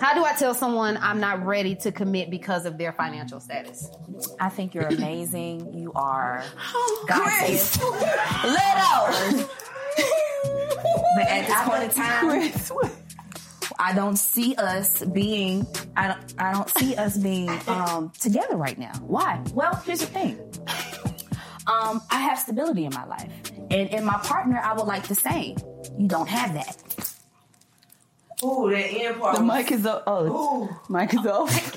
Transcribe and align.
How 0.00 0.14
do 0.14 0.24
I 0.24 0.32
tell 0.32 0.54
someone 0.54 0.96
I'm 1.00 1.20
not 1.20 1.44
ready 1.44 1.74
to 1.76 1.92
commit 1.92 2.30
because 2.30 2.64
of 2.64 2.78
their 2.78 2.92
financial 2.92 3.38
status? 3.40 3.90
I 4.40 4.48
think 4.48 4.74
you're 4.74 4.86
amazing. 4.86 5.74
You 5.78 5.92
are 5.94 6.42
Oh, 6.74 7.06
gift. 7.46 7.80
But 11.16 11.26
at 11.28 11.46
this 11.46 11.60
point 11.62 11.82
in 11.82 11.90
time, 11.90 12.52
I 13.78 13.92
don't 13.94 14.16
see 14.16 14.54
us 14.54 15.02
being. 15.04 15.66
I 15.96 16.08
don't. 16.08 16.34
I 16.38 16.52
don't 16.52 16.70
see 16.70 16.94
us 16.94 17.18
being 17.18 17.50
um, 17.66 18.12
together 18.20 18.56
right 18.56 18.78
now. 18.78 18.92
Why? 19.00 19.42
Well, 19.52 19.74
here's 19.84 20.00
the 20.00 20.06
thing. 20.06 20.38
Um, 21.66 22.00
I 22.10 22.20
have 22.20 22.38
stability 22.38 22.84
in 22.84 22.94
my 22.94 23.04
life, 23.06 23.30
and 23.70 23.90
in 23.90 24.04
my 24.04 24.18
partner, 24.22 24.60
I 24.62 24.72
would 24.74 24.86
like 24.86 25.08
the 25.08 25.14
same. 25.14 25.56
You 25.98 26.08
don't 26.08 26.28
have 26.28 26.54
that. 26.54 26.76
Ooh, 28.42 28.70
that 28.70 28.86
end 28.90 29.20
part. 29.20 29.36
The 29.36 29.42
mic 29.42 29.70
is 29.70 29.84
up. 29.84 30.04
Oh, 30.06 30.80
mic 30.88 31.12
is 31.12 31.26
off. 31.26 31.76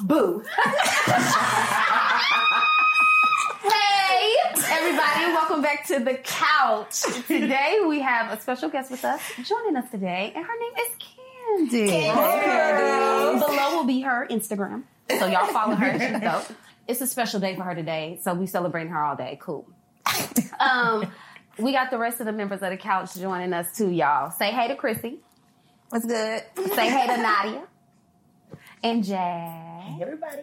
Boo. 0.00 0.44
hey, 3.64 4.34
everybody, 4.70 5.24
welcome 5.32 5.60
back 5.60 5.84
to 5.88 5.98
the 5.98 6.14
couch. 6.22 6.35
Today 7.26 7.80
we 7.86 8.00
have 8.00 8.36
a 8.36 8.40
special 8.40 8.68
guest 8.68 8.90
with 8.90 9.04
us 9.04 9.20
joining 9.42 9.76
us 9.76 9.90
today, 9.90 10.32
and 10.34 10.44
her 10.44 10.52
name 10.58 10.72
is 10.86 11.68
Candy. 11.70 12.10
Below 13.40 13.76
will 13.76 13.84
be 13.84 14.00
her 14.02 14.26
Instagram, 14.30 14.84
so 15.10 15.26
y'all 15.26 15.46
follow 15.46 15.74
her. 15.74 15.98
She's 15.98 16.20
dope. 16.20 16.56
It's 16.86 17.00
a 17.00 17.06
special 17.06 17.40
day 17.40 17.56
for 17.56 17.64
her 17.64 17.74
today, 17.74 18.20
so 18.22 18.32
we 18.34 18.46
celebrating 18.46 18.92
her 18.92 19.02
all 19.02 19.16
day. 19.16 19.38
Cool. 19.40 19.66
Um, 20.60 21.10
we 21.58 21.72
got 21.72 21.90
the 21.90 21.98
rest 21.98 22.20
of 22.20 22.26
the 22.26 22.32
members 22.32 22.62
of 22.62 22.70
the 22.70 22.76
couch 22.76 23.14
joining 23.16 23.52
us 23.52 23.76
too, 23.76 23.90
y'all. 23.90 24.30
Say 24.30 24.50
hey 24.52 24.68
to 24.68 24.76
Chrissy. 24.76 25.18
What's 25.88 26.04
good? 26.06 26.42
Say 26.74 26.88
hey 26.88 27.06
to 27.08 27.22
Nadia 27.22 27.62
and 28.84 29.02
Jazz. 29.04 30.00
Everybody. 30.00 30.42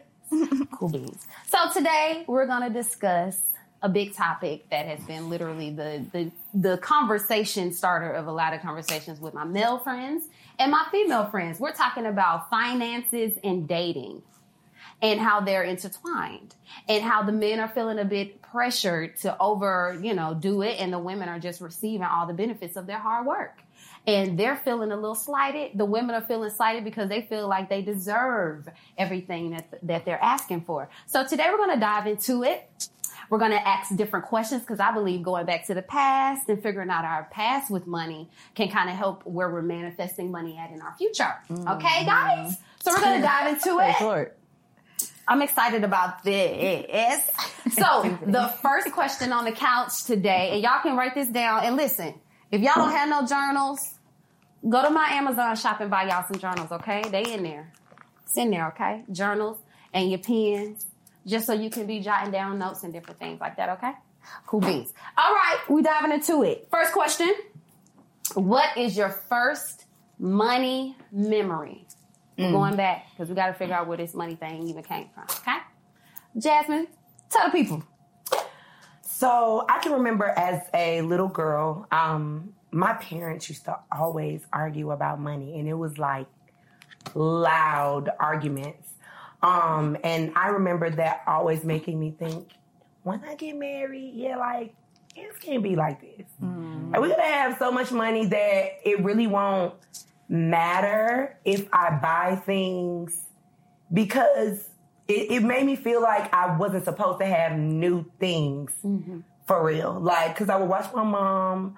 Cool 0.71 0.89
beans. 0.89 1.27
So 1.47 1.57
today 1.71 2.25
we're 2.27 2.47
gonna 2.47 2.69
discuss 2.71 3.39
a 3.83 3.89
big 3.89 4.15
topic 4.15 4.67
that 4.69 4.85
has 4.85 5.01
been 5.01 5.29
literally 5.29 5.69
the 5.69 6.03
the 6.13 6.31
the 6.53 6.77
conversation 6.77 7.71
starter 7.73 8.11
of 8.11 8.27
a 8.27 8.31
lot 8.31 8.53
of 8.53 8.61
conversations 8.61 9.19
with 9.19 9.33
my 9.33 9.43
male 9.43 9.77
friends 9.77 10.29
and 10.57 10.71
my 10.71 10.85
female 10.89 11.25
friends. 11.25 11.59
We're 11.59 11.73
talking 11.73 12.05
about 12.05 12.49
finances 12.49 13.37
and 13.43 13.67
dating 13.67 14.23
and 15.01 15.19
how 15.19 15.41
they're 15.41 15.63
intertwined 15.63 16.55
and 16.87 17.03
how 17.03 17.23
the 17.23 17.33
men 17.33 17.59
are 17.59 17.67
feeling 17.67 17.99
a 17.99 18.05
bit 18.05 18.41
pressured 18.41 19.17
to 19.17 19.37
over, 19.37 19.99
you 20.01 20.13
know, 20.13 20.33
do 20.33 20.61
it 20.61 20.79
and 20.79 20.93
the 20.93 20.99
women 20.99 21.27
are 21.27 21.39
just 21.39 21.59
receiving 21.59 22.03
all 22.03 22.25
the 22.25 22.33
benefits 22.33 22.77
of 22.77 22.87
their 22.87 22.99
hard 22.99 23.25
work. 23.27 23.59
And 24.07 24.37
they're 24.37 24.57
feeling 24.57 24.91
a 24.91 24.95
little 24.95 25.15
slighted. 25.15 25.77
The 25.77 25.85
women 25.85 26.15
are 26.15 26.21
feeling 26.21 26.49
slighted 26.49 26.83
because 26.85 27.09
they 27.09 27.21
feel 27.21 27.47
like 27.47 27.69
they 27.69 27.81
deserve 27.81 28.67
everything 28.97 29.51
that, 29.51 29.65
that 29.83 30.05
they're 30.05 30.23
asking 30.23 30.61
for. 30.61 30.89
So 31.05 31.25
today 31.25 31.47
we're 31.49 31.57
going 31.57 31.73
to 31.73 31.79
dive 31.79 32.07
into 32.07 32.43
it. 32.43 32.89
We're 33.33 33.39
going 33.39 33.49
to 33.49 33.67
ask 33.67 33.95
different 33.95 34.25
questions 34.25 34.61
because 34.61 34.79
I 34.79 34.91
believe 34.91 35.23
going 35.23 35.47
back 35.47 35.65
to 35.65 35.73
the 35.73 35.81
past 35.81 36.47
and 36.49 36.61
figuring 36.61 36.91
out 36.91 37.03
our 37.03 37.27
past 37.31 37.71
with 37.71 37.87
money 37.87 38.29
can 38.53 38.69
kind 38.69 38.91
of 38.91 38.95
help 38.95 39.25
where 39.25 39.49
we're 39.49 39.63
manifesting 39.63 40.29
money 40.29 40.55
at 40.55 40.69
in 40.69 40.83
our 40.83 40.93
future. 40.99 41.33
Okay, 41.49 41.57
mm-hmm. 41.57 42.05
guys? 42.05 42.55
So 42.83 42.91
we're 42.91 42.99
going 42.99 43.21
to 43.21 43.27
dive 43.27 43.55
into 43.55 43.79
it. 43.89 43.95
Short. 43.95 44.37
I'm 45.27 45.41
excited 45.41 45.83
about 45.83 46.23
this. 46.23 47.27
So, 47.71 48.19
the 48.23 48.53
first 48.61 48.91
question 48.91 49.33
on 49.33 49.45
the 49.45 49.51
couch 49.51 50.03
today, 50.03 50.51
and 50.51 50.61
y'all 50.61 50.83
can 50.83 50.95
write 50.95 51.15
this 51.15 51.27
down 51.27 51.63
and 51.63 51.75
listen. 51.75 52.13
If 52.51 52.61
y'all 52.61 52.75
don't 52.75 52.91
have 52.91 53.09
no 53.09 53.25
journals, 53.25 53.79
go 54.69 54.83
to 54.83 54.91
my 54.91 55.07
Amazon 55.13 55.55
shop 55.55 55.81
and 55.81 55.89
buy 55.89 56.03
y'all 56.03 56.23
some 56.31 56.39
journals, 56.39 56.71
okay? 56.71 57.01
They 57.09 57.33
in 57.33 57.41
there. 57.41 57.73
It's 58.27 58.37
in 58.37 58.51
there, 58.51 58.67
okay? 58.67 59.05
Journals 59.11 59.57
and 59.91 60.11
your 60.11 60.19
pens, 60.19 60.85
just 61.25 61.45
so 61.45 61.53
you 61.53 61.69
can 61.69 61.87
be 61.87 61.99
jotting 61.99 62.31
down 62.31 62.59
notes 62.59 62.83
and 62.83 62.93
different 62.93 63.19
things 63.19 63.39
like 63.39 63.57
that, 63.57 63.69
okay? 63.69 63.93
Cool 64.45 64.61
beans. 64.61 64.93
All 65.17 65.33
right, 65.33 65.59
we 65.69 65.81
diving 65.81 66.11
into 66.11 66.43
it. 66.43 66.67
First 66.71 66.93
question. 66.93 67.33
What 68.35 68.77
is 68.77 68.95
your 68.95 69.09
first 69.09 69.85
money 70.17 70.95
memory? 71.11 71.85
We're 72.37 72.51
going 72.51 72.75
back 72.75 73.09
because 73.11 73.29
we 73.29 73.35
got 73.35 73.47
to 73.47 73.53
figure 73.53 73.75
out 73.75 73.87
where 73.87 73.97
this 73.97 74.13
money 74.15 74.35
thing 74.35 74.67
even 74.67 74.83
came 74.83 75.09
from. 75.13 75.25
Okay, 75.25 75.57
Jasmine, 76.37 76.87
tell 77.29 77.45
the 77.45 77.51
people. 77.51 77.83
So 79.01 79.65
I 79.69 79.79
can 79.79 79.93
remember 79.93 80.25
as 80.25 80.61
a 80.73 81.01
little 81.01 81.27
girl, 81.27 81.87
um, 81.91 82.53
my 82.71 82.93
parents 82.93 83.47
used 83.49 83.65
to 83.65 83.77
always 83.91 84.41
argue 84.51 84.91
about 84.91 85.19
money, 85.19 85.59
and 85.59 85.67
it 85.67 85.75
was 85.75 85.99
like 85.99 86.25
loud 87.13 88.09
arguments. 88.19 88.92
Um, 89.43 89.97
and 90.03 90.31
I 90.35 90.47
remember 90.47 90.89
that 90.89 91.21
always 91.27 91.63
making 91.63 91.99
me 91.99 92.15
think, 92.17 92.47
when 93.03 93.21
I 93.25 93.35
get 93.35 93.57
married, 93.57 94.13
yeah, 94.15 94.37
like 94.37 94.73
it 95.15 95.39
can't 95.41 95.61
be 95.61 95.75
like 95.75 96.01
this. 96.01 96.25
Like, 96.41 97.01
we're 97.01 97.09
gonna 97.09 97.23
have 97.23 97.57
so 97.59 97.71
much 97.71 97.91
money 97.91 98.25
that 98.25 98.65
it 98.85 99.03
really 99.03 99.27
won't 99.27 99.73
matter 100.29 101.37
if 101.43 101.67
I 101.73 101.99
buy 102.01 102.37
things 102.37 103.17
because 103.91 104.69
it, 105.07 105.31
it 105.31 105.43
made 105.43 105.65
me 105.65 105.75
feel 105.75 106.01
like 106.01 106.33
I 106.33 106.55
wasn't 106.57 106.85
supposed 106.85 107.19
to 107.19 107.25
have 107.25 107.57
new 107.57 108.05
things 108.19 108.71
for 109.45 109.65
real. 109.65 109.99
Like, 109.99 110.35
cause 110.37 110.49
I 110.49 110.55
would 110.55 110.69
watch 110.69 110.91
my 110.93 111.03
mom 111.03 111.77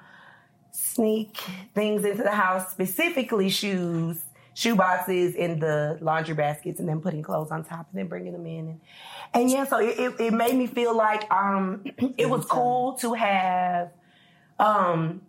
sneak 0.72 1.38
things 1.74 2.06
into 2.06 2.22
the 2.22 2.32
house, 2.32 2.70
specifically 2.72 3.50
shoes, 3.50 4.22
shoe 4.55 4.73
boxes 4.73 5.35
in 5.35 5.59
the 5.59 5.99
laundry 6.02 6.34
baskets 6.34 6.79
and 6.79 6.87
then 6.87 7.02
putting 7.02 7.22
clothes 7.22 7.52
on 7.52 7.63
top 7.63 7.87
and 7.91 7.99
then 7.99 8.07
bringing 8.07 8.31
them 8.31 8.46
in. 8.47 8.67
And, 8.69 8.81
and 9.34 9.52
yeah, 9.52 9.66
so 9.66 9.79
it, 9.79 9.99
it, 9.99 10.19
it 10.19 10.34
made 10.34 10.55
me 10.55 10.66
feel 10.66 10.96
like, 10.96 11.29
um, 11.31 11.84
it 12.17 12.29
was 12.29 12.46
cool 12.46 12.93
to 12.93 13.13
have, 13.13 13.91
um, 14.57 15.22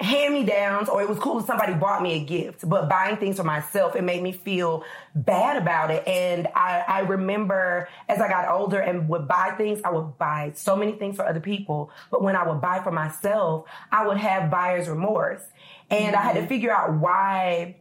hand 0.00 0.32
me 0.32 0.44
downs 0.44 0.88
or 0.88 1.02
it 1.02 1.08
was 1.08 1.18
cool 1.18 1.38
if 1.38 1.46
somebody 1.46 1.74
bought 1.74 2.02
me 2.02 2.14
a 2.14 2.24
gift, 2.24 2.66
but 2.68 2.88
buying 2.88 3.16
things 3.18 3.36
for 3.36 3.44
myself, 3.44 3.94
it 3.94 4.02
made 4.02 4.22
me 4.22 4.32
feel 4.32 4.82
bad 5.14 5.60
about 5.60 5.90
it. 5.90 6.06
And 6.08 6.48
I, 6.54 6.82
I 6.88 7.00
remember 7.00 7.88
as 8.08 8.20
I 8.20 8.28
got 8.28 8.48
older 8.48 8.80
and 8.80 9.08
would 9.10 9.28
buy 9.28 9.54
things, 9.56 9.80
I 9.84 9.90
would 9.90 10.16
buy 10.18 10.52
so 10.54 10.74
many 10.74 10.92
things 10.92 11.16
for 11.16 11.26
other 11.26 11.40
people. 11.40 11.90
But 12.10 12.22
when 12.22 12.34
I 12.34 12.48
would 12.48 12.60
buy 12.60 12.82
for 12.82 12.90
myself, 12.90 13.66
I 13.92 14.06
would 14.06 14.16
have 14.16 14.50
buyer's 14.50 14.88
remorse. 14.88 15.42
And 15.90 16.16
I 16.16 16.22
had 16.22 16.34
to 16.36 16.46
figure 16.46 16.72
out 16.72 16.94
why, 16.94 17.76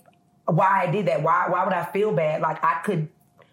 why 0.55 0.83
I 0.87 0.91
did 0.91 1.05
that. 1.07 1.21
Why, 1.21 1.45
why 1.49 1.63
would 1.63 1.73
I 1.73 1.85
feel 1.85 2.11
bad? 2.11 2.41
Like 2.41 2.63
I 2.63 2.81
could 2.83 3.07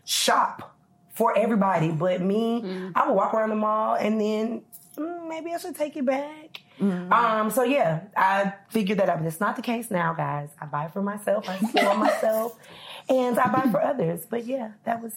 shop 0.05 0.77
for 1.15 1.37
everybody, 1.37 1.91
but 1.91 2.21
me, 2.21 2.91
I 2.95 3.07
would 3.07 3.15
walk 3.15 3.33
around 3.35 3.51
the 3.51 3.57
mall 3.57 3.95
and 3.97 4.21
then 4.21 4.63
mm, 4.97 5.29
maybe 5.29 5.53
I 5.55 5.59
should 5.59 5.77
take 5.77 5.97
it 5.97 6.05
back. 6.05 6.61
Um, 6.81 7.51
so 7.51 7.63
yeah, 7.63 8.03
I 8.17 8.53
figured 8.69 8.99
that 8.99 9.09
out. 9.09 9.19
But 9.19 9.27
it's 9.27 9.41
not 9.41 9.57
the 9.57 9.63
case 9.63 9.91
now, 9.91 10.13
guys. 10.13 10.51
I 10.61 10.67
buy 10.67 10.89
for 10.89 11.03
myself, 11.03 11.49
I 11.49 11.59
spoil 11.59 11.95
myself, 11.97 12.59
and 13.09 13.39
I 13.39 13.49
buy 13.51 13.71
for 13.71 13.81
others. 13.83 14.27
But 14.29 14.45
yeah, 14.45 14.73
that 14.85 15.03
was. 15.03 15.13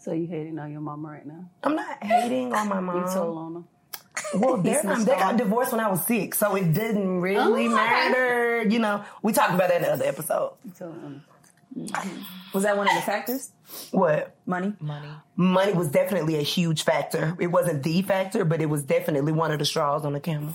So 0.00 0.12
you 0.12 0.26
hating 0.26 0.58
on 0.58 0.70
your 0.70 0.80
mama 0.80 1.08
right 1.08 1.26
now? 1.26 1.50
I'm 1.62 1.74
not 1.74 2.02
hating 2.02 2.52
on 2.52 2.68
my 2.68 2.80
mom. 2.80 2.96
You 2.96 3.12
told 3.12 3.36
on 3.38 3.54
her. 3.54 3.62
Well, 4.40 4.56
their 4.58 4.82
time, 4.82 5.04
they 5.04 5.12
got 5.14 5.36
divorced 5.36 5.72
when 5.72 5.80
I 5.80 5.88
was 5.88 6.04
six, 6.06 6.38
so 6.38 6.54
it 6.54 6.72
didn't 6.74 7.20
really 7.20 7.66
Oh, 7.66 7.72
okay. 7.72 7.74
matter. 7.74 8.62
You 8.68 8.78
know, 8.78 9.04
we 9.22 9.32
talked 9.32 9.54
about 9.54 9.68
that 9.68 9.76
in 9.76 9.82
the 9.82 9.92
other 9.92 10.04
episode. 10.04 10.52
You 10.64 10.70
told 10.72 11.20
Was 12.52 12.62
that 12.64 12.76
one 12.76 12.88
of 12.88 12.94
the 12.94 13.02
factors? 13.02 13.52
What? 13.90 14.34
Money. 14.46 14.74
Money. 14.80 15.08
Money 15.36 15.72
was 15.72 15.88
definitely 15.88 16.36
a 16.36 16.42
huge 16.42 16.82
factor. 16.82 17.36
It 17.40 17.48
wasn't 17.48 17.82
the 17.82 18.02
factor, 18.02 18.44
but 18.44 18.60
it 18.60 18.66
was 18.66 18.82
definitely 18.82 19.32
one 19.32 19.50
of 19.52 19.58
the 19.58 19.64
straws 19.64 20.04
on 20.04 20.12
the 20.14 20.20
camel. 20.20 20.54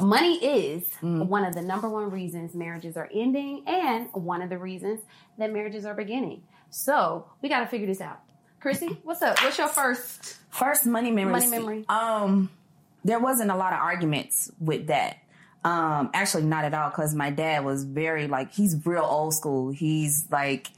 Money 0.00 0.44
is 0.44 0.88
Mm. 1.02 1.28
one 1.28 1.44
of 1.44 1.54
the 1.54 1.62
number 1.62 1.88
one 1.88 2.10
reasons 2.10 2.52
marriages 2.54 2.96
are 2.96 3.08
ending 3.14 3.62
and 3.68 4.08
one 4.12 4.42
of 4.42 4.50
the 4.50 4.58
reasons 4.58 5.00
that 5.38 5.52
marriages 5.52 5.86
are 5.86 5.94
beginning. 5.94 6.42
So 6.70 7.26
we 7.42 7.48
got 7.48 7.60
to 7.60 7.66
figure 7.66 7.86
this 7.86 8.00
out. 8.00 8.20
Chrissy, 8.64 8.96
what's 9.02 9.20
up? 9.20 9.38
What's 9.42 9.58
your 9.58 9.68
first? 9.68 10.36
First 10.48 10.86
money 10.86 11.10
memory. 11.10 11.32
Money 11.32 11.48
memory. 11.48 11.84
Um, 11.86 12.48
there 13.04 13.18
wasn't 13.18 13.50
a 13.50 13.56
lot 13.56 13.74
of 13.74 13.78
arguments 13.78 14.50
with 14.58 14.86
that. 14.86 15.18
Um, 15.64 16.08
actually, 16.14 16.44
not 16.44 16.64
at 16.64 16.72
all, 16.72 16.88
because 16.88 17.14
my 17.14 17.28
dad 17.28 17.62
was 17.62 17.84
very 17.84 18.26
like 18.26 18.54
he's 18.54 18.74
real 18.86 19.04
old 19.04 19.34
school. 19.34 19.70
He's 19.70 20.24
like 20.30 20.68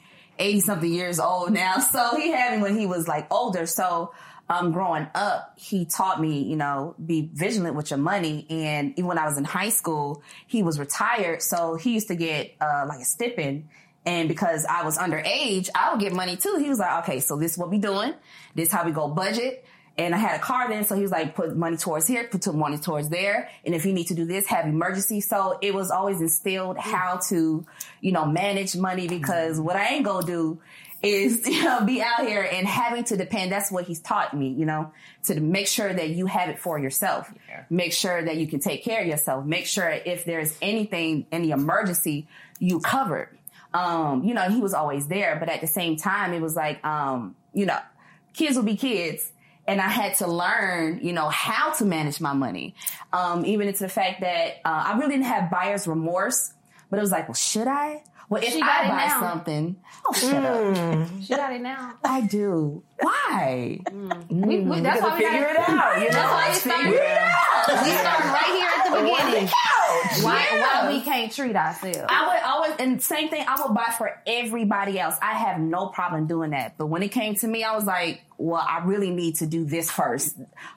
eighty 0.41 0.59
something 0.59 0.93
years 0.93 1.21
old 1.21 1.53
now, 1.53 1.79
so 1.93 2.17
he 2.17 2.33
had 2.33 2.57
me 2.57 2.63
when 2.65 2.77
he 2.77 2.87
was 2.87 3.07
like 3.07 3.33
older. 3.33 3.67
So, 3.67 4.13
um, 4.49 4.73
growing 4.73 5.07
up, 5.15 5.55
he 5.57 5.85
taught 5.85 6.21
me, 6.21 6.43
you 6.43 6.57
know, 6.57 6.97
be 7.07 7.31
vigilant 7.33 7.77
with 7.77 7.93
your 7.93 8.01
money. 8.01 8.47
And 8.51 8.95
even 8.95 9.07
when 9.07 9.19
I 9.19 9.27
was 9.27 9.39
in 9.39 9.45
high 9.45 9.69
school, 9.69 10.25
he 10.49 10.65
was 10.65 10.81
retired, 10.81 11.41
so 11.41 11.77
he 11.77 11.95
used 11.95 12.09
to 12.09 12.17
get 12.17 12.53
uh, 12.61 12.87
like 12.89 12.99
a 12.99 13.05
stipend. 13.05 13.69
And 14.07 14.29
because 14.29 14.65
I 14.65 14.85
was 14.85 14.97
underage, 14.97 15.69
I 15.75 15.91
would 15.91 16.01
get 16.01 16.13
money 16.13 16.37
too. 16.37 16.57
He 16.61 16.69
was 16.69 16.79
like, 16.79 17.05
okay, 17.05 17.21
so 17.21 17.37
this 17.37 17.53
is 17.53 17.59
what 17.59 17.71
we 17.71 17.79
doing. 17.79 18.15
This 18.55 18.71
how 18.71 18.85
we 18.85 18.93
go 18.93 19.09
budget. 19.09 19.67
And 19.99 20.15
I 20.15 20.19
had 20.19 20.39
a 20.39 20.43
car 20.43 20.69
then, 20.69 20.85
so 20.85 20.95
he 20.95 21.03
was 21.03 21.11
like, 21.11 21.35
put 21.35 21.57
money 21.57 21.79
towards 21.79 22.07
here, 22.07 22.25
put 22.25 22.47
money 22.55 22.77
towards 22.77 23.09
there. 23.09 23.49
And 23.65 23.75
if 23.75 23.87
you 23.87 23.95
need 23.95 24.09
to 24.09 24.15
do 24.15 24.27
this, 24.27 24.47
have 24.47 24.67
emergency. 24.67 25.23
So 25.23 25.59
it 25.63 25.75
was 25.75 25.91
always 25.91 26.21
instilled 26.21 26.77
how 26.77 27.21
to, 27.29 27.67
you 28.01 28.13
know, 28.13 28.27
manage 28.27 28.77
money 28.77 29.09
because 29.09 29.59
what 29.59 29.75
I 29.75 29.95
ain't 29.95 30.05
gonna 30.05 30.27
do 30.27 30.61
is, 31.03 31.49
you 31.49 31.65
know, 31.65 31.85
be 31.85 32.03
out 32.03 32.27
here 32.27 32.43
and 32.43 32.67
having 32.67 33.05
to 33.05 33.17
depend. 33.17 33.51
That's 33.51 33.73
what 33.73 33.87
he's 33.87 34.01
taught 34.01 34.37
me, 34.37 34.51
you 34.51 34.67
know, 34.67 34.93
to 35.25 35.41
make 35.41 35.67
sure 35.67 35.93
that 35.93 36.11
you 36.11 36.27
have 36.27 36.51
it 36.51 36.59
for 36.59 36.79
yourself. 36.79 37.33
Make 37.71 37.95
sure 37.95 38.23
that 38.23 38.37
you 38.37 38.47
can 38.47 38.61
take 38.61 38.85
care 38.85 39.01
of 39.01 39.07
yourself. 39.07 39.47
Make 39.47 39.67
sure 39.67 39.89
if 39.89 40.27
there's 40.27 40.57
anything, 40.61 41.27
any 41.33 41.51
emergency, 41.51 42.29
you 42.59 42.81
covered. 42.81 43.31
Um, 43.75 44.25
you 44.25 44.35
know, 44.35 44.49
he 44.49 44.61
was 44.61 44.75
always 44.75 45.09
there, 45.09 45.37
but 45.39 45.49
at 45.49 45.61
the 45.61 45.67
same 45.67 45.97
time, 45.97 46.33
it 46.33 46.41
was 46.41 46.55
like, 46.57 46.85
um, 46.85 47.35
you 47.53 47.67
know, 47.67 47.79
kids 48.33 48.57
will 48.57 48.65
be 48.65 48.77
kids. 48.77 49.33
And 49.69 49.81
I 49.81 49.89
had 49.89 50.15
to 50.19 50.29
learn, 50.29 51.01
you 51.03 51.13
know, 51.13 51.29
how 51.29 51.73
to 51.73 51.85
manage 51.85 52.21
my 52.21 52.33
money. 52.33 52.75
Um, 53.13 53.45
even 53.45 53.67
into 53.67 53.81
the 53.83 53.89
fact 53.89 54.21
that 54.21 54.59
uh, 54.65 54.85
I 54.87 54.97
really 54.97 55.15
didn't 55.15 55.25
have 55.27 55.51
buyer's 55.51 55.89
remorse, 55.89 56.53
but 56.89 56.99
it 56.99 57.03
was 57.03 57.11
like, 57.11 57.27
well, 57.29 57.35
should 57.35 57.67
I? 57.67 58.05
Well, 58.29 58.43
if 58.43 58.53
She 58.53 58.61
got 58.61 58.85
I 58.85 58.89
buy 58.89 59.07
now. 59.07 59.21
something, 59.21 59.77
oh, 60.07 60.13
shut 60.13 60.45
up. 60.45 61.09
She 61.23 61.35
got 61.35 61.53
it 61.53 61.63
now. 61.63 61.95
I 62.05 62.21
do. 62.23 62.83
Why? 63.01 63.81
We, 64.29 64.61
we, 64.61 64.81
that's 64.81 65.01
why 65.01 65.17
we 65.17 65.25
figure 65.25 65.55
gotta, 65.55 65.61
it 65.61 65.69
out. 65.69 65.99
You 66.01 66.11
That's 66.11 66.17
know, 66.17 66.23
why 66.23 66.49
we 66.49 66.55
start. 66.55 66.81
Figure 66.83 67.03
it 67.03 67.19
out. 67.19 67.36
We 67.69 67.91
start 67.93 68.21
right 68.25 68.45
here 68.47 68.69
at 68.77 68.85
the 68.85 68.97
beginning. 69.03 69.49
Why, 70.23 70.47
Yeah. 70.53 70.83
why 70.85 70.93
we 70.93 71.01
can't 71.01 71.33
treat 71.33 71.57
ourselves? 71.57 71.99
I 72.09 72.27
would 72.27 72.43
always, 72.45 72.73
and 72.79 73.03
same 73.03 73.29
thing, 73.29 73.45
I 73.47 73.61
would 73.63 73.75
buy 73.75 73.93
for 73.97 74.21
everybody 74.27 74.99
else. 74.99 75.17
I 75.21 75.35
have 75.35 75.59
no 75.61 75.87
problem 75.89 76.27
doing 76.27 76.51
that. 76.51 76.77
But 76.79 76.87
when 76.87 77.03
it 77.03 77.09
came 77.13 77.35
to 77.37 77.47
me, 77.49 77.65
I 77.65 77.75
was 77.75 77.85
like, 77.85 78.23
well, 78.39 78.65
I 78.67 78.85
really 78.85 79.11
need 79.11 79.37
to 79.37 79.47
do 79.47 79.65
this 79.65 79.91
first. 79.91 80.37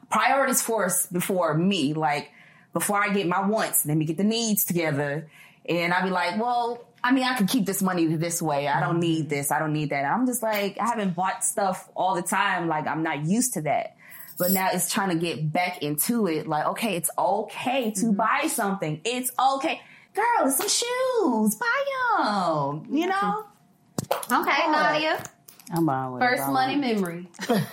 Priorities 0.10 0.62
first 0.62 1.12
before 1.14 1.54
me. 1.54 1.94
Like, 1.94 2.32
before 2.74 3.02
I 3.02 3.10
get 3.14 3.28
my 3.28 3.46
wants, 3.46 3.86
let 3.86 3.98
me 3.98 4.06
get 4.06 4.18
the 4.18 4.24
needs 4.24 4.66
together. 4.66 5.30
And 5.68 5.94
I'd 5.94 6.04
be 6.04 6.10
like, 6.10 6.40
well, 6.40 6.86
I 7.04 7.12
mean, 7.12 7.24
I 7.24 7.36
can 7.36 7.48
keep 7.48 7.66
this 7.66 7.82
money 7.82 8.06
this 8.08 8.42
way. 8.42 8.68
I 8.68 8.80
don't 8.80 9.00
need 9.00 9.30
this. 9.30 9.52
I 9.52 9.60
don't 9.60 9.74
need 9.74 9.92
that. 9.92 10.06
I'm 10.06 10.26
just 10.26 10.44
like, 10.44 10.78
I 10.80 10.86
haven't 10.88 11.16
bought 11.16 11.44
stuff 11.44 11.88
all 11.96 12.16
the 12.16 12.22
time. 12.22 12.68
Like, 12.68 12.88
I'm 12.88 13.04
not 13.04 13.26
used 13.26 13.54
to 13.54 13.62
that. 13.62 13.96
But 14.40 14.52
now 14.52 14.70
it's 14.72 14.92
trying 14.92 15.10
to 15.10 15.16
get 15.16 15.52
back 15.52 15.84
into 15.84 16.28
it. 16.28 16.48
Like, 16.48 16.66
okay, 16.68 16.96
it's 16.96 17.10
okay 17.18 17.92
to 17.98 18.14
buy 18.14 18.48
something. 18.48 19.02
It's 19.04 19.32
okay. 19.56 19.82
Girl, 20.16 20.26
it's 20.48 20.58
some 20.58 20.70
shoes. 20.70 21.56
Buy 21.56 22.24
them. 22.24 22.86
You 22.90 23.08
know? 23.08 23.46
Okay, 24.32 24.72
Nadia. 24.72 25.22
I'm 25.72 25.86
buying 25.86 26.12
whatever. 26.14 26.38
First 26.38 26.50
money 26.52 26.78
want. 26.78 26.82
memory. 27.02 27.28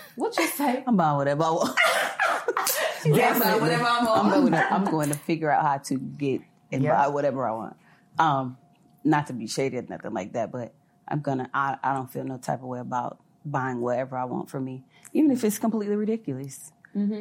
what 0.17 0.37
you 0.37 0.47
say? 0.49 0.83
I'm 0.87 0.97
buying 0.97 1.17
whatever 1.17 1.45
I 1.45 1.51
want. 1.51 1.79
Definitely. 3.05 3.61
Whatever 3.61 3.85
I'm 3.85 4.09
I'm 4.09 4.31
going, 4.41 4.53
to, 4.53 4.73
I'm 4.73 4.85
going 4.85 5.09
to 5.11 5.15
figure 5.19 5.51
out 5.51 5.63
how 5.63 5.79
to 5.79 5.95
get 5.97 6.41
and 6.73 6.83
Yeah. 6.83 6.95
buy 6.97 7.09
whatever 7.09 7.47
I 7.49 7.53
want. 7.53 7.77
Um, 8.19 8.59
not 9.05 9.29
to 9.29 9.33
be 9.33 9.47
shady 9.47 9.79
or 9.79 9.83
nothing 9.89 10.13
like 10.13 10.33
that, 10.33 10.51
but 10.51 10.75
I'm 11.07 11.21
gonna. 11.21 11.49
I, 11.55 11.77
I 11.83 11.95
don't 11.95 12.11
feel 12.11 12.25
no 12.25 12.39
type 12.39 12.61
of 12.61 12.67
way 12.67 12.81
about 12.81 13.19
buying 13.45 13.81
whatever 13.81 14.17
I 14.17 14.25
want 14.25 14.51
for 14.51 14.61
me, 14.61 14.83
even 15.13 15.31
if 15.31 15.45
it's 15.45 15.59
completely 15.59 15.97
ridiculous. 15.97 16.73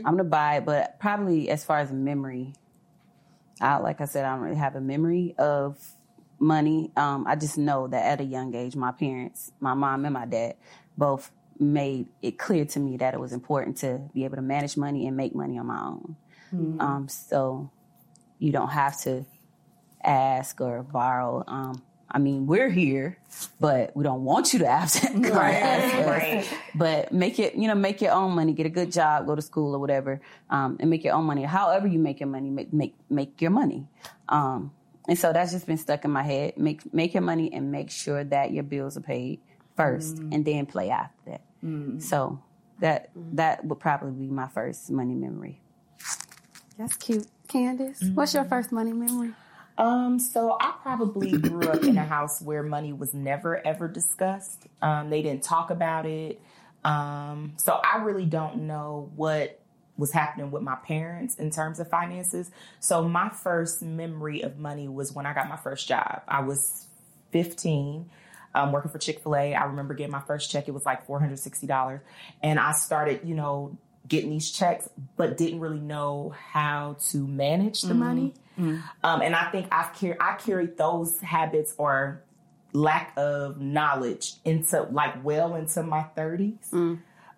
I'm 0.06 0.16
gonna 0.16 0.24
buy 0.24 0.58
it, 0.58 0.66
but 0.66 1.00
probably 1.00 1.50
as 1.50 1.64
far 1.66 1.80
as 1.80 1.92
memory, 1.92 2.54
I 3.62 3.78
like 3.78 4.02
I 4.02 4.06
said, 4.06 4.26
I 4.26 4.34
don't 4.34 4.42
really 4.44 4.56
have 4.58 4.76
a 4.76 4.82
memory 4.82 5.36
of 5.38 5.78
money. 6.40 6.92
Um, 6.96 7.26
I 7.28 7.36
just 7.36 7.58
know 7.58 7.88
that 7.88 8.06
at 8.06 8.22
a 8.22 8.24
young 8.24 8.54
age, 8.56 8.76
my 8.76 8.92
parents, 8.92 9.52
my 9.60 9.74
mom 9.74 10.06
and 10.06 10.14
my 10.14 10.26
dad, 10.26 10.56
both 10.98 11.32
made 11.60 12.08
it 12.22 12.38
clear 12.38 12.66
to 12.66 12.80
me 12.80 12.98
that 12.98 13.14
it 13.14 13.20
was 13.20 13.32
important 13.34 13.78
to 13.78 14.02
be 14.14 14.26
able 14.26 14.36
to 14.36 14.42
manage 14.42 14.76
money 14.78 15.08
and 15.08 15.16
make 15.16 15.34
money 15.36 15.58
on 15.58 15.66
my 15.68 15.82
own. 15.82 16.16
Um, 16.82 17.08
so 17.10 17.70
you 18.40 18.52
don't 18.52 18.70
have 18.70 19.00
to 19.02 19.26
ask 20.04 20.60
or 20.62 20.84
borrow. 20.84 21.44
Um, 21.48 21.82
I 22.10 22.20
mean, 22.20 22.46
we're 22.46 22.70
here, 22.70 23.18
but 23.60 23.96
we 23.96 24.04
don't 24.04 24.24
want 24.24 24.54
you 24.54 24.60
to 24.60 24.68
have 24.68 24.92
to 24.92 25.00
come 25.08 25.26
ask 25.26 25.96
us. 25.96 26.06
right. 26.06 26.60
But 26.76 27.12
make 27.12 27.40
it, 27.40 27.56
you 27.56 27.68
know, 27.68 27.76
make 27.76 28.02
your 28.02 28.12
own 28.12 28.34
money, 28.34 28.54
get 28.54 28.66
a 28.66 28.70
good 28.70 28.92
job, 28.92 29.26
go 29.26 29.36
to 29.36 29.42
school 29.42 29.76
or 29.76 29.80
whatever, 29.80 30.22
um, 30.50 30.78
and 30.80 30.90
make 30.90 31.04
your 31.04 31.14
own 31.14 31.26
money. 31.26 31.44
However 31.44 31.88
you 31.88 32.00
make 32.00 32.20
your 32.20 32.30
money, 32.30 32.50
make 32.50 32.72
make 32.72 32.96
make 33.10 33.42
your 33.42 33.52
money. 33.52 33.88
Um, 34.30 34.72
and 35.08 35.18
so 35.18 35.34
that's 35.34 35.52
just 35.52 35.66
been 35.68 35.78
stuck 35.78 36.06
in 36.06 36.12
my 36.12 36.24
head. 36.24 36.58
Make 36.58 36.94
make 36.94 37.14
your 37.14 37.24
money 37.24 37.52
and 37.52 37.72
make 37.72 37.90
sure 37.92 38.24
that 38.24 38.52
your 38.52 38.64
bills 38.64 38.98
are 38.98 39.02
paid 39.02 39.40
first, 39.76 40.18
and 40.18 40.46
then 40.46 40.66
play 40.66 40.90
after 40.90 41.32
that. 41.32 41.42
So 42.02 42.40
that 42.80 43.10
that 43.34 43.66
would 43.66 43.80
probably 43.80 44.12
be 44.12 44.32
my 44.32 44.48
first 44.48 44.90
money 44.92 45.16
memory. 45.16 45.60
That's 46.78 46.96
cute. 46.96 47.28
Candace, 47.48 48.04
what's 48.14 48.34
your 48.34 48.44
first 48.46 48.72
money 48.72 48.92
memory? 48.94 49.34
Um, 49.78 50.20
so 50.20 50.58
I 50.60 50.74
probably 50.82 51.32
grew 51.38 51.68
up 51.70 51.84
in 51.84 51.98
a 51.98 52.06
house 52.06 52.42
where 52.42 52.64
money 52.64 52.94
was 52.94 53.14
never 53.14 53.66
ever 53.66 53.88
discussed. 53.88 54.68
Um, 54.82 55.10
they 55.10 55.22
didn't 55.22 55.44
talk 55.44 55.70
about 55.70 56.06
it. 56.06 56.42
Um, 56.84 57.54
so 57.58 57.82
I 57.84 58.04
really 58.04 58.26
don't 58.26 58.68
know 58.68 59.12
what 59.16 59.60
was 59.98 60.12
happening 60.12 60.52
with 60.52 60.62
my 60.62 60.76
parents 60.76 61.36
in 61.36 61.50
terms 61.50 61.80
of 61.80 61.90
finances. 61.90 62.52
So 62.80 63.08
my 63.08 63.30
first 63.30 63.82
memory 63.82 64.42
of 64.42 64.58
money 64.58 64.88
was 64.88 65.14
when 65.14 65.26
I 65.26 65.34
got 65.34 65.50
my 65.50 65.58
first 65.58 65.88
job. 65.88 66.22
I 66.28 66.42
was 66.42 66.88
15. 67.32 68.10
Um, 68.54 68.72
working 68.72 68.90
for 68.90 69.00
Chick 69.00 69.22
fil 69.22 69.36
A. 69.36 69.54
I 69.54 69.66
remember 69.66 69.94
getting 69.94 70.14
my 70.14 70.22
first 70.22 70.50
check. 70.50 70.70
It 70.70 70.72
was 70.72 70.86
like 70.86 71.06
$460. 71.06 72.00
And 72.42 72.58
I 72.58 72.72
started, 72.72 73.22
you 73.26 73.36
know, 73.36 73.78
getting 74.08 74.30
these 74.30 74.52
checks, 74.52 74.88
but 75.18 75.38
didn't 75.38 75.60
really 75.60 75.80
know 75.80 76.34
how 76.52 76.98
to 77.10 77.26
manage 77.28 77.82
the 77.82 77.94
money. 77.94 78.34
Um, 79.04 79.22
and 79.22 79.36
I 79.36 79.52
think 79.52 79.68
I've 79.72 79.94
car- 79.94 80.18
I 80.20 80.36
carried 80.36 80.78
those 80.78 81.20
habits 81.20 81.74
or 81.78 82.22
lack 82.72 83.14
of 83.18 83.60
knowledge 83.60 84.34
into 84.46 84.84
like 84.84 85.24
well 85.24 85.56
into 85.56 85.82
my 85.84 86.06
30s. 86.16 86.72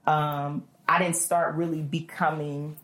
Um, 0.06 0.64
I 0.88 1.00
didn't 1.00 1.16
start 1.18 1.56
really 1.56 1.82
becoming 1.82 2.78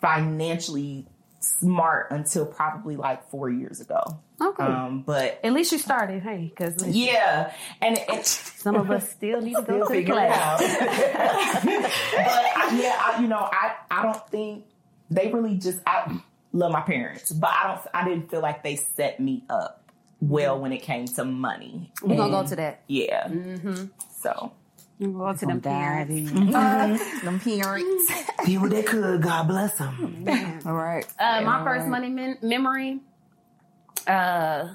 financially 0.00 1.06
smart 1.40 2.08
until 2.10 2.46
probably 2.46 2.96
like 2.96 3.28
four 3.30 3.50
years 3.50 3.80
ago. 3.80 4.02
Okay. 4.40 4.62
Um, 4.62 5.02
but 5.02 5.40
At 5.42 5.52
least 5.52 5.72
you 5.72 5.78
started, 5.78 6.22
hey, 6.22 6.52
because 6.54 6.86
yeah, 6.86 7.52
and, 7.80 7.98
and 7.98 8.24
some 8.24 8.76
of 8.76 8.90
us 8.90 9.10
still 9.10 9.40
need 9.40 9.56
to 9.56 9.62
go 9.62 9.86
to 9.86 9.92
the 9.92 10.04
class. 10.04 10.60
but 11.64 12.72
yeah, 12.74 12.96
I, 13.00 13.18
you 13.20 13.28
know, 13.28 13.48
I 13.52 13.74
I 13.90 14.02
don't 14.02 14.28
think 14.28 14.64
they 15.10 15.30
really 15.32 15.56
just 15.56 15.80
I 15.86 16.20
love 16.52 16.72
my 16.72 16.82
parents, 16.82 17.32
but 17.32 17.50
I 17.50 17.68
don't 17.68 17.86
I 17.94 18.08
didn't 18.08 18.30
feel 18.30 18.40
like 18.40 18.62
they 18.62 18.76
set 18.76 19.20
me 19.20 19.44
up 19.50 19.90
well 20.20 20.58
when 20.60 20.72
it 20.72 20.82
came 20.82 21.06
to 21.06 21.24
money. 21.24 21.90
We're 22.02 22.16
gonna 22.16 22.30
go 22.30 22.46
to 22.48 22.56
that. 22.56 22.82
Yeah. 22.86 23.28
So 24.22 24.52
Go 25.00 25.32
to 25.32 25.46
them 25.46 25.60
parents. 25.62 26.30
Them 27.22 27.40
parents. 27.40 28.12
Did 28.44 28.60
what 28.60 28.70
they 28.70 28.82
could. 28.82 29.22
God 29.22 29.48
bless 29.48 29.78
them. 29.78 30.26
All 30.66 30.74
right. 30.74 31.06
Uh, 31.18 31.40
my 31.40 31.64
first 31.64 31.86
money 31.86 32.10
men- 32.10 32.38
memory 32.42 33.00
uh, 34.06 34.74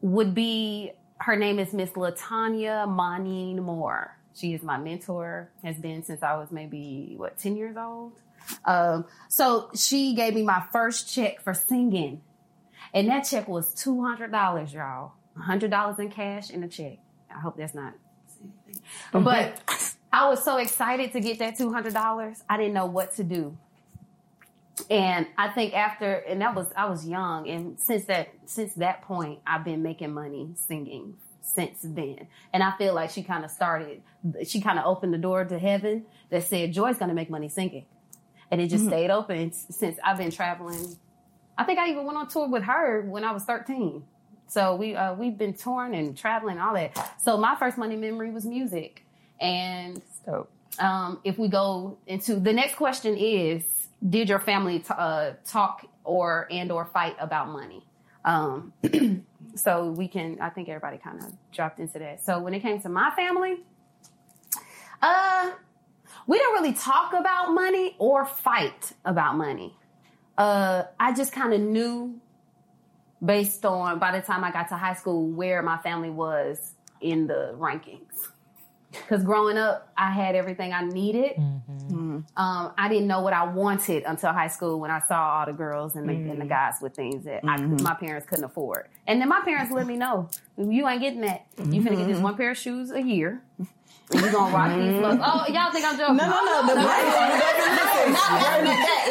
would 0.00 0.34
be 0.34 0.92
her 1.18 1.36
name 1.36 1.58
is 1.58 1.74
Miss 1.74 1.90
Latanya 1.90 2.86
Monine 2.88 3.58
Moore. 3.58 4.16
She 4.34 4.54
is 4.54 4.62
my 4.62 4.78
mentor, 4.78 5.50
has 5.62 5.76
been 5.76 6.02
since 6.02 6.22
I 6.22 6.36
was 6.36 6.50
maybe, 6.50 7.14
what, 7.18 7.36
10 7.38 7.56
years 7.56 7.76
old? 7.76 8.12
Um, 8.64 9.04
so 9.28 9.70
she 9.74 10.14
gave 10.14 10.34
me 10.34 10.42
my 10.42 10.64
first 10.72 11.12
check 11.14 11.42
for 11.42 11.52
singing. 11.52 12.22
And 12.94 13.08
that 13.08 13.20
check 13.22 13.48
was 13.48 13.74
$200, 13.74 14.72
y'all. 14.72 15.12
$100 15.38 15.98
in 15.98 16.10
cash 16.10 16.50
and 16.50 16.64
a 16.64 16.68
check. 16.68 16.98
I 17.30 17.38
hope 17.40 17.56
that's 17.56 17.74
not. 17.74 17.92
But 19.12 19.60
I 20.12 20.28
was 20.28 20.44
so 20.44 20.56
excited 20.58 21.12
to 21.12 21.20
get 21.20 21.38
that 21.38 21.58
$200. 21.58 22.42
I 22.48 22.56
didn't 22.56 22.74
know 22.74 22.86
what 22.86 23.14
to 23.16 23.24
do 23.24 23.56
and 24.90 25.26
I 25.36 25.48
think 25.48 25.74
after, 25.74 26.12
and 26.12 26.40
that 26.40 26.54
was 26.54 26.72
I 26.76 26.86
was 26.86 27.06
young, 27.06 27.48
and 27.48 27.78
since 27.78 28.04
that 28.06 28.28
since 28.46 28.74
that 28.74 29.02
point, 29.02 29.40
I've 29.46 29.64
been 29.64 29.82
making 29.82 30.12
money 30.12 30.50
singing 30.54 31.14
since 31.42 31.78
then. 31.82 32.26
And 32.52 32.62
I 32.62 32.76
feel 32.76 32.94
like 32.94 33.10
she 33.10 33.22
kind 33.22 33.44
of 33.44 33.50
started, 33.50 34.02
she 34.46 34.60
kind 34.60 34.78
of 34.78 34.86
opened 34.86 35.12
the 35.12 35.18
door 35.18 35.44
to 35.44 35.58
heaven 35.58 36.06
that 36.30 36.44
said 36.44 36.72
Joy's 36.72 36.98
going 36.98 37.10
to 37.10 37.14
make 37.14 37.30
money 37.30 37.48
singing, 37.48 37.86
and 38.50 38.60
it 38.60 38.68
just 38.68 38.84
mm-hmm. 38.84 38.92
stayed 38.92 39.10
open 39.10 39.52
since 39.52 39.98
I've 40.02 40.18
been 40.18 40.30
traveling. 40.30 40.96
I 41.56 41.64
think 41.64 41.78
I 41.78 41.90
even 41.90 42.04
went 42.04 42.16
on 42.16 42.28
tour 42.28 42.48
with 42.48 42.64
her 42.64 43.02
when 43.02 43.24
I 43.24 43.32
was 43.32 43.44
thirteen. 43.44 44.04
So 44.52 44.76
we 44.76 44.94
uh, 44.94 45.14
we've 45.14 45.38
been 45.38 45.54
touring 45.54 45.94
and 45.94 46.14
traveling 46.14 46.58
all 46.58 46.74
that. 46.74 47.14
So 47.18 47.38
my 47.38 47.56
first 47.56 47.78
money 47.78 47.96
memory 47.96 48.30
was 48.30 48.44
music, 48.44 49.02
and 49.40 50.02
um, 50.78 51.20
if 51.24 51.38
we 51.38 51.48
go 51.48 51.96
into 52.06 52.36
the 52.38 52.52
next 52.52 52.74
question 52.74 53.16
is 53.16 53.62
did 54.06 54.28
your 54.28 54.40
family 54.40 54.80
t- 54.80 54.92
uh, 54.94 55.32
talk 55.46 55.86
or 56.04 56.48
and 56.50 56.70
or 56.70 56.84
fight 56.84 57.16
about 57.18 57.48
money? 57.48 57.86
Um, 58.26 58.74
so 59.54 59.90
we 59.90 60.08
can 60.08 60.38
i 60.40 60.48
think 60.48 60.68
everybody 60.68 60.98
kind 60.98 61.18
of 61.18 61.32
dropped 61.52 61.80
into 61.80 61.98
that. 61.98 62.24
So 62.24 62.38
when 62.38 62.54
it 62.54 62.60
came 62.60 62.80
to 62.82 62.88
my 62.88 63.10
family 63.16 63.56
uh 65.00 65.50
we 66.26 66.38
don't 66.38 66.54
really 66.54 66.74
talk 66.74 67.14
about 67.14 67.52
money 67.52 67.96
or 67.98 68.24
fight 68.24 68.92
about 69.04 69.36
money. 69.36 69.74
Uh 70.38 70.84
i 71.00 71.12
just 71.12 71.32
kind 71.32 71.52
of 71.52 71.60
knew 71.60 72.20
based 73.24 73.64
on 73.64 73.98
by 73.98 74.10
the 74.18 74.24
time 74.24 74.42
i 74.44 74.50
got 74.50 74.68
to 74.68 74.76
high 74.76 74.94
school 74.94 75.28
where 75.28 75.62
my 75.62 75.78
family 75.78 76.10
was 76.10 76.74
in 77.00 77.26
the 77.26 77.54
rankings 77.58 78.28
because 78.92 79.24
growing 79.24 79.56
up, 79.56 79.90
I 79.96 80.10
had 80.10 80.34
everything 80.34 80.72
I 80.72 80.82
needed. 80.82 81.32
Mm-hmm. 81.36 82.20
Um, 82.36 82.72
I 82.76 82.88
didn't 82.88 83.06
know 83.06 83.20
what 83.20 83.32
I 83.32 83.44
wanted 83.44 84.04
until 84.04 84.32
high 84.32 84.48
school 84.48 84.80
when 84.80 84.90
I 84.90 85.00
saw 85.00 85.38
all 85.38 85.46
the 85.46 85.52
girls 85.52 85.96
and 85.96 86.08
the, 86.08 86.12
and 86.12 86.40
the 86.40 86.44
mm. 86.44 86.48
guys 86.48 86.74
with 86.80 86.94
things 86.94 87.24
that 87.24 87.44
I, 87.44 87.56
mm-hmm. 87.56 87.82
my 87.82 87.94
parents 87.94 88.26
couldn't 88.26 88.44
afford. 88.44 88.88
And 89.06 89.20
then 89.20 89.28
my 89.28 89.40
parents 89.44 89.72
let 89.72 89.86
me 89.86 89.96
know, 89.96 90.28
you 90.58 90.86
ain't 90.86 91.00
getting 91.00 91.22
that. 91.22 91.46
You 91.58 91.80
finna 91.80 91.96
get 91.96 92.06
this 92.06 92.16
mm-hmm. 92.16 92.22
one 92.22 92.36
pair 92.36 92.50
of 92.50 92.58
shoes 92.58 92.90
a 92.90 93.02
year. 93.02 93.42
And 94.12 94.20
you 94.20 94.32
gonna 94.32 94.54
rock 94.54 94.68
these 94.70 94.78
mm-hmm. 94.78 95.02
looks. 95.02 95.22
Oh, 95.24 95.44
y'all 95.48 95.72
think 95.72 95.84
I'm 95.84 95.98
joking? 95.98 96.16
No, 96.16 96.26
no, 96.26 96.74
no. 96.74 96.86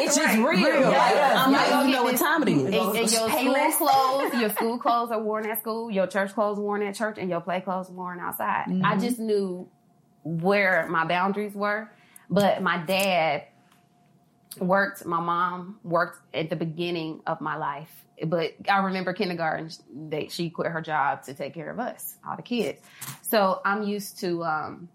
It's 0.04 0.16
just 0.16 0.36
real. 0.36 0.94
I'm 0.94 1.52
like, 1.52 1.86
you 1.86 1.92
know 1.92 2.02
what 2.04 2.16
time 2.16 2.42
it 2.42 2.48
is. 2.48 2.64
And, 2.64 2.74
and 2.74 3.10
your 3.10 3.30
school 3.30 3.72
clothes, 3.72 4.34
your 4.40 4.50
school 4.50 4.78
clothes 4.78 5.10
are 5.10 5.20
worn 5.20 5.46
at 5.46 5.60
school, 5.60 5.90
your 5.90 6.06
church 6.06 6.34
clothes 6.34 6.58
worn 6.58 6.82
at 6.82 6.94
church, 6.94 7.16
and 7.18 7.30
your 7.30 7.40
play 7.40 7.60
clothes 7.60 7.90
worn 7.90 8.20
outside. 8.20 8.64
I 8.68 8.70
mm-hmm. 8.70 9.00
just 9.00 9.18
knew 9.18 9.68
where 10.24 10.86
my 10.88 11.04
boundaries 11.04 11.54
were. 11.54 11.90
But 12.30 12.62
my 12.62 12.78
dad 12.78 13.44
worked, 14.58 15.04
my 15.04 15.20
mom 15.20 15.78
worked 15.82 16.34
at 16.34 16.50
the 16.50 16.56
beginning 16.56 17.20
of 17.26 17.40
my 17.40 17.56
life. 17.56 18.04
But 18.24 18.54
I 18.70 18.78
remember 18.78 19.12
kindergarten, 19.12 19.70
that 20.10 20.30
she 20.30 20.50
quit 20.50 20.70
her 20.70 20.80
job 20.80 21.24
to 21.24 21.34
take 21.34 21.54
care 21.54 21.70
of 21.70 21.78
us, 21.78 22.16
all 22.26 22.36
the 22.36 22.42
kids. 22.42 22.80
So 23.22 23.60
I'm 23.64 23.82
used 23.82 24.20
to 24.20 24.44
um, 24.44 24.88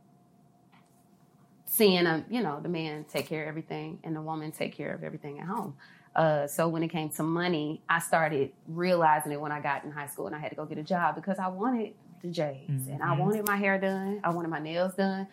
seeing 1.65 2.05
a 2.05 2.25
you 2.29 2.41
know 2.41 2.59
the 2.61 2.69
man 2.69 3.05
take 3.05 3.27
care 3.27 3.43
of 3.43 3.49
everything 3.49 3.99
and 4.03 4.15
the 4.15 4.21
woman 4.21 4.51
take 4.51 4.75
care 4.75 4.93
of 4.93 5.03
everything 5.03 5.39
at 5.39 5.45
home. 5.47 5.75
Uh, 6.15 6.47
so 6.47 6.67
when 6.67 6.81
it 6.81 6.87
came 6.87 7.09
to 7.09 7.21
money, 7.21 7.83
I 7.87 7.99
started 7.99 8.51
realizing 8.67 9.31
it 9.31 9.39
when 9.39 9.51
I 9.51 9.59
got 9.59 9.83
in 9.83 9.91
high 9.91 10.07
school 10.07 10.25
and 10.25 10.35
I 10.35 10.39
had 10.39 10.49
to 10.49 10.55
go 10.55 10.65
get 10.65 10.79
a 10.79 10.83
job 10.83 11.13
because 11.13 11.37
I 11.37 11.47
wanted 11.47 11.93
the 12.23 12.29
J's 12.29 12.87
and 12.87 13.03
I 13.03 13.15
wanted 13.15 13.45
my 13.45 13.55
hair 13.55 13.77
done, 13.77 14.21
I 14.23 14.31
wanted 14.31 14.47
my 14.47 14.59
nails 14.59 14.95
done, 14.95 15.27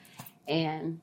and 0.46 1.00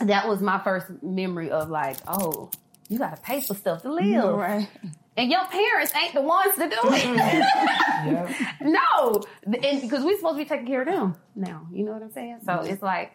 that 0.00 0.28
was 0.28 0.40
my 0.42 0.58
first 0.62 0.86
memory 1.02 1.50
of 1.50 1.70
like, 1.70 1.96
oh, 2.06 2.50
you 2.88 2.98
got 2.98 3.16
to 3.16 3.22
pay 3.22 3.40
for 3.40 3.54
stuff 3.54 3.82
to 3.82 3.92
live, 3.92 4.22
Right. 4.36 4.68
And 5.16 5.30
your 5.30 5.44
parents 5.46 5.92
ain't 5.94 6.14
the 6.14 6.22
ones 6.22 6.54
to 6.56 6.68
do 6.68 6.76
it. 6.82 8.46
no, 8.62 9.22
because 9.48 10.04
we're 10.04 10.16
supposed 10.16 10.38
to 10.38 10.44
be 10.44 10.48
taking 10.48 10.66
care 10.66 10.82
of 10.82 10.86
them 10.88 11.16
now. 11.34 11.66
You 11.72 11.84
know 11.84 11.92
what 11.92 12.02
I'm 12.02 12.12
saying? 12.12 12.40
So 12.44 12.60
it's 12.60 12.82
like 12.82 13.12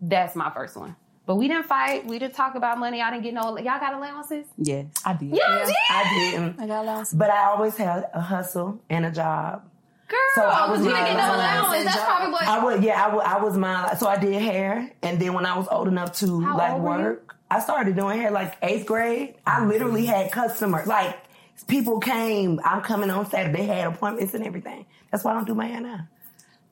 that's 0.00 0.34
my 0.36 0.50
first 0.50 0.76
one. 0.76 0.96
But 1.26 1.34
we 1.36 1.46
didn't 1.46 1.64
fight. 1.66 2.06
We 2.06 2.18
didn't 2.18 2.34
talk 2.34 2.54
about 2.54 2.78
money. 2.78 3.02
I 3.02 3.10
didn't 3.10 3.22
get 3.22 3.34
no. 3.34 3.58
Y'all 3.58 3.78
got 3.78 3.92
allowances? 3.92 4.46
Yes. 4.56 4.86
I 5.04 5.12
did. 5.12 5.28
Y'all 5.28 5.66
did, 5.66 5.76
I 5.90 6.14
didn't. 6.18 6.56
Mm. 6.56 6.62
I 6.62 6.66
got 6.66 6.86
lost. 6.86 7.18
But 7.18 7.30
I 7.30 7.44
always 7.50 7.76
had 7.76 8.08
a 8.14 8.20
hustle 8.20 8.80
and 8.88 9.04
a 9.04 9.10
job. 9.10 9.62
girl. 10.08 10.18
So 10.34 10.42
I 10.42 10.70
was 10.70 10.80
you 10.80 10.86
didn't 10.86 11.04
get 11.04 11.16
no 11.18 11.34
allowance 11.34 11.68
allowance. 11.68 11.84
That's 11.84 11.96
job. 11.96 12.06
probably 12.06 12.32
what. 12.32 12.42
I 12.48 12.64
would, 12.64 12.82
yeah, 12.82 13.04
I 13.04 13.14
would, 13.14 13.24
I 13.24 13.42
was 13.42 13.56
my, 13.56 13.94
so 13.96 14.08
I 14.08 14.16
did 14.18 14.40
hair. 14.40 14.90
And 15.02 15.20
then 15.20 15.34
when 15.34 15.44
I 15.46 15.56
was 15.56 15.68
old 15.70 15.88
enough 15.88 16.12
to 16.20 16.40
How 16.40 16.56
like 16.56 16.72
old 16.72 16.82
were 16.82 16.96
you? 16.96 17.04
work, 17.04 17.27
I 17.50 17.60
started 17.60 17.96
doing 17.96 18.18
hair 18.18 18.30
like 18.30 18.56
eighth 18.62 18.86
grade. 18.86 19.34
I 19.46 19.60
mm-hmm. 19.60 19.68
literally 19.68 20.06
had 20.06 20.30
customers, 20.32 20.86
like 20.86 21.16
people 21.66 22.00
came, 22.00 22.60
I'm 22.64 22.82
coming 22.82 23.10
on 23.10 23.28
Saturday, 23.30 23.66
they 23.66 23.66
had 23.66 23.86
appointments 23.88 24.34
and 24.34 24.44
everything. 24.44 24.86
That's 25.10 25.24
why 25.24 25.32
I 25.32 25.34
don't 25.34 25.46
do 25.46 25.54
my 25.54 25.66
hair 25.66 25.80
now. 25.80 26.08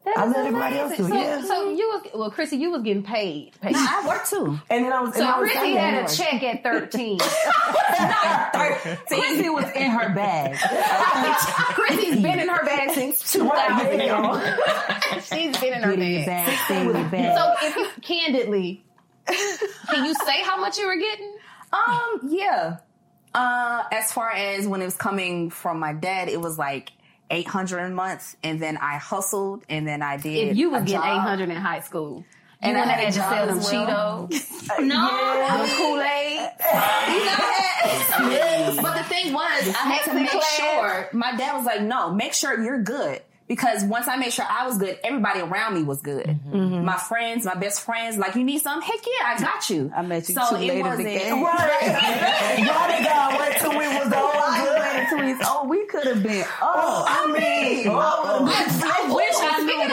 That's 0.04 0.18
I 0.18 0.26
let 0.26 0.47
everybody 0.47 0.78
else 0.78 0.97
do 0.97 1.04
it, 1.04 1.09
So, 1.09 1.14
yeah. 1.14 1.42
so 1.42 1.71
you 1.71 1.88
was 1.88 2.06
well, 2.14 2.30
Chrissy, 2.30 2.59
you 2.59 2.71
was 2.71 2.83
getting 2.83 3.02
paid. 3.02 3.61
paid. 3.61 3.75
I 3.75 4.06
worked 4.06 4.30
too. 4.30 4.56
And 4.71 4.85
then 4.85 4.92
I 4.92 5.00
was, 5.00 5.11
and 5.16 5.18
So 5.18 5.25
I 5.25 5.40
was 5.40 5.50
Chrissy 5.50 5.73
had 5.73 6.04
a 6.04 6.14
check 6.14 6.42
at 6.45 6.62
13. 6.62 7.18
Quincy 9.09 9.49
was 9.49 9.64
in 9.75 9.90
her 9.90 10.14
bag. 10.14 10.56
Chrissy's 11.75 12.23
been 12.23 12.38
in 12.38 12.49
her 12.49 12.64
bag 12.64 12.90
since 12.92 13.33
two 13.33 13.49
thousand. 13.49 14.00
She's 15.23 15.59
been 15.59 15.75
in 15.75 15.83
her 15.83 15.97
bag. 15.97 16.26
bag, 16.26 16.59
stay 16.66 16.80
in 16.83 16.87
your 16.87 17.09
bag. 17.09 17.37
So 17.37 17.54
if 17.66 17.76
you 17.76 17.88
candidly, 18.00 18.85
can 19.26 20.04
you 20.04 20.14
say 20.14 20.42
how 20.42 20.56
much 20.56 20.78
you 20.78 20.87
were 20.87 20.97
getting? 20.97 21.37
Um, 21.73 22.21
yeah. 22.28 22.78
Uh, 23.35 23.83
as 23.92 24.12
far 24.12 24.30
as 24.30 24.66
when 24.66 24.80
it 24.80 24.85
was 24.87 24.97
coming 24.97 25.50
from 25.50 25.78
my 25.78 25.92
dad, 25.92 26.28
it 26.28 26.40
was 26.40 26.56
like 26.59 26.90
800 27.30 27.78
a 27.80 27.90
month. 27.90 28.37
And 28.42 28.61
then 28.62 28.76
I 28.78 28.97
hustled 28.97 29.62
and 29.68 29.87
then 29.87 30.00
I 30.02 30.16
did. 30.16 30.49
If 30.49 30.56
you 30.56 30.71
was 30.71 30.83
a 30.83 30.87
getting 30.87 31.02
800 31.11 31.50
in 31.50 31.56
high 31.56 31.80
school, 31.80 32.25
And 32.62 32.73
you 32.73 32.78
I 32.83 32.87
wouldn't 32.87 32.90
had 32.90 32.90
have 32.90 33.00
a 33.00 33.04
had 33.04 33.12
to 33.12 33.18
job 33.18 33.30
sell 33.30 33.47
them 33.47 33.59
as 33.59 33.73
well. 33.73 34.28
Cheetos. 34.28 34.78
No, 34.87 35.09
the 35.62 35.68
Kool-Aid. 35.76 36.50
but 38.83 38.95
the 38.97 39.04
thing 39.04 39.33
was, 39.33 39.68
I 39.68 39.71
had 39.92 40.04
to 40.04 40.14
make 40.14 40.30
sure. 40.42 41.09
My 41.12 41.37
dad 41.37 41.54
was 41.56 41.64
like, 41.64 41.83
"No, 41.83 42.12
make 42.12 42.33
sure 42.35 42.61
you're 42.61 42.83
good." 42.83 43.23
Because 43.49 43.85
once 43.85 44.09
I 44.09 44.17
made 44.17 44.33
sure 44.33 44.45
I 44.49 44.67
was 44.67 44.76
good, 44.79 44.99
everybody 45.05 45.38
around 45.41 45.75
me 45.75 45.85
was 45.85 46.03
good. 46.03 46.26
Mm-hmm. 46.26 46.85
My 46.85 46.97
friends, 46.97 47.45
my 47.45 47.55
best 47.55 47.81
friends, 47.83 48.17
like, 48.17 48.35
you 48.35 48.43
need 48.43 48.61
some? 48.61 48.83
Heck 48.83 49.00
yeah, 49.07 49.35
I 49.35 49.38
got 49.41 49.71
you. 49.71 49.93
I 49.95 50.03
met 50.03 50.29
you 50.29 50.35
so 50.35 50.41
too 50.50 50.57
it 50.57 50.61
late 50.61 50.71
in 50.71 50.76
the 50.79 50.83
wasn't- 50.83 51.07
game. 51.09 51.43
Right. 51.45 52.67
Why 52.67 52.97
did 52.97 53.05
God 53.07 53.41
wait 53.41 53.57
till 53.59 53.71
we 53.71 53.87
was 53.87 54.12
all 54.12 54.33
good? 54.33 55.37
Oh, 55.45 55.67
we 55.69 55.87
could 55.87 56.05
have 56.07 56.23
been. 56.23 56.45
Oh, 56.61 57.05
I 57.07 57.26
mean, 57.33 57.87
oh, 57.88 58.47
I 58.49 59.15
wish 59.15 59.35
I 59.38 59.62
knew 59.62 59.69
Speaking 59.69 59.83
of 59.85 59.88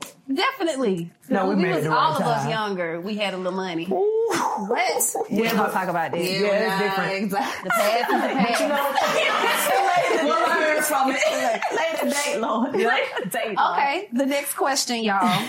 that. 0.00 0.07
That, 0.28 0.36
Definitely. 0.36 1.10
No, 1.28 1.44
we 1.44 1.54
When 1.54 1.62
made 1.62 1.70
it 1.70 1.74
was 1.76 1.84
the 1.84 1.90
all 1.90 2.12
right 2.12 2.20
of 2.20 2.26
us 2.26 2.42
time. 2.42 2.50
younger. 2.50 3.00
We 3.00 3.16
had 3.16 3.34
a 3.34 3.36
little 3.36 3.52
money. 3.52 3.84
what? 3.86 5.14
We 5.30 5.42
ain't 5.42 5.56
gonna 5.56 5.72
talk 5.72 5.88
about 5.88 6.12
that. 6.12 6.18
Yeah, 6.18 6.24
it's 6.24 6.78
different. 6.82 7.12
Exactly. 7.24 7.64
The 7.64 7.70
past 7.70 8.10
is 8.12 8.20
the 8.22 8.28
past. 8.28 8.60
we'll 10.24 10.48
learn 10.48 10.82
from 10.82 11.10
it. 11.12 11.62
later 11.76 12.14
date, 12.14 12.40
Lord. 12.40 12.72
Later 12.74 13.28
date. 13.30 13.56
Lord. 13.56 13.78
Okay, 13.78 14.08
the 14.12 14.26
next 14.26 14.54
question, 14.54 15.02
y'all. 15.02 15.48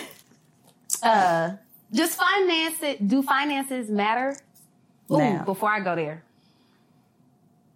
Uh, 1.04 1.52
does 1.92 2.16
finance 2.16 2.82
it? 2.84 3.08
Do 3.08 3.22
finances 3.24 3.90
matter? 3.90 4.36
Ooh, 5.12 5.18
Now. 5.18 5.44
before 5.44 5.70
I 5.70 5.80
go 5.80 5.96
there, 5.96 6.24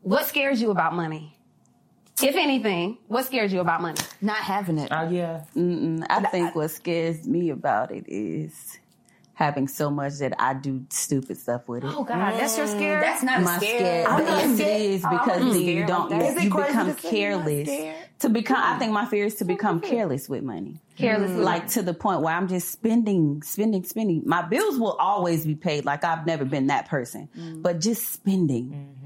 what 0.01 0.25
scares 0.27 0.62
you 0.62 0.72
about 0.72 0.93
money? 0.93 1.33
If 2.22 2.36
anything, 2.36 2.98
what 3.08 3.25
scares 3.25 3.51
you 3.51 3.60
about 3.60 3.82
money? 3.82 4.00
Not 4.22 4.38
having 4.38 4.77
it. 4.77 4.89
Oh 4.91 5.10
yeah. 5.10 5.43
Mm-mm. 5.55 6.05
I 6.10 6.22
think 6.22 6.55
what 6.55 6.70
scares 6.72 7.27
me 7.27 7.50
about 7.50 7.91
it 7.91 8.05
is 8.08 8.77
having 9.36 9.67
so 9.67 9.89
much 9.89 10.20
that 10.20 10.34
I 10.39 10.53
do 10.53 10.86
stupid 10.89 11.38
stuff 11.38 11.67
with 11.67 11.84
it. 11.84 11.91
Oh 11.91 12.03
God, 12.03 12.34
that's 12.39 12.55
your 12.55 12.67
mm. 12.67 12.75
scare. 12.75 13.01
That's 13.01 13.24
not 13.24 13.41
my 13.41 13.55
a 13.55 13.60
scare. 13.60 13.77
scared. 13.79 14.08
I'm 14.08 14.25
not 14.25 14.38
Yes, 14.38 14.51
it 14.51 14.58
scared. 14.58 14.82
is 14.91 15.01
because 15.01 15.27
not 15.41 15.53
then 15.53 15.62
you 15.63 15.86
don't. 15.86 16.10
like 16.12 16.20
that. 16.20 16.29
Is 16.29 16.36
it 16.38 16.43
You 16.43 16.50
become 16.51 16.96
to 16.96 17.01
say 17.01 17.20
you're 17.20 17.38
not 17.38 17.46
careless. 17.46 17.96
To 18.20 18.29
become, 18.29 18.62
I 18.63 18.79
think 18.79 18.93
my 18.93 19.05
fear 19.08 19.25
is 19.25 19.36
to 19.36 19.46
become 19.46 19.82
careless 19.82 20.29
with 20.29 20.43
money. 20.43 20.79
careless. 20.98 21.32
with 21.32 21.39
mm. 21.39 21.43
Like 21.43 21.67
to 21.70 21.82
the 21.82 21.93
point 21.96 22.22
where 22.22 22.34
I'm 22.34 22.48
just 22.48 22.72
spending, 22.72 23.41
spending, 23.41 23.84
spending. 23.84 24.22
My 24.25 24.43
bills 24.43 24.77
will 24.77 24.93
always 24.93 25.46
be 25.46 25.55
paid. 25.55 25.84
Like 25.84 26.03
I've 26.03 26.25
never 26.27 26.46
been 26.46 26.67
that 26.67 26.88
person, 26.88 27.27
mm. 27.36 27.62
but 27.63 27.79
just 27.82 28.13
spending. 28.13 28.65
Mm-hmm. 28.70 29.02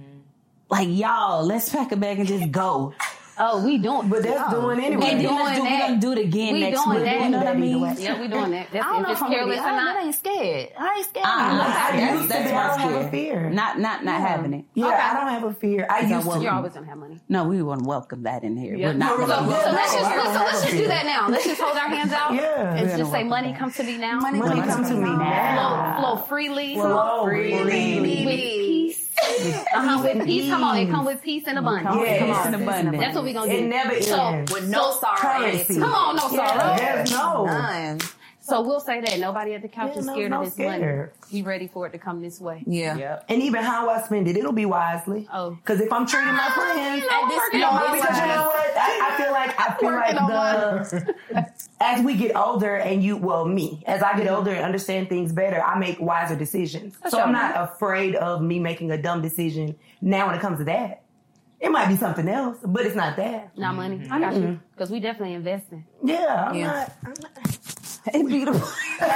Like 0.70 0.90
y'all, 0.92 1.46
let's 1.46 1.70
pack 1.70 1.92
a 1.92 1.96
bag 1.96 2.20
and 2.20 2.28
just 2.28 2.52
go. 2.52 2.94
oh, 3.40 3.64
we 3.64 3.78
doing. 3.78 4.10
But 4.10 4.24
that's 4.24 4.52
doing 4.54 4.80
anyway. 4.84 5.12
And 5.12 5.20
then 5.22 5.26
doing 5.30 5.36
let's 5.46 5.56
do, 5.58 5.64
we're 5.64 5.70
that. 5.70 5.88
gonna 5.88 6.00
do 6.02 6.12
it 6.12 6.18
again 6.18 6.54
We 6.56 6.60
next 6.60 6.84
doing 6.84 6.96
week. 6.98 7.06
that. 7.06 7.22
You 7.22 7.30
know 7.30 7.38
what 7.38 7.48
I 7.48 7.52
That 7.54 7.60
mean? 7.60 7.96
Yeah, 8.00 8.20
we 8.20 8.28
doing 8.28 8.52
that. 8.52 8.68
That's, 8.74 8.86
I 8.86 8.90
don't 8.92 9.04
know 9.04 9.12
if 9.12 9.24
I'm 9.24 9.32
careless 9.32 9.60
I, 9.60 9.62
or 9.62 9.64
that 9.64 9.94
not. 9.96 10.04
ain't 10.06 10.16
scared. 10.16 10.70
I 10.78 10.96
ain't 10.98 11.06
scared. 11.06 11.26
Uh-uh. 11.26 11.32
I 11.32 11.92
That's- 11.92 12.12
used 12.16 12.22
to 12.24 12.28
that's 12.30 12.50
be, 12.52 12.56
I 12.58 12.68
don't 12.68 12.80
have 12.80 13.06
a 13.06 13.10
fear. 13.12 13.50
Not 13.50 13.80
not 13.80 14.04
not 14.04 14.20
having 14.22 14.54
it. 14.56 14.66
Yeah, 14.74 14.88
Okay. 14.88 14.96
I 14.96 15.14
don't 15.14 15.30
have 15.30 15.44
a 15.46 15.54
fear. 15.54 15.88
I 15.90 16.00
used 16.02 16.30
to. 16.30 16.40
You're 16.42 16.52
always 16.52 16.74
gonna 16.74 16.86
have 16.88 16.98
money. 16.98 17.20
No, 17.30 17.46
we 17.46 17.62
wouldn't 17.62 17.88
welcome 17.88 18.24
that 18.24 18.44
in 18.44 18.58
here. 18.58 18.76
Yeah. 18.76 18.88
We're 18.88 18.94
not. 18.96 19.20
So, 19.20 19.26
gonna 19.28 19.52
so 19.64 19.72
let's 19.72 19.94
just 19.94 20.06
I 20.06 20.16
don't 20.16 20.34
so 20.34 20.40
let's 20.44 20.62
just 20.64 20.74
do 20.76 20.88
that 20.88 21.06
now. 21.06 21.30
Let's 21.30 21.46
just 21.46 21.62
hold 21.62 21.78
our 21.78 21.88
hands 21.88 22.12
out. 22.12 22.34
Yeah. 22.34 22.74
and 22.76 22.98
just 22.98 23.12
say 23.12 23.24
money 23.24 23.54
come 23.58 23.72
to 23.72 23.84
me 23.84 23.98
now. 23.98 24.20
Money 24.20 24.40
Money 24.40 24.60
comes 24.62 24.74
come 24.74 24.84
to 24.86 24.94
me 24.96 25.16
now. 25.16 25.98
flow 26.02 26.18
freely. 26.26 26.76
Flow 26.76 27.24
freely. 27.24 28.67
Peace. 29.26 29.56
Uh-huh, 29.74 30.02
with 30.04 30.26
peace. 30.26 30.50
Come 30.50 30.64
on, 30.64 30.78
it 30.78 30.90
come 30.90 31.06
with 31.06 31.22
peace 31.22 31.44
and 31.48 31.58
abundance. 31.60 31.96
Yes. 32.00 32.20
Come 32.20 32.28
Peace 32.28 32.38
on. 32.38 32.54
and 32.54 32.64
abundance. 32.64 32.98
That's 33.00 33.16
what 33.16 33.24
we're 33.24 33.34
gonna 33.34 33.52
do. 33.52 33.58
It 33.58 33.68
never 33.68 34.02
so, 34.02 34.26
ends. 34.28 34.52
With 34.54 34.70
no 34.70 34.92
sorrow. 34.92 35.18
Come 35.66 35.84
on, 35.84 36.16
no 36.16 36.28
sorrow. 36.30 36.76
Yes, 36.78 37.12
no. 37.12 37.46
None. 37.46 38.00
So 38.48 38.62
we'll 38.62 38.80
say 38.80 39.01
that 39.01 39.20
nobody 39.20 39.54
at 39.56 39.62
the 39.62 39.68
couch 39.68 39.92
Yeah, 39.94 40.00
is 40.00 40.06
scared 40.06 40.32
no 40.32 40.39
of 40.39 40.46
this 40.46 40.54
scared. 40.54 40.82
money. 40.82 41.10
Be 41.30 41.42
ready 41.42 41.68
for 41.68 41.86
it 41.86 41.92
to 41.92 41.98
come 41.98 42.22
this 42.22 42.39
way. 42.39 42.63
Yeah. 42.66 42.96
Yep. 42.96 43.25
And 43.27 43.42
even 43.42 43.62
how 43.62 43.89
I 43.89 44.01
spend 44.04 44.25
it, 44.30 44.38
it'll 44.38 44.54
be 44.54 44.66
wisely. 44.66 45.27
Oh. 45.34 45.51
Because 45.51 45.82
if 45.82 45.92
I'm 45.92 46.08
treating 46.08 46.34
my 46.34 46.48
ah, 46.50 46.54
friends, 46.56 47.06
I'm 47.12 47.27
this 47.27 47.38
working 47.38 47.60
no, 47.60 47.68
on 47.68 47.75
my 47.75 47.96
because 48.00 48.18
you 48.18 48.25
know 48.27 48.46
what? 48.46 48.77
I, 48.77 49.12
I 49.12 49.18
feel 49.22 49.32
like 49.34 49.60
I 49.60 49.77
feel 49.77 49.89
working 49.89 50.16
like 50.16 50.22
on 50.22 50.30
the 50.30 51.54
as 51.82 52.06
we 52.06 52.16
get 52.16 52.38
older 52.38 52.77
and 52.77 53.04
you 53.04 53.18
well 53.18 53.44
me 53.44 53.84
as 53.86 54.01
I 54.01 54.16
get 54.16 54.27
mm-hmm. 54.27 54.36
older 54.36 54.51
and 54.51 54.63
understand 54.63 55.10
things 55.10 55.34
better, 55.34 55.62
I 55.62 55.77
make 55.77 56.00
wiser 56.00 56.38
decisions. 56.38 56.96
so 57.10 57.20
I'm 57.20 57.34
not 57.34 57.54
afraid 57.56 58.16
of 58.16 58.42
me 58.42 58.60
making 58.60 58.92
a 58.92 59.01
dumb 59.01 59.22
decision 59.22 59.75
now 60.00 60.27
when 60.27 60.36
it 60.36 60.42
comes 60.42 60.60
to 60.60 60.63
that. 60.66 61.04
It 61.60 61.72
might 61.72 61.88
be 61.88 61.98
something 61.98 62.30
else, 62.30 62.58
but 62.63 62.86
it's 62.86 62.96
not 62.96 63.18
that. 63.18 63.58
Not 63.58 63.75
money. 63.75 63.98
Mm-hmm. 63.98 64.13
I 64.13 64.20
got 64.20 64.36
you. 64.36 64.60
Because 64.74 64.92
we 64.92 65.00
definitely 65.00 65.34
investing. 65.34 65.86
Yeah, 66.04 66.50
I'm 66.50 66.56
Yeah. 66.56 66.68
not. 66.68 66.92
I'm 67.04 67.13
not. 67.20 67.57
It's 68.14 68.30
beautiful. 68.30 68.68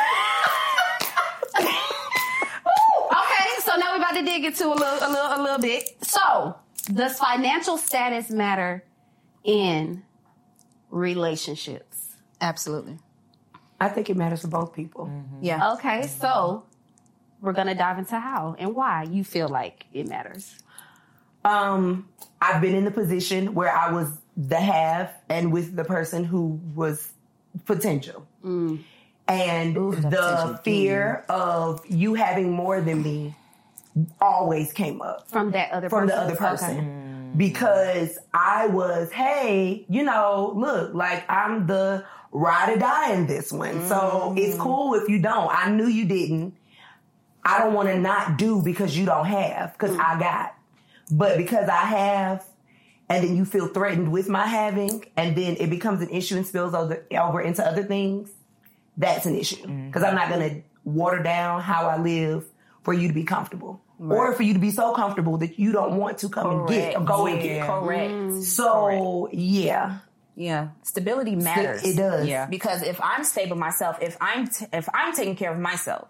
Okay, 3.14 3.50
so 3.64 3.76
now 3.76 3.92
we're 3.92 3.98
about 3.98 4.14
to 4.16 4.24
dig 4.24 4.46
into 4.46 4.68
a 4.68 4.74
little, 4.74 4.86
a 4.86 5.10
little, 5.10 5.34
a 5.34 5.42
little 5.42 5.60
bit. 5.60 5.98
So, 6.04 6.56
does 6.94 7.18
financial 7.18 7.78
status 7.78 8.30
matter 8.30 8.84
in 9.44 10.04
relationships? 10.90 12.16
Absolutely. 12.40 12.98
I 13.80 13.90
think 13.90 14.10
it 14.10 14.16
matters 14.18 14.42
for 14.42 14.48
both 14.48 14.74
people. 14.74 15.12
Yeah. 15.42 15.74
Okay, 15.74 16.08
so 16.08 16.64
we're 17.42 17.54
gonna 17.54 17.76
dive 17.76 17.98
into 18.00 18.20
how 18.20 18.56
and 18.60 18.76
why 18.76 19.04
you 19.04 19.24
feel 19.24 19.50
like 19.50 19.86
it 19.94 20.08
matters. 20.08 20.56
Um, 21.44 22.08
I've 22.42 22.62
been 22.62 22.76
in 22.76 22.86
the 22.86 22.92
position 22.92 23.54
where 23.54 23.76
I 23.76 23.92
was 23.92 24.08
the 24.38 24.60
have 24.60 25.12
and 25.30 25.52
with 25.52 25.76
the 25.76 25.84
person 25.84 26.24
who 26.24 26.60
was 26.76 27.12
potential. 27.66 28.26
And 28.44 29.76
the 29.76 30.60
fear 30.64 31.26
of 31.30 31.86
you 31.88 32.16
having 32.16 32.52
more 32.52 32.82
than 32.82 33.02
me 33.02 33.36
always 34.20 34.72
came 34.74 35.02
up 35.02 35.30
From 35.30 35.52
that 35.52 35.72
other 35.72 35.90
from 35.90 36.08
person. 36.08 36.18
the 36.18 36.24
other 36.24 36.36
person. 36.36 36.78
Okay. 36.78 37.38
Because 37.38 38.18
I 38.34 38.68
was, 38.68 39.12
hey, 39.12 39.86
you 39.90 40.04
know, 40.04 40.54
look, 40.56 40.94
like 40.94 41.24
I'm 41.30 41.66
the 41.66 42.04
ride 42.32 42.76
or 42.76 42.80
die 42.80 43.14
in 43.14 43.28
this 43.28 43.52
one. 43.52 43.88
So 43.88 44.34
it's 44.38 44.58
mm. 44.58 44.60
cool 44.60 44.96
if 44.96 45.08
you 45.08 45.20
don't. 45.20 45.50
I 45.54 45.70
knew 45.70 45.88
you 45.88 46.06
didn't. 46.06 46.56
I 47.44 47.60
don't 47.60 47.74
want 47.74 47.88
to 47.88 47.98
not 47.98 48.38
do 48.38 48.62
because 48.62 48.98
you 48.98 49.06
don't 49.06 49.26
have, 49.26 49.74
because 49.74 49.96
mm. 49.96 50.04
I 50.04 50.20
got. 50.20 50.56
But 51.10 51.38
because 51.38 51.68
I 51.70 51.86
have, 51.86 52.46
and 53.12 53.28
then 53.28 53.36
you 53.36 53.44
feel 53.44 53.68
threatened 53.68 54.12
with 54.12 54.30
my 54.30 54.48
having, 54.48 55.04
and 55.18 55.36
then 55.36 55.58
it 55.60 55.70
becomes 55.70 56.02
an 56.02 56.10
issue 56.10 56.38
and 56.38 56.48
spills 56.48 56.74
over, 56.74 57.06
over 57.12 57.42
into 57.42 57.66
other 57.66 57.84
things, 57.84 58.32
that's 58.96 59.26
an 59.26 59.36
issue. 59.36 59.58
Mm-hmm. 59.58 59.88
Because 59.88 60.04
I'm 60.04 60.16
not 60.16 60.30
going 60.30 60.50
to 60.50 60.62
water 60.86 61.22
down 61.22 61.62
how 61.62 61.88
I 61.88 61.98
live 61.98 62.46
for 62.84 62.94
you 62.94 63.10
to 63.10 63.14
be 63.14 63.24
comfortable. 63.24 63.82
Or 64.00 64.34
for 64.34 64.42
you 64.42 64.54
to 64.54 64.60
be 64.60 64.72
so 64.72 64.94
comfortable 64.94 65.38
that 65.38 65.60
you 65.60 65.72
don't 65.72 65.98
want 65.98 66.18
to 66.20 66.30
come 66.30 66.62
and 66.62 66.68
get 66.68 66.96
or 66.96 67.04
go 67.04 67.28
and 67.28 67.40
get. 67.40 67.68
Correct. 67.68 68.12
Mm. 68.12 68.42
So, 68.42 69.30
yeah. 69.32 70.00
Yeah, 70.36 70.70
stability 70.82 71.36
matters. 71.36 71.84
it 71.84 71.98
does. 71.98 72.26
Yeah. 72.28 72.48
because 72.48 72.82
if 72.82 73.00
I'm 73.00 73.24
stable 73.24 73.58
myself, 73.58 74.00
if 74.02 74.18
I'm 74.20 74.48
t- 74.48 74.66
if 74.74 74.90
I'm 74.92 75.14
taking 75.14 75.36
care 75.36 75.52
of 75.52 75.60
myself, 75.60 76.08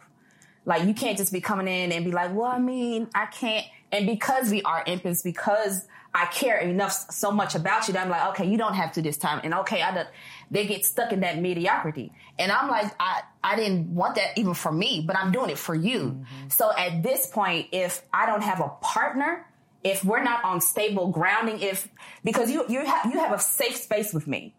like 0.63 0.87
you 0.87 0.93
can't 0.93 1.17
just 1.17 1.33
be 1.33 1.41
coming 1.41 1.67
in 1.67 1.91
and 1.91 2.05
be 2.05 2.11
like, 2.11 2.33
well, 2.33 2.45
I 2.45 2.59
mean, 2.59 3.09
I 3.13 3.25
can't. 3.25 3.65
And 3.91 4.05
because 4.05 4.51
we 4.51 4.61
are 4.61 4.83
infants, 4.85 5.21
because 5.21 5.85
I 6.13 6.25
care 6.25 6.57
enough 6.57 6.91
so 7.11 7.31
much 7.31 7.55
about 7.55 7.87
you 7.87 7.93
that 7.93 8.03
I'm 8.03 8.09
like, 8.09 8.29
okay, 8.29 8.45
you 8.45 8.57
don't 8.57 8.73
have 8.73 8.91
to 8.93 9.01
this 9.01 9.17
time, 9.17 9.41
and 9.43 9.53
okay, 9.55 9.81
I 9.81 9.93
don't. 9.93 10.07
They 10.49 10.67
get 10.67 10.85
stuck 10.85 11.13
in 11.13 11.21
that 11.21 11.39
mediocrity, 11.39 12.11
and 12.37 12.51
I'm 12.51 12.69
like, 12.69 12.93
I 12.99 13.21
I 13.43 13.55
didn't 13.55 13.95
want 13.95 14.15
that 14.15 14.37
even 14.37 14.53
for 14.53 14.71
me, 14.71 15.03
but 15.05 15.15
I'm 15.15 15.31
doing 15.31 15.49
it 15.49 15.57
for 15.57 15.73
you. 15.73 15.99
Mm-hmm. 15.99 16.49
So 16.49 16.71
at 16.77 17.01
this 17.01 17.27
point, 17.27 17.67
if 17.71 18.01
I 18.13 18.25
don't 18.25 18.43
have 18.43 18.59
a 18.59 18.69
partner, 18.81 19.45
if 19.83 20.03
we're 20.03 20.23
not 20.23 20.43
on 20.43 20.59
stable 20.59 21.07
grounding, 21.07 21.59
if 21.61 21.87
because 22.23 22.51
you 22.51 22.65
you 22.67 22.85
have 22.85 23.05
you 23.05 23.19
have 23.19 23.31
a 23.31 23.39
safe 23.39 23.77
space 23.77 24.13
with 24.13 24.27
me, 24.27 24.53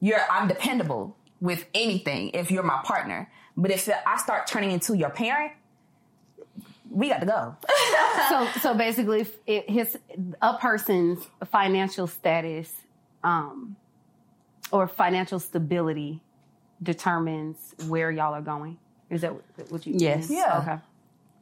you're 0.00 0.20
I'm 0.30 0.48
dependable 0.48 1.16
with 1.40 1.66
anything 1.74 2.30
if 2.30 2.50
you're 2.50 2.62
my 2.62 2.80
partner. 2.82 3.30
But 3.56 3.70
if 3.70 3.88
I 4.06 4.16
start 4.16 4.46
turning 4.46 4.70
into 4.70 4.96
your 4.96 5.10
parent, 5.10 5.52
we 6.94 7.08
got 7.08 7.20
to 7.20 7.26
go. 7.26 7.56
so 8.28 8.48
so 8.60 8.74
basically 8.74 9.20
if 9.22 9.34
it, 9.46 9.68
his 9.68 9.98
a 10.40 10.54
person's 10.58 11.18
financial 11.50 12.06
status 12.06 12.72
um 13.22 13.76
or 14.70 14.88
financial 14.88 15.38
stability 15.38 16.20
determines 16.82 17.56
where 17.88 18.10
y'all 18.10 18.34
are 18.34 18.42
going 18.42 18.78
is 19.10 19.20
that 19.22 19.32
what 19.70 19.86
you 19.86 19.94
Yes. 19.96 20.30
Yeah. 20.30 20.58
okay 20.60 20.78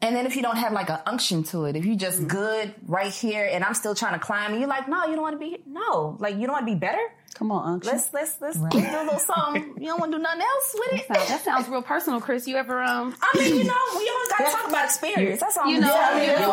And 0.01 0.17
then 0.17 0.27
if 0.27 0.35
you 0.37 0.43
don't 0.43 0.57
have 0.57 0.73
like 0.73 0.91
an 0.91 0.99
unction 1.07 1.45
to 1.45 1.65
it, 1.67 1.77
if 1.77 1.85
you 1.85 1.95
just 1.97 2.27
good 2.27 2.75
right 2.87 3.13
here 3.13 3.49
and 3.51 3.63
I'm 3.65 3.75
still 3.75 3.95
trying 3.95 4.15
to 4.15 4.19
climb, 4.19 4.51
and 4.51 4.61
you're 4.61 4.69
like, 4.69 4.89
no, 4.89 5.05
you 5.07 5.15
don't 5.15 5.23
want 5.23 5.41
to 5.41 5.47
be 5.47 5.59
no, 5.67 6.17
like 6.19 6.35
you 6.37 6.47
don't 6.47 6.53
want 6.53 6.67
to 6.67 6.73
be 6.73 6.79
better. 6.79 7.05
Come 7.35 7.51
on, 7.51 7.75
Uncle. 7.75 7.93
Let's 7.93 8.13
let's 8.13 8.35
let's, 8.41 8.59
let's 8.59 8.75
do 8.75 8.81
a 8.81 9.05
little 9.05 9.19
something. 9.19 9.75
You 9.79 9.87
don't 9.87 10.01
want 10.01 10.13
to 10.13 10.19
do 10.19 10.23
nothing 10.23 10.43
else 10.43 10.75
with 10.75 11.01
it. 11.01 11.07
so 11.07 11.15
that 11.15 11.45
sounds 11.45 11.69
real 11.69 11.83
personal 11.83 12.21
chris 12.21 12.47
you 12.47 12.57
ever 12.57 12.83
um 12.83 13.15
I 13.23 13.39
mean, 13.39 13.57
you 13.57 13.65
know, 13.65 13.83
we 13.97 14.05
always 14.33 14.53
got 14.53 14.57
to 14.57 14.57
talk 14.63 14.69
about 14.69 14.85
experience. 14.85 15.41
That's 15.41 15.57
all. 15.57 15.67
You 15.67 15.77
I'm 15.77 15.81
know, 15.83 15.89
saying. 16.17 16.31
you 16.31 16.37
know, 16.37 16.49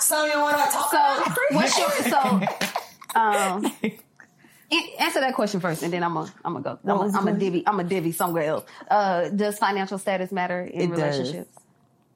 So 0.00 0.24
you 0.26 0.38
want 0.40 0.56
to 0.56 0.62
talk? 0.72 0.90
so 0.90 1.32
what's 1.56 1.78
your 1.78 1.90
so 1.90 2.20
um 3.18 3.64
answer 5.00 5.20
that 5.20 5.34
question 5.34 5.60
first 5.60 5.82
and 5.82 5.92
then 5.92 6.02
i'm 6.02 6.14
gonna 6.14 6.32
i'm 6.44 6.52
gonna 6.54 6.78
go 6.84 6.92
i'm 6.92 6.98
was 6.98 7.12
gonna 7.12 7.38
divvy 7.38 7.62
i'm 7.66 7.76
gonna 7.76 7.88
divvy 7.88 8.12
somewhere 8.12 8.44
else 8.44 8.64
uh 8.90 9.28
does 9.30 9.58
financial 9.58 9.96
status 9.98 10.32
matter 10.32 10.60
in 10.62 10.92
It 10.92 10.96
does. 10.96 11.18
relationships 11.18 11.58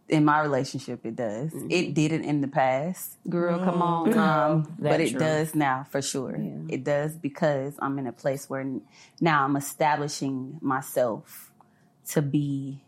in 0.08 0.24
my 0.24 0.40
relationship, 0.40 1.06
it 1.06 1.14
does. 1.14 1.52
It 1.68 1.94
didn't 1.94 2.24
in 2.24 2.40
the 2.40 2.48
past. 2.48 3.16
girl 3.28 3.60
come 3.60 3.80
on 3.80 4.18
Um, 4.18 4.74
but 4.80 5.00
it 5.00 5.10
true. 5.10 5.20
does 5.20 5.54
now 5.54 5.86
for 5.88 6.02
sure. 6.02 6.34
It 6.68 6.82
does 6.82 7.12
because 7.16 7.74
I'm 7.78 7.96
in 7.96 8.08
a 8.08 8.12
place 8.12 8.50
where 8.50 8.66
now 9.20 9.44
I'm 9.44 9.54
establishing 9.54 10.58
myself 10.60 11.52
to 12.08 12.22
be 12.22 12.82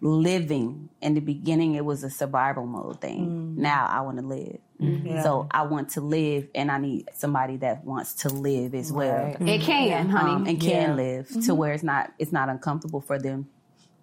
living. 0.00 0.88
In 1.00 1.14
the 1.14 1.20
beginning, 1.20 1.74
it 1.74 1.84
was 1.84 2.04
a 2.04 2.10
survival 2.10 2.66
mode 2.66 3.00
thing. 3.00 3.26
Mm. 3.26 3.56
Now 3.58 3.86
I 3.86 4.00
want 4.00 4.18
to 4.18 4.26
live. 4.26 4.58
Mm-hmm. 4.80 5.22
So 5.22 5.46
I 5.50 5.62
want 5.62 5.90
to 5.90 6.00
live, 6.00 6.48
and 6.54 6.70
I 6.70 6.78
need 6.78 7.08
somebody 7.14 7.58
that 7.58 7.84
wants 7.84 8.14
to 8.14 8.28
live 8.30 8.74
as 8.74 8.90
well, 8.90 9.26
it 9.26 9.38
mm-hmm. 9.38 9.64
can 9.64 10.08
honey. 10.08 10.30
Um, 10.30 10.46
and 10.46 10.60
can 10.60 10.90
Yeah. 10.90 10.94
live 10.94 11.28
to 11.28 11.34
mm-hmm. 11.38 11.56
where 11.56 11.72
it's 11.72 11.82
not 11.82 12.12
it's 12.18 12.32
not 12.32 12.48
uncomfortable 12.48 13.00
for 13.00 13.18
them 13.18 13.48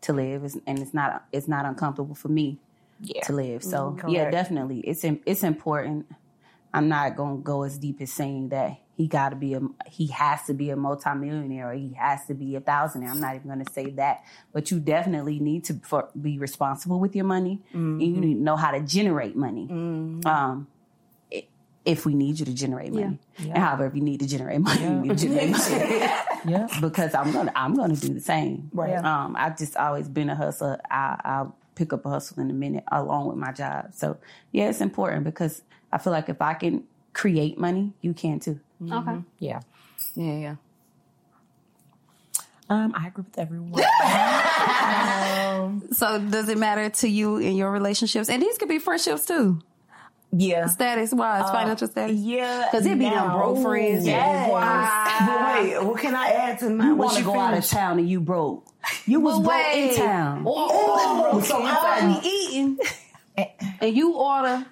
to 0.01 0.13
live, 0.13 0.43
it's, 0.43 0.57
and 0.67 0.79
it's 0.79 0.93
not 0.93 1.25
it's 1.31 1.47
not 1.47 1.65
uncomfortable 1.65 2.15
for 2.15 2.27
me 2.27 2.59
to 3.23 3.33
live. 3.33 3.63
So 3.63 3.97
yeah, 4.07 4.29
definitely, 4.29 4.81
it's 4.81 5.03
im- 5.03 5.21
it's 5.25 5.43
important. 5.43 6.05
I'm 6.73 6.87
not 6.89 7.15
gonna 7.15 7.37
go 7.37 7.63
as 7.63 7.77
deep 7.79 8.01
as 8.01 8.11
saying 8.11 8.49
that 8.49 8.77
he 8.97 9.07
got 9.07 9.29
to 9.29 9.35
be 9.35 9.53
a 9.53 9.61
he 9.85 10.07
has 10.07 10.43
to 10.47 10.55
be 10.55 10.71
a 10.71 10.75
multimillionaire 10.75 11.69
or 11.69 11.73
he 11.73 11.93
has 11.93 12.25
to 12.25 12.33
be 12.33 12.55
a 12.55 12.61
thousandaire. 12.61 13.11
I'm 13.11 13.21
not 13.21 13.35
even 13.35 13.47
gonna 13.47 13.69
say 13.71 13.91
that, 13.91 14.23
but 14.51 14.71
you 14.71 14.79
definitely 14.79 15.39
need 15.39 15.65
to 15.65 15.75
for, 15.83 16.09
be 16.19 16.39
responsible 16.39 16.99
with 16.99 17.15
your 17.15 17.25
money. 17.25 17.61
And 17.73 18.01
you 18.01 18.19
need 18.19 18.33
to 18.33 18.41
know 18.41 18.55
how 18.55 18.71
to 18.71 18.81
generate 18.81 19.35
money. 19.35 19.67
Um, 20.25 20.67
if 21.85 22.05
we 22.05 22.15
need 22.15 22.39
you 22.39 22.45
to 22.45 22.53
generate 22.53 22.91
money, 22.91 23.19
and 23.37 23.57
however, 23.57 23.85
if 23.85 23.95
you 23.95 24.01
need 24.01 24.19
to 24.19 24.27
generate 24.27 24.59
money, 24.61 25.07
you 25.07 25.13
generate 25.15 25.51
money. 25.51 26.09
Yeah, 26.45 26.67
because 26.81 27.13
I'm 27.15 27.31
gonna 27.33 27.51
I'm 27.55 27.75
gonna 27.75 27.95
do 27.95 28.13
the 28.13 28.21
same. 28.21 28.69
Right. 28.71 28.95
Um, 28.95 29.35
I've 29.37 29.57
just 29.57 29.75
always 29.75 30.07
been 30.07 30.29
a 30.29 30.35
hustler. 30.35 30.79
I, 30.89 31.19
I'll 31.23 31.55
pick 31.75 31.91
up 31.93 32.05
a 32.05 32.09
hustle 32.09 32.39
in 32.41 32.49
a 32.49 32.53
minute 32.53 32.83
along 32.91 33.27
with 33.27 33.37
my 33.37 33.51
job. 33.51 33.93
So 33.93 34.17
yeah, 34.51 34.69
it's 34.69 34.79
important 34.79 35.23
because 35.23 35.61
I 35.91 35.97
feel 35.97 36.13
like 36.13 36.29
if 36.29 36.41
I 36.41 36.53
can 36.53 36.83
create 37.17 37.57
money, 37.57 37.93
you 38.01 38.13
can 38.13 38.39
too. 38.39 38.59
Okay. 38.81 38.91
Mm-hmm. 38.93 39.19
Yeah. 39.39 39.59
Yeah, 40.15 40.33
yeah. 40.37 40.55
Um, 42.69 42.93
I 42.95 43.07
agree 43.07 43.23
with 43.23 43.39
everyone. 43.39 43.83
Um, 44.87 45.83
so 45.91 46.19
does 46.19 46.47
it 46.49 46.57
matter 46.57 46.89
to 46.89 47.07
you 47.07 47.37
in 47.37 47.55
your 47.55 47.71
relationships? 47.71 48.29
And 48.29 48.41
these 48.41 48.57
could 48.57 48.69
be 48.69 48.79
friendships 48.79 49.25
too. 49.25 49.59
yeah. 50.31 50.67
Status 50.67 51.11
wise, 51.13 51.43
uh, 51.43 51.51
financial 51.51 51.87
status. 51.87 52.15
Yeah. 52.15 52.67
Cause 52.71 52.85
it'd 52.85 52.99
be 52.99 53.05
them 53.05 53.31
broke 53.31 53.61
friends. 53.61 54.05
Yes. 54.05 54.49
But 55.27 55.63
wait, 55.63 55.83
what 55.83 55.99
can 55.99 56.15
I 56.15 56.27
add 56.29 56.59
to 56.59 56.69
my? 56.69 56.85
You 56.85 56.95
what 56.95 57.05
want 57.05 57.13
to 57.17 57.19
you 57.21 57.25
go 57.25 57.39
out 57.39 57.57
of 57.57 57.65
town 57.65 57.99
and 57.99 58.09
you 58.09 58.21
broke. 58.21 58.65
You 59.05 59.19
was 59.19 59.39
broke 59.39 59.75
in 59.75 59.95
town. 59.95 60.43
Oh, 60.45 61.41
so 61.45 61.61
I 61.61 61.99
I, 62.01 62.21
be 62.21 62.27
eating, 62.27 62.77
and 63.81 63.95
you 63.97 64.13
order 64.13 64.65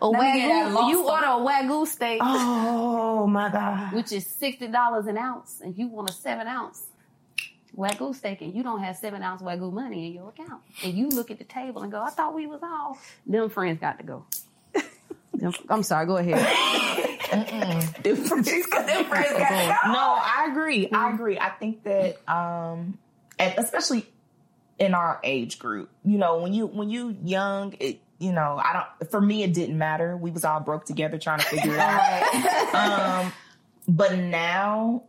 a 0.00 0.12
me 0.12 0.18
get 0.18 0.48
that 0.48 0.74
wagyu. 0.76 0.90
You 0.90 1.08
order 1.08 1.26
a 1.26 1.28
wagyu 1.30 1.86
steak, 1.86 2.20
oh 2.22 3.26
my 3.26 3.50
god. 3.50 3.92
Which 3.94 4.12
is 4.12 4.26
sixty 4.26 4.68
dollars 4.68 5.06
an 5.06 5.18
ounce, 5.18 5.60
and 5.62 5.76
you 5.76 5.88
want 5.88 6.10
a 6.10 6.12
seven 6.12 6.46
ounce 6.46 6.84
wagyu 7.76 8.14
steak, 8.14 8.40
and 8.40 8.54
you 8.54 8.62
don't 8.62 8.82
have 8.82 8.96
seven 8.96 9.22
ounce 9.22 9.42
wagyu 9.42 9.72
money 9.72 10.06
in 10.08 10.12
your 10.14 10.28
account, 10.30 10.62
and 10.84 10.94
you 10.94 11.08
look 11.08 11.30
at 11.30 11.38
the 11.38 11.44
table 11.44 11.82
and 11.82 11.90
go, 11.92 12.00
"I 12.02 12.10
thought 12.10 12.34
we 12.34 12.46
was 12.46 12.60
all." 12.62 12.98
Them 13.26 13.48
friends 13.50 13.80
got 13.80 13.98
to 13.98 14.04
go. 14.04 14.26
Them- 15.34 15.52
I'm 15.68 15.82
sorry. 15.82 16.06
Go 16.06 16.16
ahead. 16.16 16.38
No, 19.92 19.98
I 19.98 20.48
agree. 20.50 20.88
I 20.90 21.12
agree. 21.12 21.38
I 21.38 21.50
think 21.50 21.82
that, 21.84 22.16
um, 22.30 22.98
especially 23.38 24.06
in 24.78 24.94
our 24.94 25.20
age 25.22 25.58
group, 25.58 25.90
you 26.04 26.16
know, 26.18 26.38
when 26.42 26.54
you 26.54 26.66
when 26.66 26.88
you 26.90 27.16
young, 27.22 27.74
it 27.80 28.00
you 28.18 28.32
know, 28.32 28.60
I 28.62 28.72
don't. 28.72 29.10
For 29.10 29.20
me, 29.20 29.42
it 29.42 29.54
didn't 29.54 29.78
matter. 29.78 30.16
We 30.16 30.30
was 30.30 30.44
all 30.44 30.60
broke 30.60 30.84
together 30.84 31.18
trying 31.18 31.40
to 31.40 31.46
figure 31.46 31.74
it 31.74 31.78
out. 31.78 33.24
um, 33.24 33.32
but 33.86 34.16
now. 34.18 35.04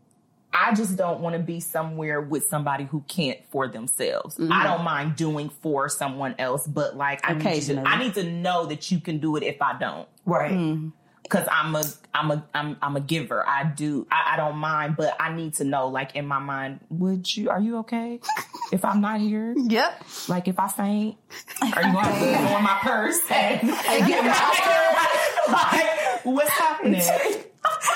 I 0.51 0.73
just 0.73 0.97
don't 0.97 1.21
want 1.21 1.35
to 1.35 1.39
be 1.39 1.59
somewhere 1.59 2.19
with 2.19 2.47
somebody 2.47 2.83
who 2.83 3.03
can't 3.07 3.37
for 3.51 3.67
themselves. 3.67 4.35
I 4.39 4.63
don't 4.63 4.83
mind 4.83 5.15
doing 5.15 5.49
for 5.49 5.87
someone 5.89 6.33
else, 6.39 6.65
but 6.65 6.97
like 6.97 7.19
I 7.23 7.33
need, 7.33 7.61
to, 7.61 7.83
I 7.87 7.99
need 7.99 8.15
to 8.15 8.23
know 8.23 8.65
that 8.65 8.89
you 8.89 8.99
can 8.99 9.19
do 9.19 9.35
it 9.35 9.43
if 9.43 9.61
I 9.61 9.77
don't 9.77 10.07
Right. 10.29 10.51
Because 11.29 11.47
I'm 11.51 11.75
a 11.75 11.83
I'm 12.13 12.31
a 12.31 12.45
I'm 12.53 12.77
I'm 12.81 12.95
a 12.95 12.99
giver. 12.99 13.47
I 13.47 13.63
do 13.63 14.07
I, 14.11 14.33
I 14.33 14.37
don't 14.37 14.57
mind, 14.57 14.95
but 14.97 15.15
I 15.19 15.33
need 15.33 15.53
to 15.55 15.63
know 15.63 15.87
like 15.87 16.15
in 16.15 16.25
my 16.25 16.39
mind, 16.39 16.79
would 16.89 17.35
you 17.35 17.49
are 17.49 17.61
you 17.61 17.77
okay 17.79 18.19
if 18.71 18.83
I'm 18.83 19.01
not 19.01 19.19
here? 19.19 19.53
Yep. 19.55 20.03
Like 20.27 20.47
if 20.47 20.59
I 20.59 20.67
faint, 20.67 21.17
are 21.61 21.83
you 21.83 21.93
gonna 21.93 22.17
put 22.17 22.55
on 22.55 22.63
my 22.63 22.79
purse 22.81 23.19
and, 23.29 23.69
and 23.69 24.07
get 24.07 24.25
my 25.47 25.51
like 25.51 26.25
what's 26.25 26.49
happening? 26.49 27.01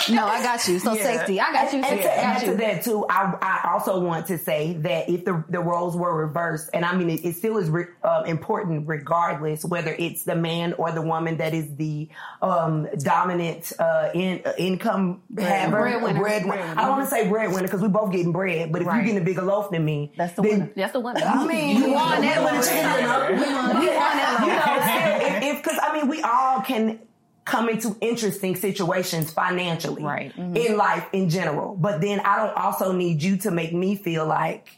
No, 0.09 0.25
I 0.27 0.43
got 0.43 0.67
you. 0.67 0.79
So 0.79 0.93
Yeah. 0.93 1.03
safety. 1.03 1.39
I 1.39 1.51
got 1.53 1.71
you. 1.71 1.79
And 1.79 1.87
sis. 1.87 2.01
to 2.05 2.11
I 2.11 2.15
add 2.15 2.41
got 2.41 2.45
to 2.51 2.57
that 2.57 2.83
too, 2.83 3.05
I, 3.09 3.37
I 3.41 3.71
also 3.73 3.99
want 4.01 4.27
to 4.27 4.37
say 4.37 4.73
that 4.81 5.09
if 5.09 5.23
the 5.23 5.43
the 5.49 5.59
roles 5.61 5.95
were 5.95 6.13
reversed, 6.15 6.69
and 6.73 6.83
I 6.83 6.93
mean 6.95 7.09
it, 7.09 7.23
it 7.25 7.35
still 7.37 7.57
is 7.57 7.69
re, 7.69 7.85
uh, 8.03 8.23
important 8.27 8.87
regardless 8.87 9.63
whether 9.63 9.95
it's 9.97 10.23
the 10.25 10.35
man 10.35 10.73
or 10.73 10.91
the 10.91 11.01
woman 11.01 11.37
that 11.37 11.53
is 11.53 11.73
the 11.77 12.09
um, 12.41 12.87
dominant 12.99 13.71
uh, 13.79 14.09
in, 14.13 14.41
uh, 14.45 14.51
income 14.57 15.21
haver, 15.37 15.71
Breadwinner. 15.71 16.19
breadwinner. 16.19 16.61
I 16.77 16.81
don't 16.81 16.89
want 16.97 17.03
to 17.05 17.09
say 17.09 17.29
breadwinner 17.29 17.63
because 17.67 17.81
we 17.81 17.87
both 17.87 18.11
getting 18.11 18.33
bread, 18.33 18.71
but 18.73 18.81
if 18.81 18.87
Right. 18.87 18.95
you're 18.97 19.05
getting 19.05 19.21
a 19.21 19.25
bigger 19.25 19.43
loaf 19.43 19.71
than 19.71 19.85
me, 19.85 20.11
That's 20.17 20.33
the 20.33 20.41
then- 20.41 20.51
winner. 20.51 20.71
That's 20.75 20.93
the 20.93 20.99
one. 20.99 21.15
I 21.23 21.45
mean, 21.47 21.77
you 21.77 21.93
won 21.93 22.21
that 22.21 22.43
one. 22.43 22.55
You 22.55 24.47
know, 24.53 25.47
if 25.47 25.63
because 25.63 25.79
I 25.81 25.93
mean, 25.93 26.07
we 26.09 26.21
all 26.21 26.61
can 26.61 26.99
come 27.45 27.67
into 27.69 27.95
interesting 28.01 28.55
situations 28.55 29.31
financially, 29.31 30.03
Right. 30.03 30.33
Mm-hmm. 30.35 30.55
in 30.55 30.77
life 30.77 31.07
in 31.13 31.29
general. 31.29 31.75
But 31.75 32.01
then 32.01 32.19
I 32.21 32.37
don't 32.37 32.55
also 32.55 32.91
need 32.93 33.21
you 33.21 33.37
to 33.37 33.51
make 33.51 33.73
me 33.73 33.95
feel 33.95 34.25
like 34.25 34.77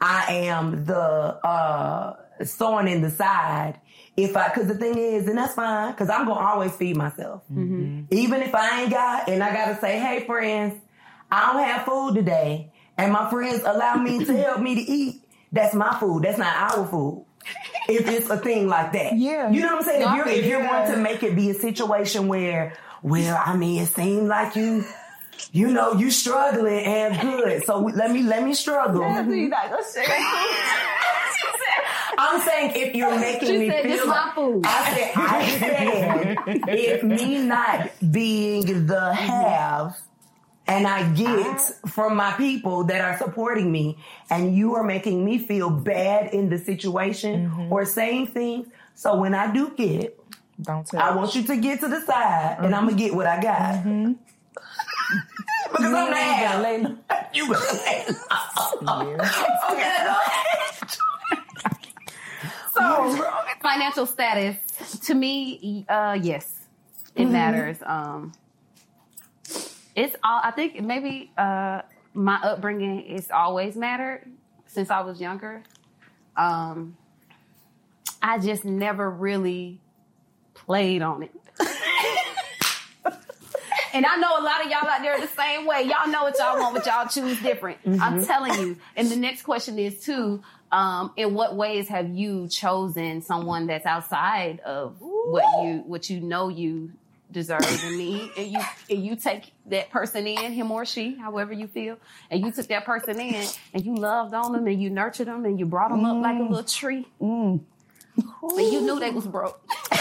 I 0.00 0.24
am 0.46 0.84
the 0.84 0.98
uh 0.98 2.16
thorn 2.44 2.88
in 2.88 3.00
the 3.02 3.10
side. 3.10 3.80
If 4.16 4.36
I, 4.36 4.48
cause 4.54 4.68
the 4.68 4.74
thing 4.74 4.96
is, 4.96 5.26
and 5.26 5.36
that's 5.38 5.54
fine, 5.54 5.92
cause 5.94 6.08
I'm 6.08 6.26
gonna 6.26 6.38
always 6.38 6.74
feed 6.76 6.96
myself. 6.96 7.42
Mm-hmm. 7.50 7.74
Mm-hmm. 7.74 8.02
Even 8.14 8.42
if 8.42 8.54
I 8.54 8.82
ain't 8.82 8.90
got, 8.90 9.28
and 9.28 9.42
I 9.42 9.52
gotta 9.52 9.76
say, 9.80 9.98
hey 9.98 10.24
friends, 10.26 10.80
I 11.30 11.52
don't 11.52 11.62
have 11.64 11.84
food 11.84 12.14
today, 12.14 12.72
and 12.96 13.12
my 13.12 13.28
friends 13.30 13.62
allow 13.64 13.96
me 13.96 14.24
to 14.24 14.36
help 14.42 14.60
me 14.60 14.74
to 14.76 14.80
eat. 14.80 15.20
That's 15.52 15.74
my 15.74 15.96
food. 15.98 16.24
That's 16.24 16.38
not 16.38 16.72
our 16.76 16.86
food. 16.86 17.23
If 17.88 18.08
it's 18.08 18.30
a 18.30 18.38
thing 18.38 18.66
like 18.68 18.92
that, 18.92 19.16
Yeah. 19.16 19.50
you 19.50 19.60
know 19.60 19.76
what 19.76 19.76
I'm 19.78 19.82
saying. 19.84 20.02
If 20.02 20.14
you're 20.14 20.28
if 20.28 20.46
you're 20.46 20.60
Yeah. 20.62 20.84
going 20.86 20.92
to 20.96 21.02
make 21.02 21.22
it 21.22 21.36
be 21.36 21.50
a 21.50 21.54
situation 21.54 22.28
where, 22.28 22.74
well, 23.02 23.40
I 23.44 23.56
mean, 23.56 23.82
it 23.82 23.86
seemed 23.86 24.28
like 24.28 24.56
you, 24.56 24.84
you 25.52 25.68
know, 25.70 25.92
you 25.92 26.10
struggling 26.10 26.84
and 26.84 27.20
good. 27.20 27.64
So 27.64 27.80
we, 27.82 27.92
let 27.92 28.10
me 28.10 28.22
let 28.22 28.42
me 28.42 28.54
struggle. 28.54 29.02
Mm-hmm. 29.02 29.52
I'm 32.16 32.40
saying 32.40 32.72
if 32.76 32.94
you're 32.94 33.18
making 33.28 33.48
She 33.48 33.58
me 33.58 33.70
said, 33.70 33.82
feel 33.82 33.90
"This 33.96 34.06
like, 34.06 34.26
my 34.26 34.32
food." 34.34 34.62
I 34.66 34.94
said, 34.94 35.12
I 35.16 35.58
said, 35.58 36.36
if 36.68 37.02
me 37.02 37.38
not 37.44 37.90
being 38.12 38.86
the 38.86 39.12
have, 39.12 39.96
and 40.66 40.86
I 40.86 41.08
get 41.12 41.60
ah. 41.60 41.88
from 41.88 42.16
my 42.16 42.32
people 42.32 42.84
that 42.84 43.00
are 43.00 43.16
supporting 43.18 43.70
me, 43.70 43.98
and 44.30 44.56
you 44.56 44.74
are 44.74 44.84
making 44.84 45.24
me 45.24 45.38
feel 45.38 45.70
bad 45.70 46.32
in 46.32 46.48
the 46.48 46.58
situation 46.58 47.50
mm-hmm. 47.50 47.72
or 47.72 47.84
saying 47.84 48.28
things. 48.28 48.68
So 48.94 49.16
when 49.16 49.34
I 49.34 49.52
do 49.52 49.70
get 49.76 50.04
it, 50.04 50.20
Don't 50.60 50.86
tell. 50.86 51.00
I 51.00 51.14
want 51.14 51.34
you 51.34 51.42
to 51.44 51.56
get 51.56 51.80
to 51.80 51.88
the 51.88 52.00
side, 52.00 52.56
and 52.60 52.74
I'm 52.74 52.84
gonna 52.84 52.88
mm-hmm. 52.88 52.96
get 52.98 53.14
what 53.14 53.26
I 53.26 53.40
got. 53.42 53.74
Mm-hmm. 53.84 54.12
because 55.70 55.92
I'm 55.92 56.10
the 56.10 56.16
have. 56.16 56.98
You 57.34 57.52
gonna 57.52 57.64
lay 57.86 58.06
low. 58.82 59.18
Okay. 59.72 59.94
So, 62.74 63.24
financial 63.62 64.06
status 64.06 64.56
to 65.06 65.14
me 65.14 65.86
uh 65.88 66.18
yes 66.20 66.60
it 67.14 67.26
matters 67.26 67.78
um 67.86 68.32
it's 69.94 70.16
all 70.22 70.40
i 70.42 70.50
think 70.50 70.80
maybe 70.80 71.30
uh 71.38 71.82
my 72.14 72.36
upbringing 72.42 73.04
it's 73.06 73.30
always 73.30 73.76
mattered 73.76 74.30
since 74.66 74.90
i 74.90 75.00
was 75.00 75.20
younger 75.20 75.62
um 76.36 76.96
i 78.22 78.38
just 78.38 78.64
never 78.64 79.10
really 79.10 79.80
played 80.54 81.02
on 81.02 81.22
it 81.22 81.32
And 83.94 84.04
I 84.04 84.16
know 84.16 84.40
a 84.40 84.42
lot 84.42 84.64
of 84.64 84.70
y'all 84.70 84.88
out 84.88 85.02
there 85.02 85.20
the 85.20 85.28
same 85.28 85.66
way. 85.66 85.82
Y'all 85.82 86.08
know 86.08 86.24
what 86.24 86.36
y'all 86.36 86.58
want, 86.58 86.74
but 86.74 86.84
y'all 86.84 87.06
choose 87.06 87.40
different. 87.40 87.78
I'm 87.86 88.24
telling 88.26 88.60
you. 88.60 88.76
And 88.96 89.08
the 89.08 89.14
next 89.14 89.42
question 89.42 89.78
is 89.78 90.00
too, 90.00 90.42
um, 90.72 91.12
in 91.16 91.32
what 91.34 91.54
ways 91.54 91.86
have 91.88 92.10
you 92.10 92.48
chosen 92.48 93.22
someone 93.22 93.68
that's 93.68 93.86
outside 93.86 94.58
of 94.60 94.96
what 94.98 95.44
you 95.64 95.84
what 95.86 96.10
you 96.10 96.20
know 96.20 96.48
you 96.48 96.90
deserve 97.30 97.64
and 97.84 97.98
need, 97.98 98.30
and 98.36 98.46
you 98.46 98.60
and 98.90 99.04
you 99.04 99.16
take 99.16 99.52
that 99.66 99.90
person 99.90 100.26
in, 100.26 100.52
him 100.52 100.70
or 100.70 100.84
she, 100.84 101.16
however 101.16 101.52
you 101.52 101.66
feel, 101.66 101.98
and 102.30 102.40
you 102.44 102.52
took 102.52 102.66
that 102.68 102.84
person 102.84 103.20
in, 103.20 103.46
and 103.72 103.84
you 103.84 103.94
loved 103.94 104.34
on 104.34 104.52
them, 104.52 104.66
and 104.66 104.80
you 104.80 104.90
nurtured 104.90 105.26
them, 105.26 105.44
and 105.44 105.58
you 105.58 105.66
brought 105.66 105.90
them 105.90 106.04
up 106.04 106.22
like 106.22 106.38
a 106.38 106.42
little 106.42 106.64
tree, 106.64 107.06
mm. 107.20 107.60
and 108.16 108.72
you 108.72 108.80
knew 108.80 108.98
they 109.00 109.10
was 109.10 109.26
broke. 109.26 109.60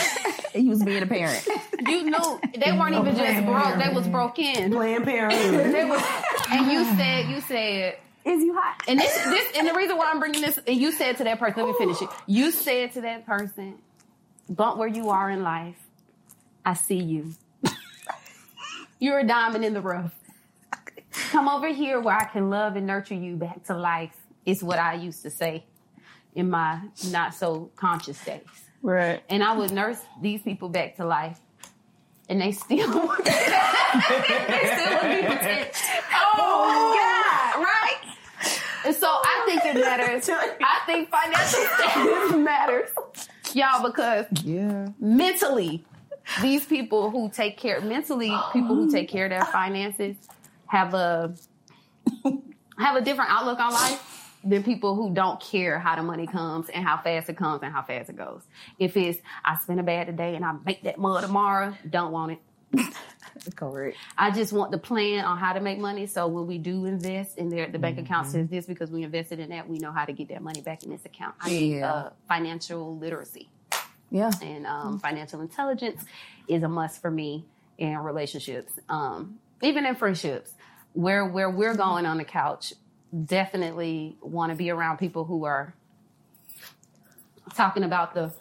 You 0.55 0.69
was 0.69 0.83
being 0.83 1.01
a 1.01 1.07
parent. 1.07 1.47
You 1.87 2.03
knew 2.03 2.39
they 2.55 2.71
weren't 2.71 2.93
even 2.93 3.15
just 3.15 3.45
broke; 3.45 3.75
they 3.83 3.91
was 3.91 4.07
broken. 4.07 4.71
Planned 4.71 5.03
Parenthood. 5.03 5.73
They 5.73 5.83
was, 5.83 6.03
and 6.51 6.71
you 6.71 6.85
said, 6.95 7.27
you 7.27 7.41
said, 7.41 7.97
Is 8.23 8.43
you 8.43 8.53
hot? 8.53 8.83
and 8.87 8.99
this, 8.99 9.23
this, 9.25 9.57
and 9.57 9.67
the 9.67 9.73
reason 9.73 9.97
why 9.97 10.11
I'm 10.11 10.19
bringing 10.19 10.41
this, 10.41 10.59
and 10.67 10.79
you 10.79 10.91
said 10.91 11.17
to 11.17 11.23
that 11.23 11.39
person, 11.39 11.63
let 11.63 11.71
me 11.71 11.75
finish 11.79 12.01
it. 12.03 12.09
You 12.27 12.51
said 12.51 12.91
to 12.93 13.01
that 13.01 13.25
person, 13.25 13.79
bump 14.47 14.77
where 14.77 14.87
you 14.87 15.09
are 15.09 15.31
in 15.31 15.41
life. 15.41 15.82
I 16.65 16.73
see 16.73 16.97
you. 17.01 17.33
You're 18.99 19.19
a 19.19 19.27
diamond 19.27 19.65
in 19.65 19.73
the 19.73 19.81
rough. 19.81 20.13
Come 21.31 21.47
over 21.49 21.67
here 21.67 21.99
where 21.99 22.15
I 22.15 22.23
can 22.25 22.49
love 22.49 22.75
and 22.75 22.87
nurture 22.87 23.15
you 23.15 23.35
back 23.35 23.65
to 23.65 23.75
life. 23.77 24.15
Is 24.45 24.63
what 24.63 24.77
I 24.79 24.93
used 24.95 25.21
to 25.23 25.29
say 25.29 25.63
in 26.35 26.49
my 26.49 26.81
not 27.11 27.33
so 27.33 27.69
conscious 27.75 28.23
days. 28.25 28.41
Right. 28.81 29.21
And 29.29 29.41
I 29.43 29.55
would 29.55 29.71
nurse 29.71 29.99
these 30.21 30.41
people 30.41 30.67
back 30.69 30.97
to 30.97 31.05
life. 31.05 31.39
And 32.29 32.41
they 32.41 32.51
still, 32.51 32.77
they 32.77 33.31
still 33.31 34.99
would 35.01 35.21
be 35.21 35.27
pretend. 35.27 35.69
Oh, 36.35 37.53
God, 37.55 37.63
right? 37.63 37.99
And 38.85 38.95
so 38.95 39.07
I 39.07 39.43
think 39.45 39.65
it 39.65 39.79
matters. 39.79 40.29
I 40.29 40.79
think 40.85 41.09
financial 41.09 41.63
status 41.77 42.35
matters. 42.37 42.89
Y'all, 43.53 43.83
because 43.87 44.25
Yeah. 44.43 44.87
mentally, 44.99 45.85
these 46.41 46.65
people 46.65 47.09
who 47.09 47.29
take 47.29 47.57
care, 47.57 47.81
mentally, 47.81 48.31
people 48.51 48.75
who 48.75 48.91
take 48.91 49.09
care 49.09 49.25
of 49.25 49.29
their 49.31 49.45
finances 49.45 50.15
have 50.67 50.93
a 50.93 51.35
have 52.77 52.95
a 52.95 53.01
different 53.01 53.29
outlook 53.31 53.59
on 53.59 53.71
life 53.73 54.09
than 54.43 54.63
people 54.63 54.95
who 54.95 55.13
don't 55.13 55.39
care 55.39 55.79
how 55.79 55.95
the 55.95 56.03
money 56.03 56.27
comes 56.27 56.67
and 56.69 56.85
how 56.85 56.97
fast 56.97 57.29
it 57.29 57.37
comes 57.37 57.61
and 57.63 57.71
how 57.73 57.81
fast 57.81 58.09
it 58.09 58.15
goes. 58.17 58.41
If 58.79 58.97
it's 58.97 59.19
I 59.45 59.57
spend 59.57 59.79
a 59.79 59.83
bad 59.83 60.07
today 60.07 60.35
and 60.35 60.43
I 60.43 60.53
make 60.65 60.83
that 60.83 60.97
mud 60.97 61.21
tomorrow, 61.23 61.75
don't 61.89 62.11
want 62.11 62.33
it. 62.33 62.39
Correct. 63.55 63.97
I 64.17 64.31
just 64.31 64.51
want 64.53 64.71
the 64.71 64.77
plan 64.77 65.23
on 65.25 65.37
how 65.37 65.53
to 65.53 65.59
make 65.59 65.79
money. 65.79 66.07
So 66.07 66.27
when 66.27 66.45
we 66.47 66.57
do 66.57 66.85
invest 66.85 67.37
in 67.37 67.49
there, 67.49 67.67
the 67.69 67.79
bank 67.79 67.97
account 67.99 68.27
Mm-hmm. 68.27 68.31
says 68.31 68.49
this 68.49 68.65
because 68.65 68.89
we 68.91 69.03
invested 69.03 69.39
in 69.39 69.49
that, 69.49 69.67
we 69.67 69.79
know 69.79 69.91
how 69.91 70.05
to 70.05 70.13
get 70.13 70.29
that 70.29 70.41
money 70.41 70.61
back 70.61 70.83
in 70.83 70.89
this 70.91 71.05
account. 71.05 71.35
I 71.39 71.49
need 71.49 71.77
Yeah. 71.77 71.91
uh, 71.93 72.09
financial 72.27 72.97
literacy 72.97 73.49
Yeah. 74.13 74.31
and 74.41 74.65
um, 74.67 74.99
financial 74.99 75.41
intelligence 75.41 76.05
is 76.47 76.63
a 76.63 76.69
must 76.69 77.01
for 77.01 77.09
me 77.11 77.45
in 77.79 77.97
relationships, 77.97 78.71
um, 78.87 79.39
even 79.61 79.85
in 79.85 79.95
friendships. 79.95 80.53
Where 80.93 81.25
where 81.25 81.49
we're 81.49 81.73
going 81.75 82.05
on 82.05 82.17
the 82.19 82.23
couch, 82.23 82.73
definitely 83.25 84.15
want 84.21 84.51
to 84.51 84.55
be 84.55 84.69
around 84.69 84.97
people 84.97 85.25
who 85.25 85.45
are 85.45 85.73
talking 87.55 87.83
about 87.83 88.13
the 88.13 88.31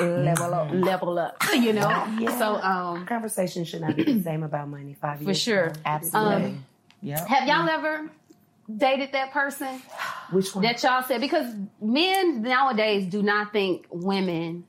Level 0.00 0.54
up. 0.54 0.70
level 0.72 1.18
up, 1.18 1.36
you 1.54 1.72
know. 1.72 1.88
So 2.38 2.54
um, 2.54 3.04
Conversation 3.04 3.64
should 3.64 3.80
not 3.80 3.96
be 3.96 4.04
the 4.04 4.22
same 4.22 4.44
about 4.44 4.68
money 4.68 4.94
five 4.94 5.20
years. 5.20 5.36
for 5.36 5.44
sure, 5.44 5.64
ago. 5.64 5.80
Absolutely. 5.84 6.44
Um, 6.50 6.66
yeah. 7.02 7.26
have 7.26 7.48
y'all 7.48 7.68
ever 7.68 8.08
dated 8.74 9.10
that 9.12 9.32
person? 9.32 9.82
Which 10.30 10.54
one? 10.54 10.62
that 10.62 10.80
y'all 10.84 11.02
said 11.02 11.20
because 11.20 11.52
men 11.82 12.42
nowadays 12.42 13.06
do 13.06 13.22
not 13.22 13.52
think 13.52 13.86
women 13.90 14.64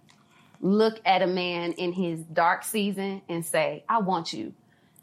look 0.61 0.99
at 1.05 1.21
a 1.21 1.27
man 1.27 1.73
in 1.73 1.93
his 1.93 2.19
dark 2.21 2.63
season 2.63 3.21
and 3.29 3.45
say, 3.45 3.83
I 3.87 3.99
want 3.99 4.33
you. 4.33 4.53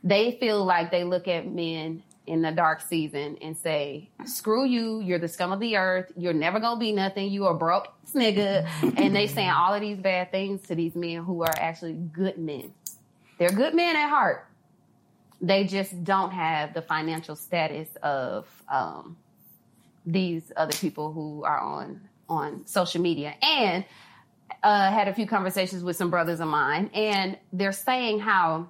They 0.05 0.33
feel 0.39 0.65
like 0.65 0.91
they 0.91 1.05
look 1.05 1.29
at 1.29 1.47
men 1.47 2.03
in 2.27 2.43
the 2.43 2.51
dark 2.51 2.81
season 2.81 3.39
and 3.41 3.57
say, 3.57 4.11
screw 4.25 4.67
you, 4.67 5.01
you're 5.01 5.19
the 5.19 5.29
scum 5.29 5.53
of 5.53 5.61
the 5.61 5.77
earth, 5.77 6.13
you're 6.17 6.33
never 6.33 6.61
gonna 6.61 6.79
be 6.79 6.93
nothing, 6.93 7.31
you 7.31 7.47
are 7.47 7.55
broke 7.55 7.89
nigga. 8.15 8.69
and 8.99 9.15
they 9.15 9.27
saying 9.27 9.51
all 9.51 9.73
of 9.73 9.81
these 9.81 9.99
bad 9.99 10.31
things 10.31 10.63
to 10.63 10.75
these 10.75 10.95
men 10.95 11.25
who 11.25 11.43
are 11.43 11.55
actually 11.57 11.93
good 11.93 12.39
men. 12.39 12.73
They're 13.39 13.51
good 13.51 13.75
men 13.75 13.97
at 13.97 14.09
heart. 14.09 14.47
They 15.41 15.65
just 15.65 16.03
don't 16.03 16.33
have 16.33 16.75
the 16.75 16.83
financial 16.83 17.37
status 17.37 17.89
of 18.03 18.47
um, 18.69 19.17
these 20.05 20.51
other 20.57 20.73
people 20.73 21.13
who 21.13 21.45
are 21.45 21.61
on 21.61 22.01
on 22.29 22.67
social 22.67 23.01
media 23.01 23.35
and 23.41 23.85
uh, 24.63 24.91
had 24.91 25.09
a 25.09 25.15
few 25.15 25.27
conversations 25.27 25.83
with 25.83 25.97
some 25.97 26.11
brothers 26.11 26.41
of 26.41 26.49
mine 26.49 26.91
and 26.95 27.39
they're 27.53 27.73
saying 27.73 28.19
how 28.19 28.69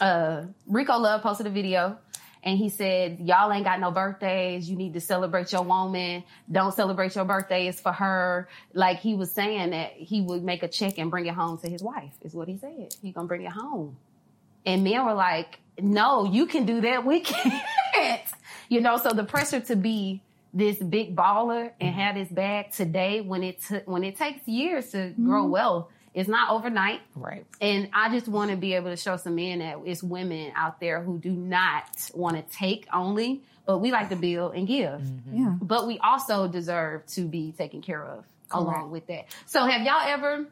uh, 0.00 0.42
rico 0.66 0.96
love 0.98 1.22
posted 1.22 1.46
a 1.46 1.50
video 1.50 1.98
and 2.42 2.56
he 2.56 2.68
said 2.68 3.18
y'all 3.20 3.52
ain't 3.52 3.64
got 3.64 3.80
no 3.80 3.90
birthdays. 3.90 4.70
You 4.70 4.76
need 4.76 4.94
to 4.94 5.00
celebrate 5.00 5.52
your 5.52 5.62
woman. 5.62 6.24
Don't 6.50 6.74
celebrate 6.74 7.14
your 7.14 7.24
birthday. 7.24 7.66
It's 7.66 7.80
for 7.80 7.92
her. 7.92 8.48
Like 8.72 9.00
he 9.00 9.14
was 9.14 9.32
saying 9.32 9.70
that 9.70 9.92
he 9.92 10.20
would 10.20 10.44
make 10.44 10.62
a 10.62 10.68
check 10.68 10.98
and 10.98 11.10
bring 11.10 11.26
it 11.26 11.34
home 11.34 11.58
to 11.58 11.68
his 11.68 11.82
wife 11.82 12.14
is 12.22 12.34
what 12.34 12.48
he 12.48 12.56
said. 12.56 12.94
He 13.02 13.12
gonna 13.12 13.26
bring 13.26 13.42
it 13.42 13.52
home. 13.52 13.96
And 14.64 14.84
men 14.84 15.04
were 15.04 15.14
like, 15.14 15.58
no, 15.80 16.24
you 16.24 16.46
can 16.46 16.66
do 16.66 16.80
that. 16.82 17.04
We 17.04 17.20
can't. 17.94 18.22
You 18.68 18.80
know, 18.80 18.98
so 18.98 19.10
the 19.10 19.24
pressure 19.24 19.60
to 19.60 19.76
be 19.76 20.22
this 20.52 20.78
big 20.78 21.14
baller 21.14 21.70
and 21.80 21.90
mm-hmm. 21.90 22.00
have 22.00 22.14
this 22.14 22.28
bag 22.28 22.72
today 22.72 23.20
when 23.20 23.42
it 23.42 23.62
t- 23.62 23.80
when 23.84 24.04
it 24.04 24.16
takes 24.16 24.46
years 24.48 24.90
to 24.90 25.10
grow 25.10 25.42
mm-hmm. 25.42 25.52
wealth, 25.52 25.88
it's 26.14 26.28
not 26.28 26.50
overnight. 26.50 27.00
Right. 27.14 27.46
And 27.60 27.90
I 27.92 28.10
just 28.10 28.28
want 28.28 28.50
to 28.50 28.56
be 28.56 28.74
able 28.74 28.90
to 28.90 28.96
show 28.96 29.16
some 29.16 29.36
men 29.36 29.60
that 29.60 29.78
it's 29.84 30.02
women 30.02 30.52
out 30.56 30.80
there 30.80 31.02
who 31.02 31.18
do 31.18 31.30
not 31.30 32.10
want 32.14 32.36
to 32.36 32.56
take 32.56 32.86
only, 32.92 33.42
but 33.66 33.78
we 33.78 33.92
like 33.92 34.08
to 34.08 34.16
build 34.16 34.54
and 34.54 34.66
give. 34.66 35.00
Mm-hmm. 35.00 35.36
Yeah. 35.36 35.54
But 35.60 35.86
we 35.86 35.98
also 35.98 36.48
deserve 36.48 37.06
to 37.08 37.22
be 37.22 37.52
taken 37.52 37.82
care 37.82 38.04
of 38.04 38.24
along 38.50 38.90
with 38.90 39.06
that. 39.08 39.26
So 39.46 39.64
have 39.66 39.82
y'all 39.82 40.00
ever 40.02 40.46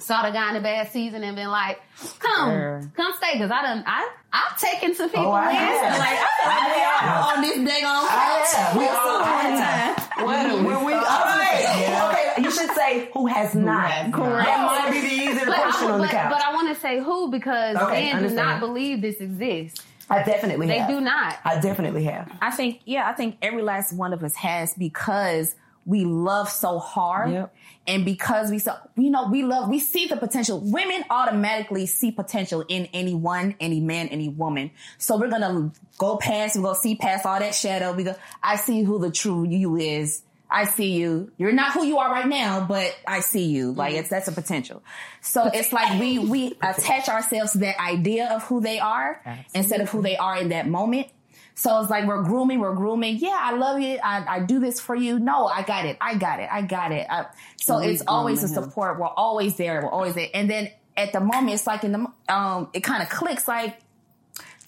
saw 0.00 0.22
the 0.22 0.30
guy 0.32 0.50
in 0.50 0.56
a 0.56 0.60
bad 0.60 0.90
season 0.90 1.22
and 1.22 1.36
been 1.36 1.48
like, 1.50 1.80
come, 2.18 2.50
Sure. 2.50 2.90
come 2.96 3.12
stay, 3.16 3.32
because 3.34 3.50
I 3.50 3.62
done 3.62 3.84
I 3.86 4.08
I've 4.32 4.58
taken 4.58 4.94
some 4.94 5.08
people 5.08 5.26
Oh, 5.26 5.32
I 5.32 5.50
in. 5.50 5.56
have. 5.56 5.98
Like, 5.98 6.18
I 6.18 7.34
On 7.36 7.40
this 7.42 7.56
day 7.56 7.84
on 7.84 8.06
have. 8.08 8.76
We 8.76 8.86
all 8.88 9.22
time. 9.22 9.94
When 10.26 10.64
we, 10.84 10.92
all 10.92 11.00
right. 11.00 12.34
Okay, 12.36 12.42
you 12.42 12.50
should 12.50 12.70
say 12.72 13.10
who 13.12 13.26
has 13.26 13.54
not. 13.54 13.90
has. 13.90 14.14
Correct. 14.14 14.46
That 14.46 14.66
might 14.66 14.90
be 14.92 15.00
the 15.00 15.14
easier 15.14 15.46
question 15.46 15.90
on 15.90 16.00
the 16.00 16.06
but, 16.06 16.10
couch. 16.10 16.32
but 16.32 16.42
I 16.42 16.52
want 16.54 16.74
to 16.74 16.80
say 16.80 16.98
who 17.00 17.30
because 17.30 17.76
Okay, 17.76 18.12
men 18.12 18.22
do 18.22 18.30
not 18.34 18.60
believe 18.60 19.00
this 19.02 19.16
exists. 19.20 19.84
I 20.10 20.22
definitely 20.22 20.66
have. 20.68 20.74
They 20.74 20.78
have. 20.80 20.88
do 20.90 21.00
not. 21.00 21.36
I 21.44 21.60
definitely 21.60 22.04
have. 22.04 22.30
I 22.42 22.50
think, 22.50 22.80
yeah, 22.84 23.08
I 23.08 23.12
think 23.14 23.36
every 23.40 23.62
last 23.62 23.92
one 23.92 24.12
of 24.12 24.22
us 24.22 24.34
has 24.34 24.74
because 24.74 25.54
we 25.86 26.04
love 26.04 26.48
so 26.48 26.78
hard. 26.78 27.32
Yep. 27.32 27.54
And 27.86 28.04
because 28.04 28.50
we 28.50 28.58
so, 28.58 28.76
you 28.96 29.10
know, 29.10 29.28
we 29.28 29.42
love, 29.42 29.68
we 29.68 29.78
see 29.78 30.06
the 30.06 30.16
potential. 30.16 30.58
Women 30.60 31.04
automatically 31.10 31.86
see 31.86 32.10
potential 32.10 32.64
in 32.66 32.86
anyone, 32.94 33.54
any 33.60 33.80
man, 33.80 34.08
any 34.08 34.28
woman. 34.28 34.70
So 34.96 35.18
we're 35.18 35.28
going 35.28 35.42
to 35.42 35.80
go 35.98 36.16
past, 36.16 36.56
we're 36.56 36.62
going 36.62 36.74
to 36.76 36.80
see 36.80 36.94
past 36.96 37.26
all 37.26 37.38
that 37.38 37.54
shadow. 37.54 37.92
We 37.92 38.04
go, 38.04 38.16
I 38.42 38.56
see 38.56 38.82
who 38.82 38.98
the 38.98 39.10
true 39.10 39.46
you 39.46 39.76
is. 39.76 40.22
I 40.50 40.66
see 40.66 40.92
you. 40.92 41.32
You're 41.36 41.52
not 41.52 41.72
who 41.72 41.84
you 41.84 41.98
are 41.98 42.10
right 42.10 42.28
now, 42.28 42.64
but 42.64 42.96
I 43.06 43.20
see 43.20 43.46
you. 43.46 43.72
Like 43.72 43.90
mm-hmm. 43.90 44.00
it's, 44.00 44.08
that's 44.08 44.28
a 44.28 44.32
potential. 44.32 44.82
So 45.20 45.50
it's 45.52 45.72
like 45.72 45.98
we, 45.98 46.18
we 46.18 46.54
attach 46.62 47.08
ourselves 47.08 47.52
to 47.52 47.58
that 47.58 47.80
idea 47.80 48.28
of 48.28 48.44
who 48.44 48.60
they 48.60 48.78
are 48.78 49.20
instead 49.52 49.80
of 49.80 49.90
who 49.90 50.00
they 50.00 50.16
are 50.16 50.36
in 50.36 50.50
that 50.50 50.68
moment. 50.68 51.08
So 51.54 51.80
it's 51.80 51.90
like 51.90 52.06
we're 52.06 52.22
grooming, 52.22 52.58
we're 52.58 52.74
grooming. 52.74 53.16
Yeah, 53.18 53.38
I 53.40 53.52
love 53.52 53.80
you. 53.80 53.98
I, 54.02 54.24
I 54.26 54.40
do 54.40 54.58
this 54.58 54.80
for 54.80 54.94
you. 54.94 55.18
No, 55.20 55.46
I 55.46 55.62
got 55.62 55.86
it. 55.86 55.96
I 56.00 56.16
got 56.16 56.40
it. 56.40 56.48
I 56.50 56.62
got 56.62 56.90
it. 56.90 57.06
I, 57.08 57.26
so 57.56 57.78
it's 57.78 58.02
always 58.08 58.42
a 58.42 58.48
grooming 58.48 58.64
him. 58.64 58.70
support. 58.70 58.98
We're 58.98 59.06
always 59.06 59.56
there. 59.56 59.80
We're 59.82 59.90
always 59.90 60.14
there. 60.14 60.28
And 60.34 60.50
then 60.50 60.70
at 60.96 61.12
the 61.12 61.20
moment, 61.20 61.54
it's 61.54 61.66
like 61.66 61.84
in 61.84 61.92
the 61.92 62.06
um, 62.28 62.70
it 62.72 62.80
kind 62.80 63.02
of 63.02 63.08
clicks. 63.08 63.46
Like, 63.46 63.78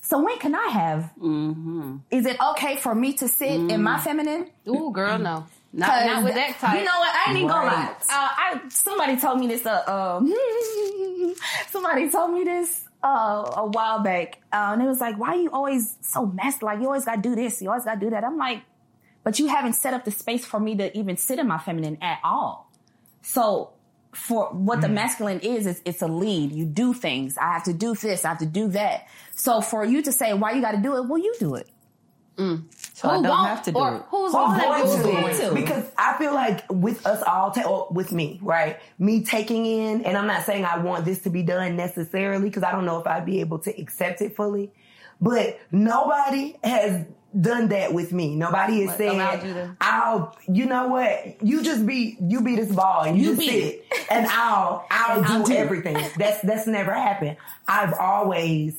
so 0.01 0.23
when 0.23 0.39
can 0.39 0.55
I 0.55 0.69
have? 0.69 1.11
Mm-hmm. 1.21 1.97
Is 2.13 2.25
it 2.27 2.37
okay 2.53 2.77
for 2.77 2.95
me 2.95 3.15
to 3.15 3.29
sit 3.29 3.51
in 3.51 3.83
my 3.83 3.99
feminine? 3.99 4.51
Ooh, 4.69 4.93
girl, 4.93 5.19
no. 5.19 5.47
Not, 5.73 6.07
not 6.07 6.25
with 6.25 6.35
that 6.35 6.59
type. 6.59 6.79
You 6.79 6.85
know 6.85 6.99
what? 6.99 7.15
I 7.15 7.25
ain't 7.29 7.37
even 7.37 7.49
gonna 7.49 7.67
lie. 7.67 7.95
Uh, 8.01 8.05
I 8.09 8.61
somebody 8.71 9.17
told 9.19 9.41
me 9.41 9.49
this. 9.49 9.67
Uh, 9.67 10.19
um, 10.21 10.33
somebody 11.71 12.09
told 12.09 12.33
me 12.33 12.45
this 12.45 12.86
uh, 13.03 13.53
a 13.57 13.67
while 13.67 14.01
back, 14.01 14.39
uh, 14.53 14.71
and 14.73 14.83
it 14.83 14.87
was 14.87 15.01
like, 15.01 15.19
"Why 15.19 15.29
are 15.29 15.37
you 15.37 15.51
always 15.51 15.97
so 16.01 16.27
messed? 16.27 16.63
Like 16.63 16.81
you 16.81 16.87
always 16.87 17.05
got 17.05 17.17
to 17.17 17.23
do 17.23 17.35
this, 17.35 17.63
you 17.63 17.69
always 17.69 17.85
got 17.85 17.95
to 17.95 18.01
do 18.01 18.11
that." 18.11 18.25
I'm 18.25 18.37
like, 18.37 18.63
"But 19.25 19.39
you 19.39 19.49
haven't 19.49 19.75
set 19.75 19.95
up 19.95 20.05
the 20.05 20.11
space 20.11 20.45
for 20.45 20.61
me 20.61 20.77
to 20.77 20.97
even 20.97 21.17
sit 21.17 21.39
in 21.39 21.47
my 21.47 21.59
feminine 21.59 21.99
at 22.01 22.19
all." 22.25 22.71
So. 23.23 23.71
For 24.13 24.47
what 24.47 24.81
the 24.81 24.89
masculine 24.89 25.41
is, 25.41 25.67
is 25.67 25.83
it's 25.85 26.01
a 26.01 26.07
lead. 26.07 26.51
You 26.51 26.65
do 26.65 26.95
things. 26.95 27.37
I 27.37 27.53
have 27.53 27.65
to 27.65 27.75
do 27.75 27.95
this. 27.95 28.25
I 28.25 28.31
have 28.31 28.39
to 28.39 28.47
do 28.47 28.69
that. 28.69 29.07
So 29.35 29.61
for 29.61 29.85
you 29.85 30.01
to 30.01 30.11
say 30.11 30.33
why 30.33 30.53
you 30.53 30.63
got 30.63 30.71
to 30.71 30.79
do 30.79 30.97
it, 30.97 31.07
well, 31.07 31.19
you 31.19 31.35
do 31.39 31.55
it. 31.55 31.69
Mm. 32.37 32.65
So 32.95 33.09
I 33.11 33.23
don't 33.23 33.47
have 33.47 33.63
to 33.65 33.73
do 33.73 33.79
or 33.79 33.97
it. 33.97 34.03
Who's 34.11 34.27
Who's 34.27 34.35
on 34.35 34.59
going 34.59 34.87
that? 34.87 34.97
to? 34.97 35.03
going 35.03 35.37
to? 35.37 35.55
Because 35.55 35.85
I 35.99 36.17
feel 36.19 36.35
like 36.35 36.65
with 36.71 37.07
us 37.07 37.23
all, 37.23 37.51
ta- 37.51 37.63
or 37.69 37.89
with 37.91 38.13
me, 38.13 38.39
right? 38.43 38.79
Me 38.99 39.23
taking 39.23 39.65
in, 39.67 40.05
and 40.05 40.17
I'm 40.17 40.27
not 40.27 40.45
saying 40.45 40.65
I 40.65 40.79
want 40.79 41.05
this 41.05 41.21
to 41.23 41.31
be 41.31 41.43
done 41.43 41.77
necessarily 41.77 42.49
because 42.49 42.63
I 42.63 42.73
don't 42.73 42.85
know 42.85 42.99
if 43.01 43.07
I'd 43.07 43.27
be 43.27 43.41
able 43.41 43.59
to 43.61 43.81
accept 43.81 44.21
it 44.23 44.37
fully. 44.37 44.71
But 45.21 45.59
nobody 45.73 46.57
has 46.63 47.07
done 47.39 47.69
that 47.69 47.93
with 47.95 48.13
me. 48.13 48.35
Nobody 48.37 48.85
has 48.87 48.97
said, 48.97 49.15
allowed 49.15 49.45
you 49.45 49.77
"I'll," 49.81 50.37
you 50.47 50.67
know 50.67 50.89
what? 50.89 51.43
You 51.43 51.63
just 51.63 51.87
be, 51.87 52.17
you 52.21 52.43
be 52.43 52.57
this 52.57 52.71
ball, 52.71 53.03
and 53.05 53.19
you, 53.19 53.31
You 53.31 53.37
just 53.37 53.49
sit, 53.49 53.85
and 54.11 54.27
I'll, 54.27 54.87
I'll 54.91 55.23
I'll 55.25 55.43
do 55.43 55.53
do. 55.53 55.57
everything. 55.59 55.97
That's 56.19 56.41
that's 56.43 56.67
never 56.67 56.93
happened. 56.93 57.37
I've 57.67 57.95
always 57.95 58.75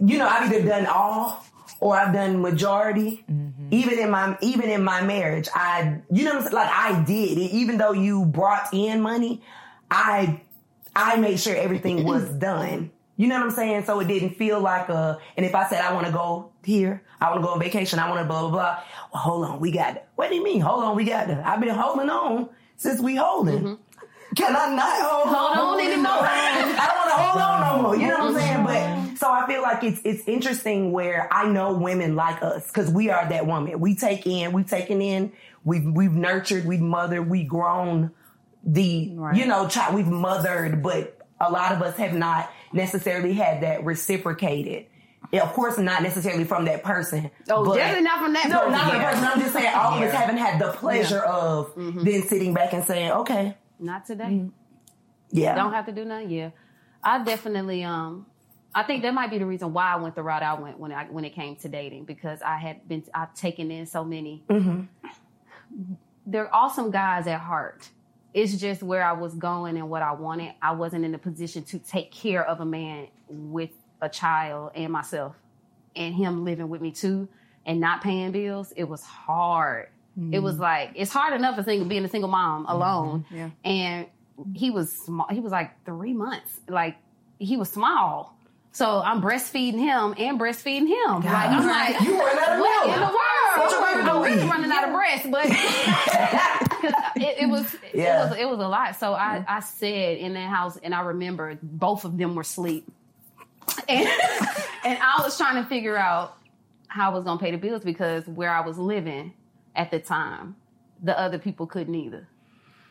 you 0.00 0.18
know, 0.18 0.26
I've 0.26 0.52
either 0.52 0.66
done 0.66 0.86
all 0.86 1.44
or 1.80 1.96
I've 1.96 2.12
done 2.12 2.40
majority. 2.40 3.24
Mm-hmm. 3.30 3.68
Even 3.70 3.98
in 3.98 4.10
my 4.10 4.36
even 4.40 4.70
in 4.70 4.82
my 4.82 5.02
marriage, 5.02 5.48
I 5.54 6.00
you 6.10 6.24
know 6.24 6.34
what 6.34 6.38
I'm 6.38 6.42
saying? 6.44 6.54
Like 6.54 6.70
I 6.70 7.04
did 7.04 7.38
it. 7.38 7.50
Even 7.52 7.78
though 7.78 7.92
you 7.92 8.24
brought 8.24 8.68
in 8.72 9.00
money, 9.00 9.42
I 9.90 10.40
I 10.94 11.16
made 11.16 11.40
sure 11.40 11.54
everything 11.54 12.04
was 12.04 12.28
done. 12.38 12.90
You 13.18 13.28
know 13.28 13.36
what 13.36 13.44
I'm 13.44 13.50
saying? 13.52 13.84
So 13.84 13.98
it 14.00 14.08
didn't 14.08 14.36
feel 14.36 14.60
like 14.60 14.88
a 14.88 15.18
and 15.36 15.46
if 15.46 15.54
I 15.54 15.68
said 15.68 15.80
I 15.80 15.94
want 15.94 16.06
to 16.06 16.12
go 16.12 16.50
here, 16.64 17.02
I 17.20 17.30
want 17.30 17.40
to 17.40 17.46
go 17.46 17.52
on 17.52 17.60
vacation, 17.60 17.98
I 17.98 18.08
want 18.08 18.20
to 18.20 18.26
blah 18.26 18.40
blah 18.40 18.50
blah. 18.50 18.82
Well, 19.12 19.22
hold 19.22 19.44
on, 19.46 19.60
we 19.60 19.70
got 19.70 19.96
it. 19.96 20.06
What 20.16 20.28
do 20.30 20.36
you 20.36 20.44
mean? 20.44 20.60
Hold 20.60 20.84
on, 20.84 20.96
we 20.96 21.04
got 21.04 21.30
it. 21.30 21.38
I've 21.38 21.60
been 21.60 21.74
holding 21.74 22.10
on 22.10 22.50
since 22.76 23.00
we 23.00 23.16
holding. 23.16 23.58
Mm-hmm. 23.58 23.74
Can 24.36 24.54
I 24.54 24.74
not 24.74 25.00
hold, 25.02 25.34
Hold 25.34 25.56
on 25.58 25.80
anymore. 25.80 26.12
I 26.12 26.86
don't 26.86 26.98
want 26.98 27.10
to 27.10 27.16
hold 27.16 27.42
on 27.42 27.76
no 27.76 27.82
more. 27.82 27.96
You 27.96 28.08
know 28.08 28.18
what 28.32 28.42
I'm 28.42 28.66
saying? 28.66 29.10
But 29.12 29.18
so 29.18 29.30
I 29.32 29.46
feel 29.46 29.62
like 29.62 29.82
it's 29.82 30.00
it's 30.04 30.28
interesting 30.28 30.92
where 30.92 31.28
I 31.32 31.48
know 31.48 31.72
women 31.72 32.14
like 32.16 32.42
us 32.42 32.66
because 32.66 32.90
we 32.90 33.08
are 33.10 33.28
that 33.28 33.46
woman. 33.46 33.80
We 33.80 33.94
take 33.96 34.26
in, 34.26 34.52
we've 34.52 34.68
taken 34.68 35.00
in, 35.00 35.32
we've 35.64 35.84
we've 35.84 36.12
nurtured, 36.12 36.66
we've 36.66 36.80
mothered, 36.80 37.28
we've 37.30 37.48
grown 37.48 38.10
the 38.62 38.82
you 39.34 39.46
know 39.46 39.68
child 39.68 39.94
we've 39.94 40.06
mothered, 40.06 40.82
but 40.82 41.18
a 41.40 41.50
lot 41.50 41.72
of 41.72 41.80
us 41.82 41.96
have 41.96 42.12
not 42.14 42.50
necessarily 42.72 43.32
had 43.32 43.62
that 43.62 43.84
reciprocated. 43.84 44.86
Yeah, 45.32 45.42
of 45.42 45.52
course, 45.54 45.76
not 45.78 46.02
necessarily 46.02 46.44
from 46.44 46.66
that 46.66 46.82
person. 46.84 47.30
Oh, 47.50 47.64
but- 47.64 47.76
definitely 47.76 48.04
not 48.04 48.20
from 48.20 48.32
that 48.34 48.44
person. 48.44 48.56
No, 48.56 48.60
person. 48.60 48.72
not 48.72 48.90
from 48.92 49.00
Yeah. 49.00 49.10
person. 49.10 49.24
I'm 49.24 49.40
just 49.40 49.52
saying, 49.54 49.66
I 49.74 49.96
of 49.96 50.02
us 50.02 50.12
haven't 50.14 50.36
had 50.36 50.60
the 50.60 50.72
pleasure 50.72 51.18
of 51.20 51.74
Mm-hmm. 51.74 52.04
then 52.04 52.22
sitting 52.22 52.54
back 52.54 52.72
and 52.74 52.84
saying, 52.84 53.10
okay, 53.10 53.56
Not 53.78 54.06
today. 54.06 54.46
yeah, 55.30 55.54
Don't 55.54 55.72
have 55.72 55.86
to 55.86 55.92
do 55.92 56.04
nothing. 56.04 56.30
Yeah, 56.30 56.50
I 57.02 57.22
definitely. 57.22 57.84
Um, 57.84 58.26
I 58.74 58.82
think 58.82 59.02
that 59.02 59.14
might 59.14 59.30
be 59.30 59.38
the 59.38 59.46
reason 59.46 59.72
why 59.72 59.92
I 59.92 59.96
went 59.96 60.14
the 60.14 60.22
route 60.22 60.42
I 60.42 60.54
went 60.54 60.78
when 60.78 60.92
I 60.92 61.04
when 61.06 61.24
it 61.24 61.34
came 61.34 61.56
to 61.56 61.68
dating 61.68 62.04
because 62.04 62.42
I 62.42 62.56
had 62.58 62.86
been 62.88 63.04
I've 63.14 63.34
taken 63.34 63.70
in 63.70 63.86
so 63.86 64.04
many. 64.04 64.44
They're 66.26 66.54
awesome 66.54 66.90
guys 66.90 67.26
at 67.26 67.40
heart. 67.40 67.88
It's 68.34 68.56
just 68.56 68.82
where 68.82 69.02
I 69.02 69.12
was 69.12 69.34
going 69.34 69.76
and 69.78 69.88
what 69.88 70.02
I 70.02 70.12
wanted. 70.12 70.54
I 70.60 70.72
wasn't 70.72 71.04
in 71.04 71.14
a 71.14 71.18
position 71.18 71.62
to 71.64 71.78
take 71.78 72.12
care 72.12 72.46
of 72.46 72.60
a 72.60 72.66
man 72.66 73.08
with 73.28 73.70
a 74.02 74.08
child 74.10 74.72
and 74.74 74.92
myself, 74.92 75.36
and 75.94 76.14
him 76.14 76.44
living 76.44 76.68
with 76.68 76.82
me 76.82 76.90
too, 76.90 77.28
and 77.64 77.80
not 77.80 78.02
paying 78.02 78.32
bills. 78.32 78.72
It 78.76 78.84
was 78.84 79.02
hard. 79.02 79.88
It 80.32 80.38
was 80.38 80.54
mm-hmm. 80.54 80.62
like 80.62 80.92
it's 80.94 81.12
hard 81.12 81.34
enough 81.34 81.58
a 81.58 81.64
single 81.64 81.86
being 81.86 82.04
a 82.04 82.08
single 82.08 82.30
mom 82.30 82.62
mm-hmm. 82.62 82.72
alone, 82.72 83.26
Yeah. 83.30 83.50
and 83.64 84.06
he 84.54 84.70
was 84.70 84.90
small. 85.04 85.26
He 85.30 85.40
was 85.40 85.52
like 85.52 85.84
three 85.84 86.14
months. 86.14 86.58
Like 86.68 86.96
he 87.38 87.58
was 87.58 87.68
small. 87.70 88.34
So 88.72 89.00
I'm 89.02 89.20
breastfeeding 89.22 89.78
him 89.78 90.14
and 90.18 90.40
breastfeeding 90.40 90.88
him. 90.88 91.20
Like 91.22 91.50
I'm 91.50 91.66
like, 91.66 92.00
you 92.00 92.18
run 92.18 92.38
out 92.38 92.52
of 92.52 92.60
what 92.60 92.86
milk. 92.86 92.94
in 92.94 93.00
the 93.00 93.06
world? 93.06 93.56
What 93.56 93.70
your 93.70 93.80
baby 93.82 94.10
I'm 94.10 94.22
really 94.22 94.48
running 94.48 94.70
out 94.70 94.84
of 94.84 94.94
breast, 94.94 95.30
but 95.30 95.44
'cause 95.44 96.92
it, 97.16 97.42
it 97.42 97.48
was 97.50 97.76
Yeah. 97.92 98.26
it 98.26 98.30
was 98.30 98.38
it 98.38 98.48
was 98.48 98.58
a 98.60 98.68
lot. 98.68 98.96
So 98.96 99.12
I 99.12 99.44
I 99.46 99.60
said 99.60 100.16
in 100.18 100.32
that 100.32 100.48
house, 100.48 100.78
and 100.78 100.94
I 100.94 101.00
remember 101.00 101.58
both 101.62 102.06
of 102.06 102.16
them 102.16 102.34
were 102.34 102.42
asleep, 102.42 102.86
and 103.88 104.08
and 104.84 104.98
I 105.02 105.20
was 105.22 105.36
trying 105.36 105.62
to 105.62 105.68
figure 105.68 105.96
out 105.96 106.36
how 106.88 107.10
I 107.10 107.14
was 107.14 107.24
gonna 107.24 107.40
pay 107.40 107.50
the 107.50 107.58
bills 107.58 107.82
because 107.84 108.26
where 108.26 108.50
I 108.50 108.60
was 108.60 108.78
living 108.78 109.32
at 109.76 109.90
the 109.90 110.00
time, 110.00 110.56
the 111.02 111.18
other 111.18 111.38
people 111.38 111.66
couldn't 111.66 111.94
either. 111.94 112.28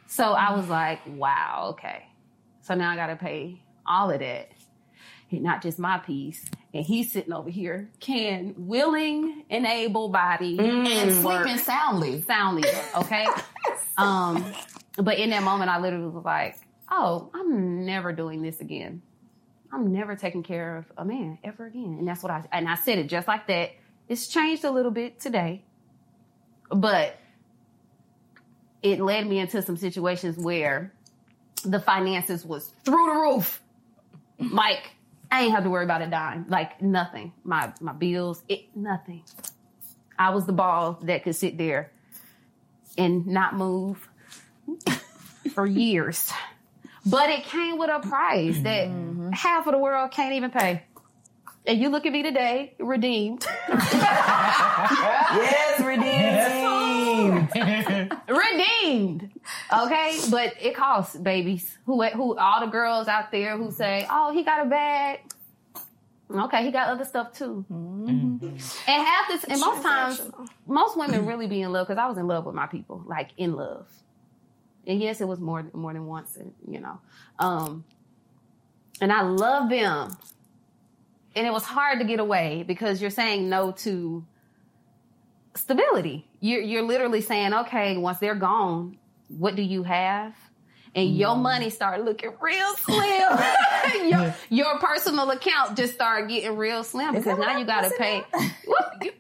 So 0.08 0.32
I 0.34 0.56
was 0.56 0.70
like, 0.70 1.00
wow, 1.08 1.70
okay. 1.72 2.06
So 2.62 2.76
now 2.76 2.92
I 2.92 2.96
gotta 2.96 3.16
pay 3.16 3.62
all 3.86 4.12
of 4.12 4.20
that. 4.20 4.52
And 5.32 5.42
not 5.42 5.62
just 5.62 5.80
my 5.80 5.98
piece. 5.98 6.46
And 6.74 6.86
he's 6.86 7.12
sitting 7.12 7.34
over 7.34 7.50
here, 7.50 7.90
can 8.00 8.54
willing 8.58 9.44
and 9.50 9.66
able 9.66 10.10
body 10.10 10.58
and 10.60 11.24
work 11.26 11.44
sleeping 11.44 11.58
soundly. 11.58 12.22
soundly, 12.22 12.70
okay? 12.96 13.28
um, 13.98 14.46
but 14.98 15.18
in 15.18 15.32
that 15.32 15.44
moment 15.44 15.72
I 15.72 15.80
literally 15.80 16.08
was 16.08 16.24
like, 16.24 16.58
oh, 16.92 17.32
I'm 17.34 17.86
never 17.86 18.14
doing 18.14 18.42
this 18.42 18.62
again. 18.62 19.02
I'm 19.74 19.92
never 19.92 20.16
taking 20.16 20.44
care 20.44 20.78
of 20.78 20.86
a 20.98 21.04
man 21.04 21.40
ever 21.44 21.66
again. 21.66 21.98
And 22.00 22.08
that's 22.08 22.24
what 22.24 22.32
I 22.32 22.44
and 22.52 22.70
I 22.70 22.76
said 22.76 23.00
it 23.00 23.08
just 23.08 23.28
like 23.28 23.48
that. 23.48 23.72
It's 24.08 24.28
changed 24.28 24.64
a 24.64 24.72
little 24.72 24.92
bit 24.92 25.20
today. 25.20 25.64
But 26.70 27.18
it 28.82 29.00
led 29.00 29.28
me 29.28 29.40
into 29.40 29.62
some 29.62 29.78
situations 29.78 30.38
where 30.38 30.94
the 31.64 31.80
finances 31.80 32.46
was 32.46 32.72
through 32.84 33.06
the 33.08 33.20
roof. 33.20 33.62
Like 34.40 34.92
I 35.32 35.44
ain't 35.44 35.52
have 35.54 35.64
to 35.64 35.70
worry 35.70 35.84
about 35.84 36.02
a 36.02 36.08
dime. 36.08 36.46
Like 36.50 36.82
nothing. 36.82 37.34
My 37.44 37.74
my 37.82 37.94
bills, 37.94 38.44
it 38.48 38.76
nothing. 38.76 39.24
I 40.18 40.30
was 40.30 40.46
the 40.46 40.54
ball 40.54 41.00
that 41.04 41.24
could 41.24 41.36
sit 41.36 41.58
there 41.58 41.92
and 42.98 43.28
not 43.28 43.56
move 43.56 44.08
for 45.54 45.66
years. 45.66 46.32
But 47.06 47.30
it 47.30 47.44
came 47.44 47.78
with 47.78 47.90
a 47.90 48.00
price 48.00 48.60
that 48.62 48.88
mm-hmm. 48.88 49.32
half 49.32 49.68
of 49.68 49.74
the 49.74 49.78
world 49.78 50.12
can't 50.12 50.34
even 50.34 50.52
pay. 50.52 50.84
And 51.68 51.80
you 51.80 51.90
look 51.90 52.06
at 52.06 52.12
me 52.12 52.22
today, 52.22 52.76
redeemed. 52.80 53.44
yes, 53.70 55.80
redeemed. 55.80 57.50
redeemed. 58.28 59.32
Okay, 59.74 60.20
but 60.30 60.54
it 60.62 60.76
costs, 60.76 61.16
babies. 61.16 61.78
Who 61.86 62.04
who 62.04 62.38
all 62.38 62.60
the 62.60 62.68
girls 62.68 63.08
out 63.08 63.32
there 63.32 63.58
who 63.58 63.72
say, 63.72 64.06
"Oh, 64.10 64.32
he 64.32 64.44
got 64.44 64.66
a 64.66 64.70
bag." 64.70 65.22
Okay, 66.30 66.66
he 66.66 66.72
got 66.72 66.90
other 66.90 67.06
stuff 67.06 67.34
too. 67.34 67.66
And 67.70 68.60
half 68.88 69.28
this, 69.28 69.44
and 69.46 69.60
most 69.60 69.84
times, 69.84 70.22
most 70.68 70.98
women 70.98 71.26
really 71.26 71.48
be 71.48 71.62
in 71.62 71.72
love 71.72 71.88
because 71.88 72.00
I 72.00 72.08
was 72.08 72.18
in 72.18 72.28
love 72.28 72.46
with 72.46 72.56
my 72.56 72.68
people, 72.68 73.04
like 73.06 73.30
in 73.38 73.56
love. 73.56 73.88
And 74.88 75.02
yes, 75.02 75.22
it 75.22 75.28
was 75.28 75.40
more 75.40 75.66
more 75.74 75.94
than 75.94 76.06
once, 76.06 76.36
and 76.36 76.54
you 76.68 76.80
know, 76.80 77.00
um, 77.40 77.86
and 79.02 79.12
I 79.12 79.22
love 79.22 79.70
them. 79.70 80.16
And 81.36 81.46
it 81.46 81.52
was 81.52 81.64
hard 81.64 82.00
to 82.00 82.06
get 82.06 82.20
away 82.20 82.64
because 82.66 83.02
you're 83.02 83.10
saying 83.10 83.50
no 83.50 83.72
to 83.72 84.26
stability. 85.56 86.28
You're 86.40 86.62
you're 86.62 86.84
literally 86.84 87.22
saying, 87.22 87.54
okay, 87.54 87.98
once 87.98 88.20
they're 88.20 88.36
gone, 88.36 88.98
what 89.28 89.56
do 89.56 89.62
you 89.62 89.84
have? 89.84 90.36
And 90.96 91.18
your 91.18 91.32
mm-hmm. 91.32 91.42
money 91.42 91.70
start 91.70 92.06
looking 92.06 92.32
real 92.40 92.74
slim. 92.78 93.38
your, 94.10 94.34
your 94.50 94.80
personal 94.80 95.30
account 95.30 95.76
just 95.76 95.94
start 95.94 96.30
getting 96.30 96.56
real 96.56 96.86
slim 96.86 97.16
because 97.16 97.38
now 97.38 97.58
you 97.58 97.66
got 97.66 97.82
to 97.82 97.92
pay. 97.98 98.24
What, 98.66 99.04
you- 99.04 99.12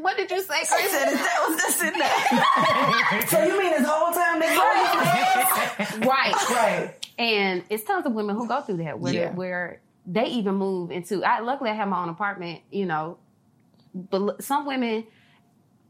what 0.00 0.16
did 0.16 0.30
you 0.30 0.40
say, 0.42 0.46
Chris? 0.68 0.92
that 0.92 1.46
was 1.48 1.60
just 1.60 1.82
in 1.82 1.98
there. 1.98 3.26
so 3.26 3.44
you 3.44 3.58
mean 3.58 3.70
this 3.72 3.86
whole 3.86 4.12
time 4.12 4.40
they 4.40 4.46
right. 6.06 6.34
right? 6.50 6.94
And 7.18 7.64
it's 7.68 7.84
tons 7.84 8.06
of 8.06 8.12
women 8.12 8.36
who 8.36 8.48
go 8.48 8.60
through 8.62 8.78
that 8.78 8.98
where 8.98 9.12
Yeah. 9.12 9.34
where 9.34 9.80
they 10.06 10.26
even 10.26 10.54
move 10.54 10.90
into. 10.90 11.24
I 11.24 11.40
luckily 11.40 11.70
I 11.70 11.74
have 11.74 11.88
my 11.88 12.02
own 12.02 12.08
apartment, 12.08 12.60
you 12.70 12.86
know, 12.86 13.18
but 13.94 14.42
some 14.42 14.66
women 14.66 15.06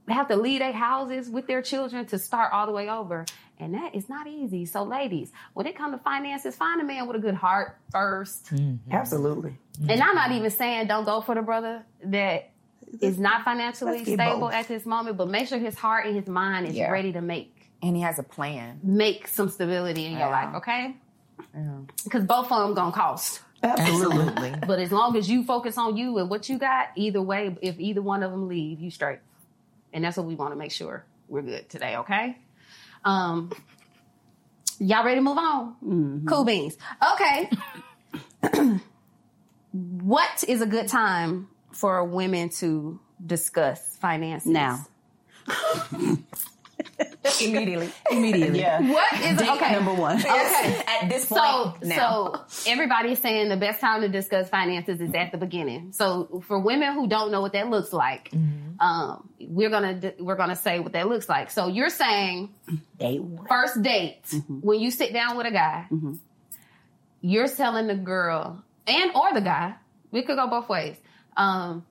have 0.09 0.29
to 0.29 0.37
leave 0.37 0.61
their 0.61 0.73
houses 0.73 1.29
with 1.29 1.47
their 1.47 1.63
children 1.63 2.07
to 2.07 2.19
start 2.19 2.53
all 2.53 2.67
the 2.67 2.73
way 2.73 2.89
over, 2.89 3.25
and 3.59 3.75
that 3.75 3.95
is 3.95 4.09
not 4.09 4.27
easy. 4.27 4.67
So, 4.67 4.83
ladies, 4.83 5.31
when 5.55 5.67
it 5.67 5.77
comes 5.77 5.95
to 5.95 6.03
finances, 6.03 6.57
find 6.57 6.81
a 6.81 6.85
man 6.85 7.07
with 7.07 7.17
a 7.17 7.21
good 7.21 7.35
heart 7.35 7.79
1st 7.95 8.43
mm-hmm. 8.55 8.93
Absolutely. 8.93 9.57
And 9.89 10.03
I'm 10.03 10.15
not 10.15 10.33
even 10.33 10.51
saying 10.51 10.89
don't 10.89 11.05
go 11.05 11.21
for 11.21 11.35
the 11.35 11.43
brother 11.43 11.85
that 12.05 12.51
is 13.01 13.19
not 13.19 13.45
financially 13.45 14.05
stable 14.05 14.41
both. 14.41 14.53
at 14.53 14.67
this 14.69 14.85
moment, 14.85 15.17
but 15.17 15.29
make 15.29 15.47
sure 15.49 15.59
his 15.59 15.77
heart 15.77 16.07
and 16.07 16.17
his 16.17 16.27
mind 16.27 16.67
is 16.67 16.75
Yeah. 16.75 16.91
ready 16.91 17.13
to 17.13 17.21
make 17.21 17.71
And 17.83 17.97
he 17.97 18.03
has 18.03 18.19
a 18.19 18.23
plan. 18.23 18.81
make 18.83 19.29
some 19.29 19.49
stability 19.49 20.07
in 20.07 20.13
your 20.19 20.29
life, 20.29 20.57
okay? 20.57 20.97
Because 22.05 22.25
both 22.25 22.51
of 22.51 22.67
them 22.67 22.75
gonna 22.75 22.93
cost. 22.93 23.41
Absolutely. 23.63 24.55
But 24.67 24.79
as 24.79 24.91
long 24.91 25.17
as 25.17 25.29
you 25.29 25.45
focus 25.45 25.77
on 25.77 25.97
you 25.97 26.19
and 26.19 26.31
what 26.31 26.49
you 26.49 26.59
got, 26.59 26.89
either 26.97 27.21
way, 27.21 27.57
if 27.61 27.79
either 27.79 28.03
one 28.03 28.23
of 28.23 28.31
them 28.31 28.49
leave, 28.49 28.81
you 28.81 28.91
straight. 28.91 29.19
And 29.93 30.05
that's 30.05 30.17
what 30.17 30.27
we 30.27 30.35
want 30.35 30.53
to 30.53 30.57
make 30.57 30.73
sure 30.73 31.05
we're 31.29 31.43
good 31.43 31.69
today, 31.69 31.97
okay? 31.97 32.39
Um, 33.05 33.53
y'all 34.79 35.05
ready 35.05 35.17
to 35.17 35.23
move 35.23 35.39
on? 35.39 36.25
Cool 36.27 36.45
beans. 36.45 36.77
Okay. 37.15 37.51
what 39.73 40.45
is 40.49 40.63
a 40.63 40.67
good 40.67 40.89
time 40.89 41.49
for 41.73 42.05
women 42.05 42.49
to 42.51 42.99
discuss 43.25 43.97
finances? 44.01 44.51
Now. 44.51 44.87
Immediately. 47.43 47.91
Immediately. 48.11 48.61
yeah. 48.61 48.81
What 48.93 49.13
is 49.21 49.39
Date 49.39 49.49
okay? 49.51 49.73
number 49.73 49.95
one. 49.95 50.19
Okay. 50.19 50.83
At 50.87 51.09
this 51.09 51.29
So, 51.29 51.35
point 51.71 51.85
now. 51.85 52.45
so 52.67 52.71
everybody's 52.71 53.21
saying 53.21 53.49
the 53.49 53.57
best 53.57 53.81
time 53.81 54.01
to 54.03 54.09
discuss 54.09 54.49
finances 54.49 55.01
is 55.01 55.13
at 55.15 55.33
the 55.33 55.39
beginning. 55.39 55.93
So 55.93 56.43
for 56.47 56.59
women 56.59 56.95
who 56.95 57.07
don't 57.09 57.31
know 57.31 57.41
what 57.41 57.53
that 57.53 57.69
looks 57.69 57.93
like, 57.93 58.31
um, 58.81 59.29
we're 59.41 59.71
gonna 59.71 60.13
we're 60.19 60.37
gonna 60.37 60.57
say 60.57 60.79
what 60.81 60.93
that 60.93 61.09
looks 61.09 61.29
like. 61.29 61.51
So 61.51 61.69
you're 61.69 61.91
saying 61.91 62.55
Day 62.99 63.19
one. 63.19 63.47
first 63.47 63.83
date 63.83 64.23
when 64.49 64.81
you 64.81 64.91
sit 64.91 65.13
down 65.13 65.37
with 65.37 65.47
a 65.47 65.51
guy, 65.51 65.87
you're 67.21 67.49
telling 67.49 67.87
the 67.87 67.95
girl 67.95 68.63
and 68.87 69.11
or 69.15 69.33
the 69.35 69.41
guy. 69.41 69.75
We 70.11 70.23
could 70.23 70.37
go 70.37 70.49
both 70.49 70.69
ways. 70.69 70.97
Um, 71.37 71.87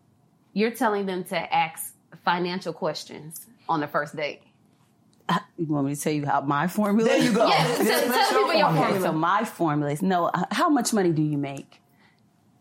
you're 0.54 0.72
telling 0.72 1.06
them 1.06 1.24
to 1.26 1.38
ask 1.56 1.94
financial 2.26 2.74
questions 2.74 3.46
on 3.70 3.80
the 3.80 3.88
first 3.88 4.16
date. 4.16 4.42
You 5.58 5.66
want 5.68 5.88
me 5.88 5.96
to 5.96 6.02
tell 6.02 6.14
you 6.14 6.26
how 6.26 6.42
my 6.42 6.68
formula 6.68 7.10
There 7.10 7.20
you 7.20 7.34
go. 7.34 7.48
Yeah, 7.48 7.64
That's- 7.68 7.88
tell- 7.88 8.10
that's 8.10 8.30
tell 8.30 8.40
people 8.44 8.60
your 8.60 8.68
formula. 8.70 8.90
Okay, 8.96 9.04
so 9.04 9.12
my 9.12 9.44
formula 9.46 9.92
is 9.92 10.02
no. 10.02 10.26
uh, 10.28 10.44
How 10.52 10.70
much 10.70 10.94
money 10.94 11.12
do 11.12 11.22
you 11.22 11.38
make? 11.38 11.82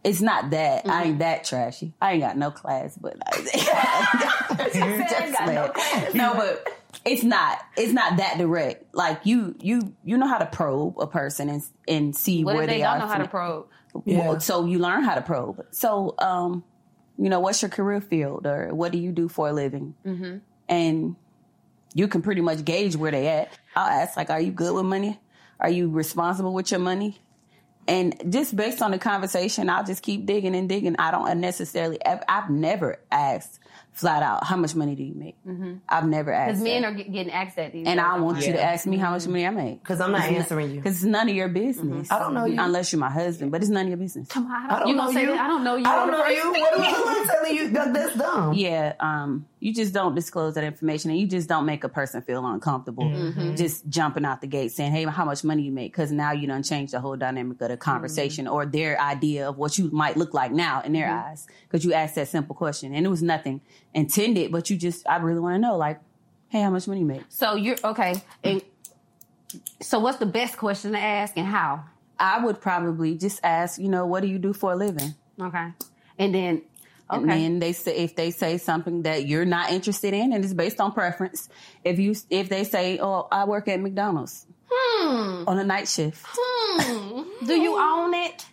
It's 0.05 0.21
not 0.21 0.51
that 0.51 0.89
I 0.89 1.05
ain't 1.05 1.19
that 1.19 1.45
trashy. 1.45 1.93
I 2.01 2.13
ain't 2.13 2.23
got 2.23 2.37
no 2.37 2.51
class, 2.51 2.97
but 2.97 3.17
I'm 3.27 3.43
Just 3.45 3.57
no, 6.15 6.35
but 6.35 6.69
it's 7.05 7.23
not. 7.23 7.59
It's 7.77 7.93
not 7.93 8.17
that 8.19 8.39
direct. 8.39 8.95
Like 8.95 9.21
you, 9.25 9.55
you, 9.61 9.95
you 10.05 10.17
know 10.17 10.27
how 10.29 10.39
to 10.39 10.47
probe 10.47 10.99
a 10.99 11.07
person 11.07 11.49
and 11.49 11.63
and 11.87 12.17
see 12.17 12.45
What 12.45 12.55
where 12.55 12.65
if 12.65 12.71
they 12.71 12.77
they 12.79 12.83
don't 12.83 12.95
are. 12.95 12.99
know 13.01 13.07
how 13.07 13.19
to 13.19 13.25
fin- 13.25 13.31
probe? 13.31 13.67
Yeah. 14.05 14.29
Well, 14.29 14.41
So 14.41 14.65
you 14.67 14.79
learn 14.79 15.03
how 15.03 15.15
to 15.15 15.23
probe. 15.23 15.65
So, 15.71 16.15
um, 16.19 16.65
you 17.19 17.29
know, 17.29 17.41
what's 17.41 17.63
your 17.63 17.69
career 17.71 18.01
field 18.01 18.47
or 18.47 18.75
what 18.75 18.93
do 18.93 18.99
you 18.99 19.13
do 19.13 19.29
for 19.29 19.49
a 19.49 19.53
living? 19.53 19.95
Mm-hmm. 20.07 20.39
And 20.69 21.17
you 21.95 22.09
can 22.09 22.23
pretty 22.23 22.41
much 22.41 22.65
gauge 22.65 22.97
where 22.97 23.11
they 23.11 23.29
at. 23.29 23.53
I'll 23.75 23.89
ask, 23.89 24.17
like, 24.17 24.31
are 24.31 24.41
you 24.41 24.53
good 24.53 24.75
with 24.75 24.85
money? 24.85 25.19
Are 25.61 25.71
you 25.71 25.91
responsible 25.91 26.53
with 26.53 26.71
your 26.71 26.81
money? 26.81 27.21
and 27.89 28.15
just 28.31 28.55
based 28.55 28.83
on 28.83 28.91
the 28.91 28.99
conversation, 28.99 29.71
I'll 29.71 29.85
just 29.85 30.03
keep 30.03 30.27
digging 30.27 30.55
and 30.55 30.69
digging. 30.69 30.95
I 30.99 31.11
don't 31.11 31.41
necessarily. 31.41 31.99
I've 32.05 32.51
never 32.51 33.01
asked 33.11 33.61
flat 33.99 34.23
out, 34.23 34.45
how 34.47 34.57
much 34.57 34.75
money 34.75 34.95
do 34.95 35.03
you 35.03 35.15
make? 35.15 35.37
I've 35.89 36.07
never 36.07 36.33
asked. 36.33 36.49
Because 36.51 36.63
men 36.63 36.83
that. 36.83 36.93
are 36.93 36.95
get- 36.95 37.13
getting 37.13 37.33
asked 37.33 37.57
that 37.57 37.73
these 37.73 37.87
and 37.87 37.99
days. 37.99 38.07
I 38.09 38.19
want 38.19 38.47
you 38.47 38.53
to 38.53 38.63
ask 38.63 38.87
me 38.87 38.97
how 38.97 39.11
much 39.11 39.27
money 39.27 39.45
I 39.47 39.51
make. 39.51 39.83
Because 39.83 40.01
I'm 40.01 40.13
not 40.13 40.23
answering 40.23 40.71
you. 40.71 40.77
Because 40.77 40.97
it's 40.97 41.05
none 41.05 41.29
of 41.29 41.35
your 41.35 41.49
business. 41.49 42.11
I 42.11 42.19
don't 42.21 42.35
know 42.35 42.45
you. 42.45 42.57
Unless 42.61 42.93
you're 42.93 43.01
my 43.01 43.11
husband, 43.11 43.51
but 43.51 43.61
it's 43.61 43.71
none 43.71 43.83
of 43.83 43.89
your 43.89 43.97
business. 43.99 44.29
Come 44.29 44.47
on, 44.47 44.53
I 44.53 44.57
I 44.57 44.69
don't, 44.69 44.79
don't 44.81 44.89
you 44.89 44.95
know 44.95 45.03
gonna 45.03 45.13
say 45.15 45.21
you. 45.23 45.27
that? 45.29 45.41
I 45.41 45.47
don't 45.49 45.65
know 45.65 45.77
you. 45.77 45.85
I 45.85 45.97
on 45.99 46.09
don't 46.09 46.19
know 46.21 46.27
you. 46.29 46.53
date. 46.55 46.61
What 46.61 46.75
am 46.75 46.81
I 46.83 47.27
telling 47.35 47.57
you? 47.57 47.69
That, 47.71 47.93
that's 47.93 48.17
dumb. 48.17 48.53
Yeah, 48.55 48.95
um, 49.01 49.47
you 49.61 49.75
just 49.75 49.93
don't 49.93 50.15
disclose 50.15 50.55
that 50.55 50.65
information 50.65 51.11
and 51.11 51.19
you 51.19 51.27
just 51.27 51.49
don't 51.49 51.67
make 51.67 51.83
a 51.85 51.89
person 51.89 52.23
feel 52.23 52.47
uncomfortable 52.47 53.05
Mm-hmm. 53.09 53.57
just 53.57 53.89
jumping 53.89 54.25
out 54.25 54.41
the 54.41 54.47
gate 54.47 54.71
saying, 54.73 54.93
Hey, 54.93 55.05
how 55.05 55.25
much 55.25 55.43
money 55.43 55.63
you 55.63 55.73
make? 55.73 55.93
Because 55.93 56.13
now 56.13 56.33
you 56.33 56.47
done 56.47 56.63
changed 56.63 56.93
the 56.93 57.01
whole 57.01 57.17
dynamic 57.17 57.61
of 57.61 57.69
the 57.69 57.77
conversation 57.77 58.45
Mm-hmm. 58.45 58.55
or 58.55 58.67
their 58.67 59.01
idea 59.01 59.49
of 59.49 59.57
what 59.59 59.77
you 59.79 59.91
might 59.91 60.17
look 60.17 60.35
like 60.35 60.53
now 60.53 60.83
in 60.83 60.93
their 60.93 61.11
eyes. 61.11 61.47
Because 61.63 61.85
you 61.85 61.93
asked 61.93 62.15
that 62.15 62.29
simple 62.29 62.55
question 62.55 62.95
and 62.95 63.05
it 63.05 63.09
was 63.09 63.23
nothing 63.23 63.61
intended, 63.99 64.51
but 64.51 64.71
you 64.71 64.77
just, 64.77 65.09
I 65.09 65.17
really 65.17 65.41
want 65.41 65.55
to 65.55 65.59
know, 65.59 65.77
like, 65.77 66.01
Hey, 66.49 66.63
how 66.63 66.71
much 66.71 66.89
money 66.89 67.01
you 67.01 67.07
make? 67.07 67.23
So 67.29 67.57
you're 67.57 67.77
okay. 67.85 68.15
And 68.43 68.63
so, 69.83 69.99
what's 69.99 70.19
the 70.19 70.27
best 70.27 70.57
question 70.57 70.93
to 70.93 70.99
ask, 70.99 71.37
and 71.37 71.47
how? 71.47 71.85
I 72.19 72.45
would 72.45 72.61
probably 72.61 73.17
just 73.17 73.41
ask, 73.45 73.79
you 73.79 73.89
know, 73.89 74.07
what 74.07 74.23
do 74.23 74.29
you 74.29 74.39
do 74.39 74.53
for 74.53 74.73
a 74.73 74.77
living? 74.77 75.15
Okay, 75.41 75.73
and 76.19 76.35
then 76.35 76.63
okay, 77.11 77.21
And 77.21 77.31
then 77.31 77.59
they 77.59 77.73
say 77.73 77.97
if 77.99 78.17
they 78.17 78.31
say 78.31 78.59
something 78.59 79.03
that 79.03 79.27
you're 79.27 79.45
not 79.45 79.71
interested 79.71 80.15
in 80.15 80.33
and 80.33 80.43
it's 80.43 80.55
based 80.55 80.81
on 80.81 80.93
preference. 80.93 81.49
If 81.85 81.99
you 81.99 82.15
if 82.31 82.49
they 82.49 82.65
say, 82.65 82.99
"Oh, 82.99 83.29
I 83.31 83.45
work 83.45 83.69
at 83.69 83.81
McDonald's 83.81 84.47
hmm. 84.71 85.45
on 85.47 85.59
a 85.59 85.65
night 85.65 85.87
shift," 85.87 86.25
hmm. 86.29 87.23
do 87.47 87.55
you 87.55 87.79
own 87.79 88.15
it? 88.15 88.47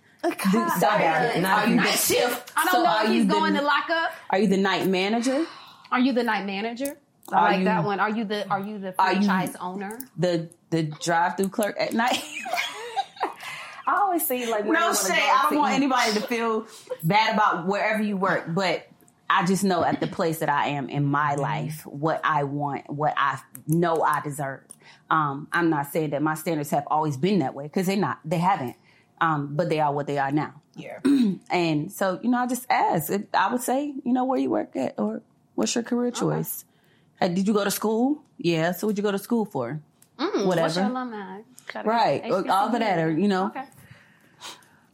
Sorry, 0.79 1.39
not 1.41 1.65
are 1.65 1.67
you 1.67 1.75
you. 1.75 1.81
the 1.81 1.87
shift? 1.91 2.51
I 2.55 2.63
don't 2.65 2.71
so 2.71 2.83
know 2.83 2.89
are 2.89 3.03
if 3.03 3.09
you 3.09 3.15
he's 3.15 3.27
the, 3.27 3.33
going 3.33 3.53
to 3.55 3.61
lock 3.61 3.89
up. 3.89 4.11
Are 4.29 4.39
you 4.39 4.47
the 4.47 4.57
night 4.57 4.87
manager? 4.87 5.45
Are 5.91 5.99
you 5.99 6.13
the 6.13 6.23
night 6.23 6.45
manager? 6.45 6.97
I 7.31 7.35
Are 7.35 7.41
like 7.43 7.59
you- 7.59 7.65
that 7.65 7.83
one. 7.83 7.99
Are 7.99 8.09
you 8.09 8.23
the 8.25 8.47
Are 8.49 8.59
you 8.59 8.79
the 8.79 8.93
Are 8.99 9.13
you- 9.13 9.23
franchise 9.25 9.55
owner? 9.59 9.99
The 10.17 10.49
the 10.69 10.83
drive 10.83 11.37
through 11.37 11.49
clerk 11.49 11.75
at 11.79 11.93
night? 11.93 12.17
I 13.87 13.97
always 13.97 14.27
see 14.27 14.49
like 14.49 14.65
no 14.65 14.93
they 14.93 15.09
shade. 15.13 15.19
I 15.19 15.47
don't 15.49 15.59
want 15.59 15.73
eat. 15.73 15.77
anybody 15.77 16.13
to 16.13 16.21
feel 16.21 16.65
bad 17.03 17.35
about 17.35 17.67
wherever 17.67 18.01
you 18.01 18.17
work, 18.17 18.45
but 18.47 18.87
I 19.29 19.45
just 19.45 19.63
know 19.63 19.83
at 19.83 19.99
the 19.99 20.07
place 20.07 20.39
that 20.39 20.49
I 20.49 20.69
am 20.69 20.89
in 20.89 21.05
my 21.05 21.35
life 21.35 21.85
what 21.85 22.19
I 22.23 22.43
want, 22.45 22.89
what 22.89 23.13
I 23.15 23.39
know 23.67 24.01
I 24.01 24.21
deserve. 24.21 24.61
Um, 25.11 25.47
I'm 25.51 25.69
not 25.69 25.91
saying 25.91 26.11
that 26.11 26.21
my 26.23 26.33
standards 26.33 26.71
have 26.71 26.83
always 26.87 27.15
been 27.15 27.39
that 27.39 27.53
way 27.53 27.65
because 27.65 27.85
they're 27.85 27.95
not. 27.97 28.19
They 28.25 28.39
haven't. 28.39 28.75
Um, 29.21 29.55
but 29.55 29.69
they 29.69 29.79
are 29.79 29.93
what 29.93 30.07
they 30.07 30.17
are 30.17 30.31
now. 30.31 30.61
Yeah. 30.75 30.99
And 31.49 31.91
so, 31.91 32.19
you 32.21 32.29
know, 32.29 32.37
I 32.39 32.47
just 32.47 32.65
ask. 32.69 33.09
If- 33.09 33.33
I 33.33 33.51
would 33.51 33.61
say, 33.61 33.93
you 34.03 34.11
know, 34.13 34.25
where 34.25 34.39
you 34.39 34.49
work 34.49 34.75
at 34.75 34.99
or 34.99 35.21
what's 35.55 35.73
your 35.73 35.83
career 35.85 36.11
choice? 36.11 36.65
Uh, 37.21 37.29
did 37.29 37.47
you 37.47 37.53
go 37.53 37.63
to 37.63 37.71
school? 37.71 38.21
Yeah. 38.37 38.73
So 38.73 38.87
what'd 38.87 38.97
you 38.97 39.03
go 39.03 39.11
to 39.11 39.17
school 39.19 39.45
for? 39.45 39.79
What's 40.17 40.35
your 40.37 40.47
Whatever. 40.47 40.81
alumni? 40.81 41.41
Right. 41.83 42.23
Or 42.29 42.49
all 42.51 42.67
of 42.67 42.71
that, 42.79 42.99
or 42.99 43.09
you 43.11 43.27
know, 43.27 43.47
Okay. 43.47 43.63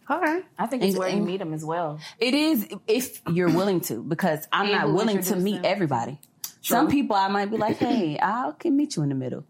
Okay. 0.09 0.41
I 0.59 0.67
think 0.67 0.83
it's 0.83 0.93
And- 0.93 0.99
where 0.99 1.09
you 1.09 1.21
meet 1.21 1.37
them 1.37 1.53
as 1.53 1.63
well. 1.65 1.99
it 2.19 2.33
is 2.33 2.67
if 2.87 3.21
you're 3.31 3.49
willing 3.49 3.81
to, 3.81 4.03
because 4.03 4.47
I'm 4.51 4.65
And 4.67 4.71
not 4.73 4.93
willing 4.93 5.21
to 5.23 5.35
meet 5.35 5.61
them. 5.63 5.65
everybody. 5.65 6.19
Some 6.61 6.89
people 6.89 7.15
I 7.15 7.27
might 7.27 7.49
be 7.49 7.57
like, 7.57 7.77
hey, 7.77 8.19
I 8.21 8.51
can 8.59 8.75
meet 8.77 8.95
you 8.95 9.03
in 9.03 9.09
the 9.09 9.15
middle, 9.15 9.45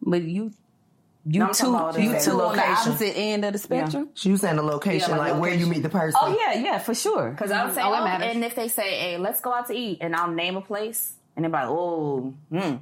but 0.00 0.22
you. 0.22 0.52
You 1.24 1.38
No, 1.40 1.52
two, 1.52 1.66
you 2.02 2.18
two 2.20 2.32
on 2.32 2.36
the 2.38 2.44
location. 2.44 2.92
opposite 2.92 3.16
end 3.16 3.44
of 3.44 3.52
the 3.52 3.58
spectrum. 3.58 4.08
You 4.22 4.36
saying 4.36 4.56
the 4.56 4.62
location, 4.62 5.10
Yeah, 5.10 5.16
like 5.18 5.32
like, 5.32 5.40
where 5.40 5.54
you 5.54 5.66
meet 5.66 5.82
the 5.84 5.88
person. 5.88 6.18
Oh 6.20 6.36
yeah, 6.36 6.54
yeah, 6.60 6.78
for 6.78 6.94
sure. 6.94 7.30
Because 7.30 7.52
I 7.52 7.64
would 7.64 7.74
say, 7.74 7.82
Oh, 7.82 7.92
oh, 7.94 8.04
and 8.06 8.44
if 8.44 8.56
they 8.56 8.66
say, 8.68 8.98
hey, 8.98 9.18
let's 9.18 9.40
go 9.40 9.52
out 9.52 9.66
to 9.68 9.74
eat, 9.74 9.98
and 10.00 10.16
I'll 10.16 10.32
name 10.32 10.56
a 10.56 10.60
place, 10.60 11.14
and 11.36 11.44
they're 11.44 11.50
like, 11.52 11.66
oh, 11.68 12.34
hmm. 12.50 12.76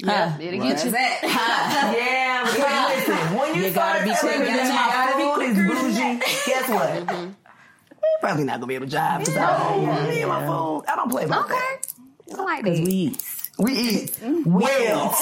Yeah, 0.00 0.38
it'll 0.38 0.60
get 0.60 0.84
you. 0.84 0.90
that." 0.92 1.22
Yeah, 1.98 2.44
because 2.44 3.08
listen, 3.08 3.36
when 3.38 3.54
you, 3.54 3.62
You 3.64 3.70
start 3.72 3.98
gotta 3.98 4.04
be 4.04 4.14
telling 4.14 4.36
quick, 4.36 4.50
me 4.50 4.56
gotta 4.68 5.16
be 5.16 5.24
my 5.24 5.34
food 5.34 5.42
is 5.42 5.56
bougie, 5.96 6.18
guess 6.46 6.68
what? 6.68 7.06
Mm-hmm. 7.06 7.24
You're 7.24 8.20
probably 8.20 8.44
not 8.44 8.54
gonna 8.60 8.66
be 8.66 8.74
able 8.74 8.86
to 8.86 8.90
drive 8.90 9.20
because 9.20 9.36
I 9.36 9.70
don't 9.70 9.86
want 9.88 10.08
me 10.08 10.20
and 10.20 10.28
my 10.28 10.46
food. 10.46 10.84
I 10.88 10.94
don't 10.96 11.10
play 11.10 11.24
about 11.24 11.44
Okay. 11.46 11.54
that. 11.54 12.38
I 12.38 12.42
like 12.42 12.64
that. 12.64 12.70
We 12.70 12.92
eat. 12.92 13.24
We 13.58 13.72
eat 13.72 14.18
well. 14.46 15.16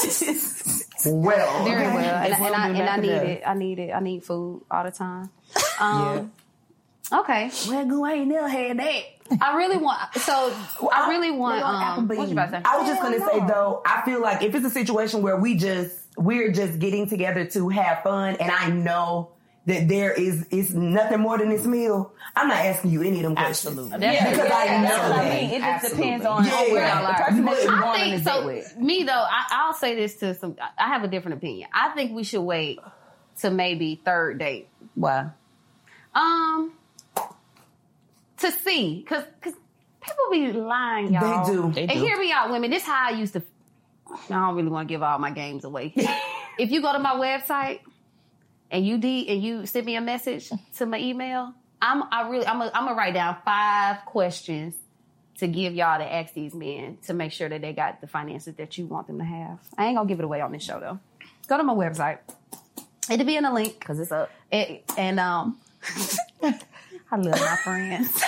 Well. 1.07 1.65
Very 1.65 1.87
okay? 1.87 1.95
well, 1.95 2.05
and, 2.05 2.33
It's 2.33 2.41
and 2.41 2.55
I 2.55 2.69
and 2.69 2.89
I 2.89 2.97
need 2.97 3.11
it. 3.11 3.43
I 3.47 3.55
need 3.55 3.79
it. 3.79 3.91
I 3.93 4.01
need 4.01 4.25
food 4.25 4.63
all 4.71 4.85
the 4.85 4.91
time. 4.91 5.31
Um, 5.79 6.33
Okay, 7.13 7.51
Well, 7.69 7.87
go 7.87 8.07
ain't 8.07 8.29
never 8.29 8.49
had 8.49 8.79
that. 8.81 9.03
I 9.41 9.57
really 9.57 9.77
want. 9.77 10.13
So 10.15 10.53
I 10.93 11.09
really 11.09 11.31
want. 11.31 11.63
Um, 11.63 12.09
what 12.09 12.27
you 12.27 12.33
about 12.33 12.47
to 12.47 12.53
say? 12.53 12.63
I 12.65 12.79
was 12.79 12.89
just 12.89 13.01
gonna 13.03 13.21
say 13.21 13.47
though, 13.47 13.83
I 13.87 14.03
feel 14.05 14.21
like 14.21 14.43
if 14.43 14.55
it's 14.55 14.67
a 14.67 14.71
situation 14.71 15.23
where 15.23 15.37
we 15.37 15.57
just 15.57 15.95
we're 16.17 16.51
just 16.51 16.79
getting 16.79 17.09
together 17.09 17.45
to 17.45 17.69
have 17.69 18.03
fun, 18.03 18.37
and 18.37 18.51
I 18.51 18.71
know 18.71 19.31
that 19.67 19.89
there 19.89 20.13
is 20.13 20.45
is 20.51 20.75
nothing 20.75 21.21
more 21.21 21.39
than 21.39 21.49
this 21.51 21.67
meal, 21.67 22.13
I'm 22.37 22.49
not 22.49 22.59
asking 22.59 22.93
you 22.93 23.03
any 23.03 23.17
of 23.19 23.23
them 23.25 23.35
questions. 23.37 23.79
Absolutely. 23.79 23.99
That's- 23.99 24.31
because 24.31 24.51
I 24.53 24.67
know 24.79 24.89
That's 24.89 25.09
what 25.11 25.19
I 25.19 25.29
mean. 25.29 25.51
It 25.51 25.59
just 25.59 25.65
Absolutely. 25.85 26.03
depends 26.05 26.27
on 26.27 26.45
Yeah. 26.45 26.51
where 26.61 26.75
Yeah. 26.83 27.01
the 27.01 27.23
person 27.25 27.45
that 27.45 27.63
you're 27.63 27.73
I 27.73 27.81
going 27.81 27.83
on 27.83 27.97
think 27.99 28.15
a 28.15 28.25
so. 28.25 28.41
date 28.41 28.47
with. 28.47 28.77
Me 28.79 29.03
though, 29.03 29.13
I, 29.13 29.45
I'll 29.51 29.75
say 29.75 29.95
this 29.97 30.15
to 30.17 30.35
some. 30.35 30.57
I 30.79 30.87
have 30.89 31.03
a 31.05 31.09
different 31.09 31.39
opinion. 31.39 31.69
I 31.75 31.89
think 31.91 32.13
we 32.13 32.23
should 32.25 32.43
wait 32.43 32.79
to 33.41 33.51
maybe 33.51 34.01
third 34.05 34.39
date. 34.39 34.69
Why? 34.95 35.31
Um, 36.15 36.73
to 38.39 38.53
see, 38.53 39.05
cause, 39.09 39.25
cause 39.41 39.53
people 40.01 40.25
be 40.31 40.53
lying, 40.53 41.13
y'all. 41.13 41.45
They 41.47 41.53
do. 41.53 41.73
They 41.73 41.81
and 41.83 41.91
do. 41.91 41.99
hear 41.99 42.17
me 42.19 42.31
out, 42.33 42.51
women. 42.51 42.71
This 42.71 42.83
is 42.83 42.89
how 42.89 43.09
I 43.09 43.11
used 43.11 43.33
to. 43.33 43.43
I 44.09 44.17
don't 44.29 44.55
really 44.55 44.69
want 44.69 44.89
to 44.89 44.95
give 44.95 45.03
all 45.03 45.19
my 45.19 45.31
games 45.31 45.65
away. 45.65 45.93
if 46.59 46.71
you 46.71 46.81
go 46.81 46.93
to 46.93 46.99
my 46.99 47.15
website 47.15 47.81
and 48.71 48.87
you 48.87 48.99
d 48.99 49.29
and 49.29 49.43
you 49.43 49.67
send 49.67 49.87
me 49.87 49.97
a 49.97 50.01
message 50.01 50.51
to 50.77 50.87
my 50.87 50.99
email, 50.99 51.53
I'm 51.81 52.03
I 52.11 52.29
really 52.29 52.47
I'm 52.47 52.59
gonna 52.59 52.71
I'm 52.75 52.85
gonna 52.85 52.97
write 52.97 53.15
down 53.15 53.37
five 53.45 54.05
questions 54.07 54.75
to 55.39 55.47
give 55.47 55.75
y'all 55.75 55.99
to 55.99 56.05
ask 56.15 56.33
these 56.35 56.55
men 56.55 56.97
to 57.07 57.13
make 57.15 57.31
sure 57.33 57.49
that 57.49 57.61
they 57.61 57.73
got 57.73 58.01
the 58.01 58.07
finances 58.07 58.55
that 58.57 58.79
you 58.79 58.87
want 58.87 59.07
them 59.07 59.19
to 59.19 59.25
have. 59.25 59.59
I 59.77 59.87
ain't 59.87 59.97
gonna 59.97 60.09
give 60.09 60.19
it 60.19 60.25
away 60.25 60.41
on 60.41 60.53
this 60.53 60.63
show 60.65 60.81
though. 60.81 60.99
Go 61.49 61.57
to 61.59 61.63
my 61.63 61.75
website. 61.75 62.19
It'll 63.11 63.25
be 63.27 63.37
in 63.37 63.45
the 63.45 63.53
link 63.53 63.79
Because 63.79 64.01
it's 64.01 64.11
up. 64.11 64.31
and, 64.51 64.79
and 64.99 65.21
um, 65.21 65.59
I 66.43 67.17
love 67.17 67.39
my 67.41 67.57
friends. 67.63 68.13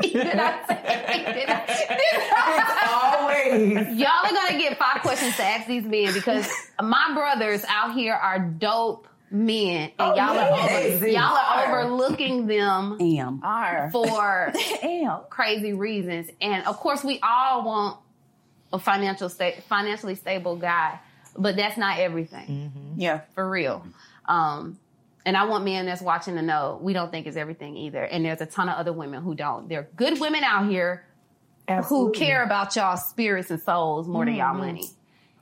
did 0.00 0.16
I 0.26 0.66
say? 0.66 1.32
Did 1.34 1.48
I, 1.50 1.66
did 1.66 2.30
I- 2.32 3.23
Always. 3.34 3.98
Y'all 3.98 4.08
are 4.24 4.32
gonna 4.32 4.58
get 4.58 4.78
five 4.78 5.02
questions 5.02 5.36
to 5.36 5.42
ask 5.44 5.66
these 5.66 5.84
men 5.84 6.12
because 6.14 6.48
my 6.82 7.12
brothers 7.14 7.64
out 7.68 7.94
here 7.94 8.14
are 8.14 8.38
dope 8.38 9.08
men, 9.30 9.82
and 9.82 9.92
Oh, 9.98 10.14
y'all 10.14 10.34
yeah, 10.34 10.48
are 10.48 10.94
over, 10.94 11.08
y'all 11.08 11.36
are 11.36 11.82
overlooking 11.84 12.46
them 12.46 12.98
Am. 13.00 13.90
For 13.90 14.52
Damn. 14.80 15.20
crazy 15.30 15.72
reasons. 15.72 16.28
And 16.40 16.64
of 16.66 16.76
course, 16.78 17.02
we 17.02 17.18
all 17.22 17.64
want 17.64 17.98
a 18.72 18.78
financial 18.78 19.28
sta- 19.28 19.60
financially 19.68 20.14
stable 20.14 20.56
guy, 20.56 20.98
but 21.36 21.56
that's 21.56 21.76
not 21.76 21.98
everything 21.98 22.94
Yeah. 22.96 23.20
for 23.34 23.48
real. 23.48 23.84
Um, 24.26 24.78
and 25.26 25.36
I 25.36 25.44
want 25.46 25.64
men 25.64 25.86
that's 25.86 26.02
watching 26.02 26.34
to 26.36 26.42
know 26.42 26.78
we 26.82 26.92
don't 26.92 27.10
think 27.10 27.26
it's 27.26 27.36
everything 27.36 27.76
either. 27.76 28.04
And 28.04 28.24
there's 28.24 28.40
a 28.40 28.46
ton 28.46 28.68
of 28.68 28.76
other 28.76 28.92
women 28.92 29.22
who 29.22 29.34
don't. 29.34 29.68
There 29.68 29.80
are 29.80 29.88
good 29.96 30.20
women 30.20 30.44
out 30.44 30.68
here 30.68 31.06
who 31.68 32.12
care 32.12 32.42
about 32.42 32.76
y'all 32.76 32.96
spirits 32.96 33.50
and 33.50 33.60
souls 33.60 34.06
more 34.06 34.24
than 34.24 34.34
y'all 34.34 34.48
mm-hmm. 34.54 34.66
money. 34.66 34.88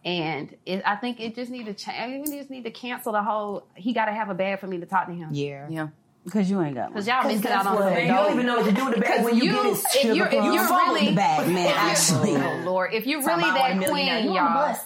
And 0.05 0.57
it, 0.67 0.83
I 0.85 0.97
think 0.97 1.21
it 1.21 1.35
just 1.35 1.51
need 1.51 1.67
to 1.67 1.75
change. 1.75 2.29
We 2.29 2.37
just 2.39 2.51
need 2.51 2.65
to 2.65 2.71
cancel 2.71 3.13
the 3.13 3.23
whole. 3.23 3.67
He 3.75 3.93
got 3.93 4.07
to 4.07 4.13
have 4.13 4.31
a 4.31 4.35
bag 4.35 4.59
for 4.59 4.67
me 4.67 4.79
to 4.81 4.87
talk 4.87 5.07
to 5.07 5.13
him. 5.13 5.31
Yeah. 5.33 5.67
Yeah. 5.71 5.89
Because 6.25 6.49
you 6.51 6.61
ain't 6.61 6.75
got. 6.77 6.89
Because 6.89 7.07
y'all 7.07 7.27
missing 7.27 7.51
out 7.51 7.67
on 7.67 7.75
What? 7.75 7.95
some 7.95 8.03
You 8.03 8.09
don't 8.09 8.33
even 8.35 8.47
know 8.47 8.57
what 8.57 8.67
to 8.67 8.73
do 8.73 8.85
with 8.85 8.95
the 8.95 9.01
bag 9.01 9.25
when 9.25 9.37
you, 9.37 9.45
you- 9.45 9.53
get 9.53 9.67
it. 9.67 9.73
if 9.73 9.87
sugar 9.91 10.15
you're- 10.15 10.27
if 10.27 10.31
plums. 10.31 10.55
you're 10.55 10.65
Follow 10.67 10.95
really- 10.95 11.09
the 11.11 11.17
bag, 11.17 11.49
man. 11.49 11.73
Actually, 11.77 12.37
Oh 12.37 12.63
Lord, 12.65 12.95
if 12.95 13.07
you're 13.07 13.25
really 13.25 13.43
that 13.43 13.89
queen, 13.89 14.07
you 14.07 14.13
on 14.13 14.27
the 14.27 14.33
y'all. 14.33 14.77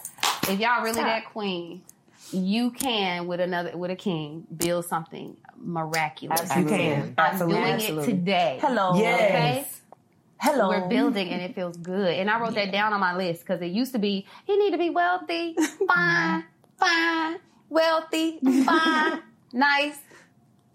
If 0.49 0.61
y'all 0.61 0.83
really 0.83 1.03
that 1.03 1.27
queen, 1.27 1.83
you 2.33 2.71
can 2.71 3.27
with 3.27 3.41
another 3.41 3.77
with 3.77 3.91
a 3.91 3.97
king 3.97 4.47
build 4.55 4.87
something 4.87 5.37
miraculous. 5.59 6.41
You 6.41 6.47
Absolutely. 6.47 6.77
can. 6.79 7.15
I'm 7.19 7.33
Absolutely. 7.33 7.61
doing 7.61 7.73
Absolutely. 7.73 8.05
it 8.05 8.07
today. 8.17 8.59
hello. 8.61 8.97
Yes. 8.97 9.21
Okay. 9.31 9.76
Hello. 10.39 10.69
We're 10.69 10.89
building 10.89 11.29
and 11.31 11.41
it 11.43 11.55
feels 11.55 11.77
good. 11.77 12.15
And 12.15 12.29
I 12.31 12.39
wrote 12.41 12.55
that 12.55 12.71
down 12.73 12.93
on 12.93 13.01
my 13.01 13.17
list 13.17 13.41
because 13.41 13.61
it 13.63 13.67
used 13.69 13.93
to 13.93 13.99
be 13.99 14.27
he 14.45 14.57
need 14.57 14.73
to 14.73 14.79
be 14.79 14.91
wealthy, 14.91 15.55
fine, 15.89 16.45
fine, 16.79 17.37
wealthy, 17.69 18.39
fine, 18.65 19.23
nice, 19.53 19.99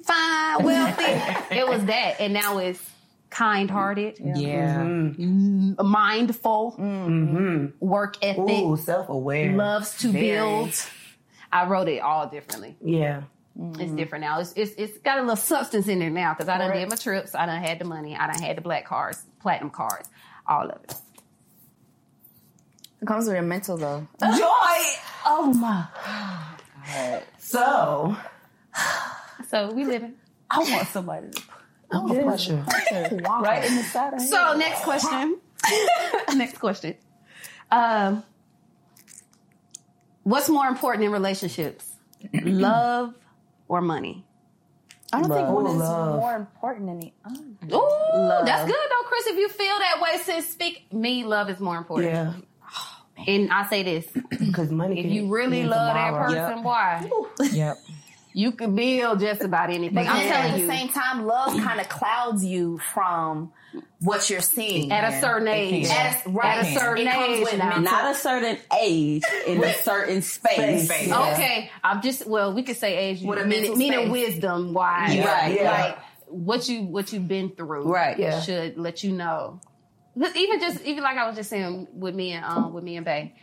fine, 0.03 0.63
wealthy. 0.63 1.03
it 1.55 1.67
was 1.67 1.85
that, 1.85 2.19
and 2.19 2.33
now 2.33 2.57
it's 2.57 2.81
kind-hearted, 3.29 4.17
Yeah. 4.35 4.79
Mm-hmm. 4.79 5.73
mindful, 5.87 6.75
mm-hmm. 6.77 7.67
work 7.85 8.17
ethic, 8.21 8.39
Ooh, 8.49 8.75
self-aware. 8.77 9.53
loves 9.53 9.97
to 9.99 10.09
Very. 10.09 10.27
build. 10.31 10.73
I 11.53 11.65
wrote 11.67 11.87
it 11.87 11.99
all 11.99 12.27
differently. 12.27 12.75
Yeah. 12.83 13.23
It's 13.79 13.91
different 13.91 14.23
now. 14.23 14.39
It's, 14.39 14.53
it's 14.53 14.71
it's 14.77 14.97
got 14.99 15.17
a 15.17 15.21
little 15.21 15.35
substance 15.35 15.87
in 15.89 15.99
there 15.99 16.09
now 16.09 16.33
because 16.33 16.47
I 16.47 16.57
done 16.57 16.71
did 16.71 16.89
my 16.89 16.95
trips. 16.95 17.35
I 17.35 17.45
done 17.45 17.61
had 17.61 17.79
the 17.79 17.85
money. 17.85 18.15
I 18.15 18.27
done 18.31 18.41
had 18.41 18.55
the 18.55 18.61
black 18.61 18.85
cards, 18.85 19.21
platinum 19.41 19.69
cards, 19.71 20.09
all 20.47 20.69
of 20.69 20.83
it. 20.83 20.95
It 23.01 23.07
comes 23.07 23.25
with 23.25 23.33
your 23.33 23.43
mental 23.43 23.77
though. 23.77 24.07
Joy. 24.21 24.83
Oh 25.25 25.53
my! 25.55 25.87
So, 27.39 28.15
So 29.49 29.71
we 29.73 29.85
living. 29.85 30.13
I 30.49 30.59
want 30.59 30.87
somebody 30.87 31.29
to 31.31 31.41
no 31.93 32.23
pressure. 32.23 32.63
right 33.25 33.65
in 33.65 33.75
the 33.75 33.83
side 33.83 34.13
of 34.13 34.19
the 34.19 34.25
So 34.25 34.55
next 34.57 34.83
question. 34.83 35.39
next 36.35 36.57
question. 36.59 36.95
Um, 37.71 38.23
what's 40.23 40.49
more 40.49 40.67
important 40.67 41.05
in 41.05 41.11
relationships, 41.11 41.89
love 42.43 43.13
or 43.67 43.81
money? 43.81 44.25
I 45.13 45.21
don't 45.21 45.29
think 45.29 45.49
one 45.49 45.67
oh, 45.67 45.71
is 45.73 45.77
love. 45.79 46.19
more 46.19 46.35
important 46.35 46.85
than 46.87 46.99
the 46.99 47.13
other. 47.25 47.75
Ooh, 47.75 48.45
that's 48.45 48.65
good 48.65 48.75
though, 48.75 49.07
Chris. 49.07 49.27
If 49.27 49.37
you 49.37 49.49
feel 49.49 49.77
that 49.77 49.99
way, 50.01 50.17
sis, 50.23 50.49
speak. 50.51 50.91
Me, 50.93 51.23
love 51.23 51.49
is 51.49 51.59
more 51.59 51.77
important. 51.77 52.11
Yeah, 52.13 52.33
And 53.27 53.51
I 53.51 53.67
say 53.67 53.83
this: 53.83 54.07
because 54.29 54.71
money. 54.71 54.99
if 54.99 55.03
can 55.05 55.11
you 55.11 55.27
really 55.27 55.61
mean 55.61 55.69
love 55.69 55.93
that 55.95 56.07
tomorrow. 56.63 57.03
person, 57.03 57.09
boy, 57.39 57.45
Yep. 57.53 57.77
You 58.33 58.51
can 58.53 58.75
build 58.75 59.19
just 59.19 59.41
about 59.41 59.69
anything. 59.69 59.97
I'm 59.97 60.07
And 60.07 60.29
at 60.29 60.35
telling 60.41 60.51
the 60.53 60.59
you. 60.59 60.67
same 60.67 60.89
time, 60.89 61.25
love 61.25 61.55
kind 61.57 61.79
of 61.81 61.89
clouds 61.89 62.43
you 62.45 62.77
from 62.93 63.51
what 63.99 64.29
you're 64.29 64.41
seeing. 64.41 64.91
At 64.91 65.13
a 65.13 65.19
certain 65.21 65.47
age, 65.47 65.87
At 65.87 66.25
a- 66.25 66.29
right. 66.29 66.57
at 66.59 66.65
a 66.65 66.79
certain 66.79 67.07
It 67.07 67.11
comes 67.13 67.37
age, 67.39 67.43
with 67.43 67.57
Not 67.83 68.11
a 68.11 68.15
certain 68.15 68.57
age 68.81 69.23
in 69.47 69.63
a 69.63 69.73
certain 69.73 70.21
space. 70.21 70.85
Space. 70.85 71.07
Yeah. 71.07 71.31
Okay, 71.33 71.71
I'm 71.83 72.01
just 72.01 72.25
well, 72.27 72.53
we 72.53 72.63
could 72.63 72.77
say 72.77 72.95
age, 72.97 73.21
With 73.21 73.39
a 73.39 73.45
meaning, 73.45 73.61
mental 73.61 73.77
meaning 73.77 74.11
wisdom 74.11 74.73
wise, 74.73 75.13
Yeah. 75.15 75.25
Right, 75.25 75.55
yeah. 75.55 75.71
Like 75.71 75.97
what 76.27 76.67
you 76.69 76.83
what 76.83 77.11
you've 77.13 77.27
been 77.27 77.49
through, 77.55 77.83
Right. 77.91 78.17
Yeah. 78.17 78.39
Should 78.41 78.77
let 78.77 79.03
you 79.03 79.11
know. 79.11 79.59
But 80.15 80.35
even 80.35 80.59
just 80.59 80.81
even 80.83 81.03
like 81.03 81.17
I 81.17 81.27
was 81.27 81.35
just 81.35 81.49
saying 81.49 81.87
with 81.93 82.15
me 82.15 82.31
and 82.33 82.43
um 82.45 82.73
with 82.73 82.83
me 82.83 82.95
and 82.97 83.05
Bay, 83.05 83.33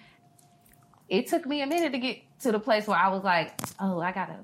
it 1.08 1.26
took 1.28 1.46
me 1.46 1.62
a 1.62 1.66
minute 1.66 1.92
to 1.92 1.98
get 1.98 2.18
to 2.40 2.52
the 2.52 2.60
place 2.60 2.86
where 2.86 2.98
I 2.98 3.08
was 3.08 3.24
like, 3.24 3.58
oh, 3.80 4.00
I 4.00 4.12
gotta 4.12 4.36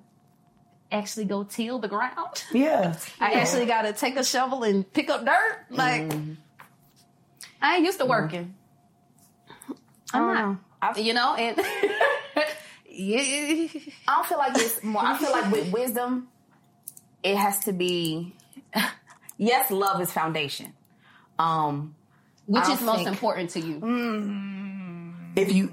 actually 0.95 1.27
go 1.27 1.45
till 1.45 1.79
the 1.79 1.89
ground. 1.89 2.45
Yeah, 2.53 2.97
I 3.21 3.33
actually 3.35 3.67
gotta 3.67 3.93
take 3.93 4.17
a 4.17 4.25
shovel 4.25 4.63
and 4.65 4.91
pick 4.93 5.11
up 5.11 5.25
dirt. 5.25 5.59
Like 5.71 6.13
I 7.61 7.77
ain't 7.77 7.85
used 7.85 7.99
to 7.99 8.07
working. 8.07 8.55
I'm 10.13 10.27
not. 10.35 10.57
I've- 10.83 11.01
You 11.03 11.15
know, 11.15 11.35
and 11.35 11.57
yeah, 12.89 13.19
I 14.07 14.15
don't 14.17 14.27
feel 14.27 14.39
like 14.39 14.53
it's 14.57 14.83
more. 14.85 15.03
I 15.05 15.17
feel 15.19 15.33
like 15.33 15.51
with 15.51 15.73
wisdom, 15.73 16.29
it 17.23 17.37
has 17.37 17.59
to 17.61 17.73
be. 17.73 18.35
Yes, 19.37 19.69
love 19.73 20.01
is 20.01 20.13
foundation. 20.13 20.73
Um, 21.41 21.97
which 22.47 22.63
I 22.67 22.75
is 22.75 22.81
most 22.83 22.99
think- 22.99 23.09
important 23.09 23.51
to 23.51 23.61
you. 23.61 23.81
if 25.35 25.53
you 25.53 25.73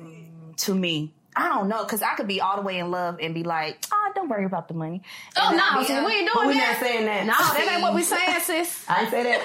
to 0.57 0.73
me, 0.73 1.13
I 1.35 1.47
don't 1.49 1.67
know 1.69 1.83
because 1.83 2.01
I 2.01 2.13
could 2.15 2.27
be 2.27 2.41
all 2.41 2.57
the 2.57 2.61
way 2.61 2.79
in 2.79 2.91
love 2.91 3.17
and 3.21 3.33
be 3.33 3.43
like, 3.43 3.85
"Oh, 3.91 4.11
don't 4.13 4.27
worry 4.29 4.45
about 4.45 4.67
the 4.67 4.73
money." 4.73 5.01
Oh 5.37 5.53
no, 5.55 5.63
I'll 5.63 5.85
be, 5.87 5.93
uh, 5.93 6.05
we 6.05 6.13
ain't 6.13 6.29
but 6.33 6.39
doing 6.41 6.47
we 6.49 6.53
that. 6.55 6.71
not 6.73 6.87
saying 6.89 7.05
that. 7.05 7.25
No, 7.25 7.33
that 7.33 7.71
ain't 7.73 7.81
what 7.81 7.93
we 7.93 8.03
saying, 8.03 8.39
sis. 8.41 8.85
I 8.89 9.01
ain't 9.01 9.09
say 9.11 9.23
that. 9.23 9.39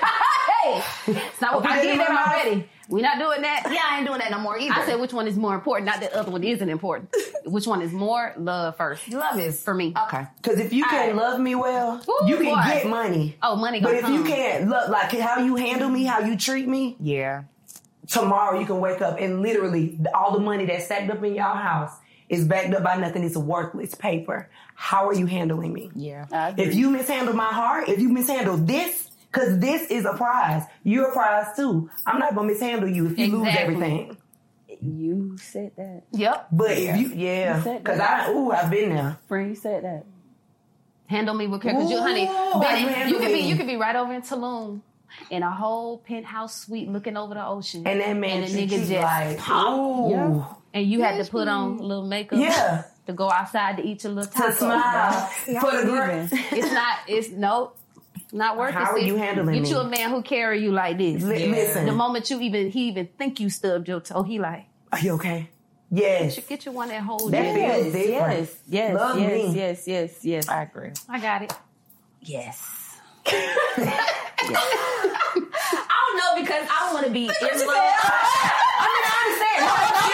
hey, 0.65 1.13
it's 1.13 1.41
not 1.41 1.55
what 1.55 1.65
Okay, 1.65 1.75
I 1.75 1.83
did 1.83 2.01
that 2.01 2.09
then, 2.09 2.19
already. 2.19 2.69
We 2.89 3.03
not 3.03 3.19
doing 3.19 3.43
that. 3.43 3.69
Yeah, 3.73 3.81
I 3.85 3.99
ain't 3.99 4.07
doing 4.07 4.21
that 4.21 4.31
no 4.31 4.39
more 4.39 4.57
either. 4.59 4.73
I 4.75 4.87
said 4.87 5.01
which 5.01 5.13
one 5.13 5.27
is 5.27 5.37
more 5.37 5.55
important, 5.57 5.87
not 5.87 6.01
that 6.01 6.13
the 6.13 6.19
other 6.21 6.31
one 6.31 6.45
isn't 6.45 6.69
important. 6.69 7.13
which 7.45 7.67
one 7.67 7.83
is 7.83 7.93
more 7.93 8.33
love 8.37 8.77
first 8.77 9.09
love 9.13 9.39
is 9.41 9.61
for 9.63 9.75
me. 9.75 9.93
okay. 10.07 10.27
Because 10.43 10.59
if 10.61 10.73
you 10.73 10.85
can't 10.85 11.11
Alright. 11.13 11.17
love 11.17 11.41
me 11.41 11.55
well, 11.57 12.01
Ooh, 12.09 12.29
you 12.29 12.37
can 12.37 12.47
boy. 12.55 12.63
get 12.65 12.87
money. 12.87 13.37
Oh, 13.43 13.57
money 13.57 13.81
But 13.81 14.01
gonna 14.01 14.09
if 14.09 14.15
you 14.15 14.25
can't 14.25 14.69
look 14.69 14.89
like 14.89 15.11
how 15.19 15.41
you 15.45 15.57
handle 15.57 15.89
me, 15.89 16.05
how 16.05 16.21
you 16.21 16.37
treat 16.37 16.67
me, 16.69 16.97
Yeah. 17.01 17.45
Tomorrow 18.09 18.59
you 18.59 18.67
can 18.67 18.81
wake 18.81 19.01
up 19.01 19.19
and 19.21 19.43
literally 19.43 19.99
all 20.15 20.33
the 20.33 20.41
money 20.41 20.67
that's 20.67 20.87
stacked 20.87 21.11
up 21.11 21.23
in 21.23 21.35
y'all 21.35 21.57
house 21.57 21.93
is 22.29 22.45
backed 22.45 22.75
up 22.75 22.83
by 22.83 22.97
nothing. 22.97 23.25
It's 23.25 23.37
worthless 23.37 23.95
paper. 23.95 24.49
How 24.75 25.09
are 25.09 25.15
you 25.15 25.27
handling 25.27 25.73
me? 25.73 25.91
Yeah. 25.95 26.55
If 26.57 26.75
you 26.75 26.91
mishandle 26.91 27.35
my 27.35 27.47
heart, 27.53 27.89
if 27.89 28.01
you 28.01 28.09
mishandle 28.09 28.57
this, 28.59 29.11
because 29.31 29.59
this 29.59 29.91
is 29.91 30.05
a 30.05 30.15
prize, 30.15 30.65
you're 30.83 31.11
a 31.11 31.13
prize 31.13 31.55
too. 31.57 31.91
I'm 32.07 32.19
not 32.19 32.35
gonna 32.35 32.49
mishandle 32.49 32.89
you 32.89 33.07
if 33.07 33.19
you 33.19 33.39
lose 33.39 33.55
everything. 33.57 34.17
you 34.81 35.37
said 35.39 35.73
that. 35.77 36.03
Yep. 36.13 36.49
But 36.53 36.71
if 36.73 36.97
you, 36.99 37.09
yeah, 37.15 37.61
because. 37.61 38.01
I, 38.01 38.31
ooh, 38.31 38.51
I've 38.51 38.71
been 38.71 38.95
there. 38.95 39.19
Friend, 39.29 39.49
you 39.49 39.55
said 39.57 39.85
that. 39.85 40.05
Handle 41.09 41.35
me 41.35 41.47
with 41.47 41.63
care, 41.63 41.73
because 41.73 41.89
you, 41.89 41.99
honey, 41.99 42.25
Ooh, 42.25 43.07
you 43.09 43.15
you 43.15 43.19
could 43.21 43.33
be 43.33 43.41
you 43.41 43.57
could 43.57 43.69
be 43.69 43.77
right 43.77 43.95
over 43.95 44.13
in 44.13 44.23
Tulum 44.23 44.81
in 45.31 45.43
a 45.43 45.51
whole 45.51 45.99
penthouse 45.99 46.55
suite 46.63 46.89
looking 46.89 47.17
over 47.17 47.35
the 47.35 47.45
ocean, 47.47 47.87
And 47.87 48.01
that 48.01 48.17
man 48.17 48.43
and 48.45 48.53
the 48.53 48.67
treat 48.67 48.71
nigga 48.71 48.79
just 48.87 48.91
like, 48.91 49.39
pop, 49.39 49.79
ooh, 49.79 50.45
and 50.75 50.87
you 50.87 51.01
had 51.03 51.25
to 51.25 51.31
put 51.31 51.49
on 51.49 51.79
a 51.79 51.83
little 51.83 52.07
makeup, 52.07 52.39
Yeah. 52.39 52.85
to 53.07 53.13
go 53.13 53.31
outside 53.31 53.77
to 53.79 53.83
eat 53.85 54.05
your 54.05 54.13
little 54.13 54.31
to 54.31 54.37
taco. 54.39 54.53
smile 54.53 55.27
for 55.61 55.77
the 55.77 55.83
girl. 55.87 56.29
It's 56.33 56.73
not. 56.73 56.97
It's 57.09 57.29
no. 57.31 57.73
Not 58.33 58.57
worth 58.59 58.71
it. 58.71 58.75
How 58.75 58.91
are 58.91 58.99
you 58.99 59.15
handling 59.17 59.55
Get 59.55 59.63
me? 59.63 59.71
you 59.71 59.77
a 59.79 59.89
man 59.89 60.11
who 60.11 60.21
carry 60.21 60.61
you 60.63 60.73
like 60.73 60.99
this. 60.99 61.23
Li- 61.23 61.47
Listen, 61.47 61.87
The 61.87 61.93
moment 61.93 62.29
you 62.29 62.41
even 62.41 62.71
he 62.71 62.89
even 62.89 63.07
think 63.17 63.39
you 63.39 63.49
stubbed 63.51 63.87
your 63.89 64.01
toe, 64.01 64.25
he 64.25 64.39
like 64.41 64.67
are 64.93 64.99
you 64.99 65.13
okay? 65.13 65.49
Yes. 65.93 66.39
get 66.49 66.67
you 66.67 66.73
one 66.73 66.89
that 66.89 67.03
holds 67.03 67.31
That 67.31 67.55
you. 67.55 67.63
feels 67.83 67.93
different. 67.93 68.39
Yes, 68.41 68.57
yes, 68.69 68.95
Love 68.97 69.19
yes, 69.21 69.33
me. 69.33 69.55
yes, 69.57 69.87
yes, 69.87 70.25
yes, 70.25 70.49
I 70.49 70.63
agree. 70.65 70.91
I 71.09 71.21
got 71.21 71.43
it. 71.43 71.53
yes. 72.21 72.86
I 73.29 73.33
don't 75.91 76.17
know 76.17 76.33
because 76.41 76.69
I 76.71 76.93
want 76.93 77.07
to 77.07 77.13
be 77.13 77.25
in 77.25 77.29
love. 77.29 77.41
I 77.43 78.87
mean, 78.93 79.05
I 79.07 79.15
understand. 79.27 79.61
No, 79.67 79.73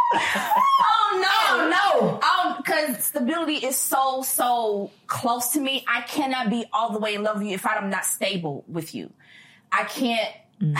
Oh 0.80 1.10
no, 1.22 1.68
no. 1.68 2.20
Um, 2.20 2.56
because 2.58 3.04
stability 3.04 3.56
is 3.66 3.76
so 3.76 4.22
so 4.22 4.90
close 5.06 5.48
to 5.50 5.60
me. 5.60 5.84
I 5.86 6.02
cannot 6.02 6.50
be 6.50 6.64
all 6.72 6.92
the 6.92 6.98
way 6.98 7.14
in 7.14 7.22
love 7.22 7.38
with 7.38 7.46
you 7.46 7.54
if 7.54 7.66
I'm 7.66 7.88
not 7.90 8.04
stable 8.04 8.64
with 8.68 8.94
you. 8.94 9.10
I 9.72 9.84
can't. 9.84 10.28
Mm. 10.60 10.76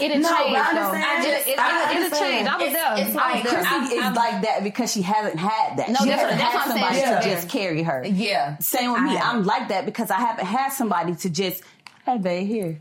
It'll 0.00 0.18
No, 0.18 0.28
change 0.36 0.50
but 0.50 0.60
I 0.60 0.74
though. 0.74 0.80
understand. 0.90 1.24
It, 1.24 1.28
it, 1.28 1.46
it, 1.52 1.58
I 1.58 1.90
it'll 1.92 2.02
understand. 2.04 2.32
change. 2.34 2.48
I 2.48 2.56
was 2.56 2.66
It's- 2.66 2.74
there. 2.74 3.06
it's 3.06 3.16
I 3.16 3.32
was 3.32 3.34
like- 3.34 3.42
there. 3.44 3.64
Chrissy 3.80 3.94
is 3.94 4.16
like 4.16 4.42
that 4.42 4.64
because 4.64 4.92
she 4.92 5.02
hasn't 5.02 5.38
had 5.38 5.76
that. 5.78 5.88
No, 5.90 5.96
she 6.02 6.08
that's 6.08 6.22
hasn't 6.22 6.30
what- 6.30 6.38
that's 6.38 6.42
had 6.42 6.54
what 6.54 6.62
I'm 6.62 6.68
somebody 6.72 6.98
saying. 7.00 7.22
to 7.22 7.28
just 7.30 7.48
carry 7.48 7.82
her. 7.84 8.04
Yeah. 8.04 8.58
Same 8.58 8.92
with 8.92 9.02
me. 9.02 9.16
I- 9.16 9.30
I'm 9.30 9.44
like 9.44 9.68
that 9.68 9.84
because 9.86 10.10
I 10.10 10.18
haven't 10.18 10.46
had 10.46 10.70
somebody 10.70 11.14
to 11.14 11.30
just, 11.30 11.62
hey, 12.04 12.18
babe, 12.18 12.48
here. 12.48 12.80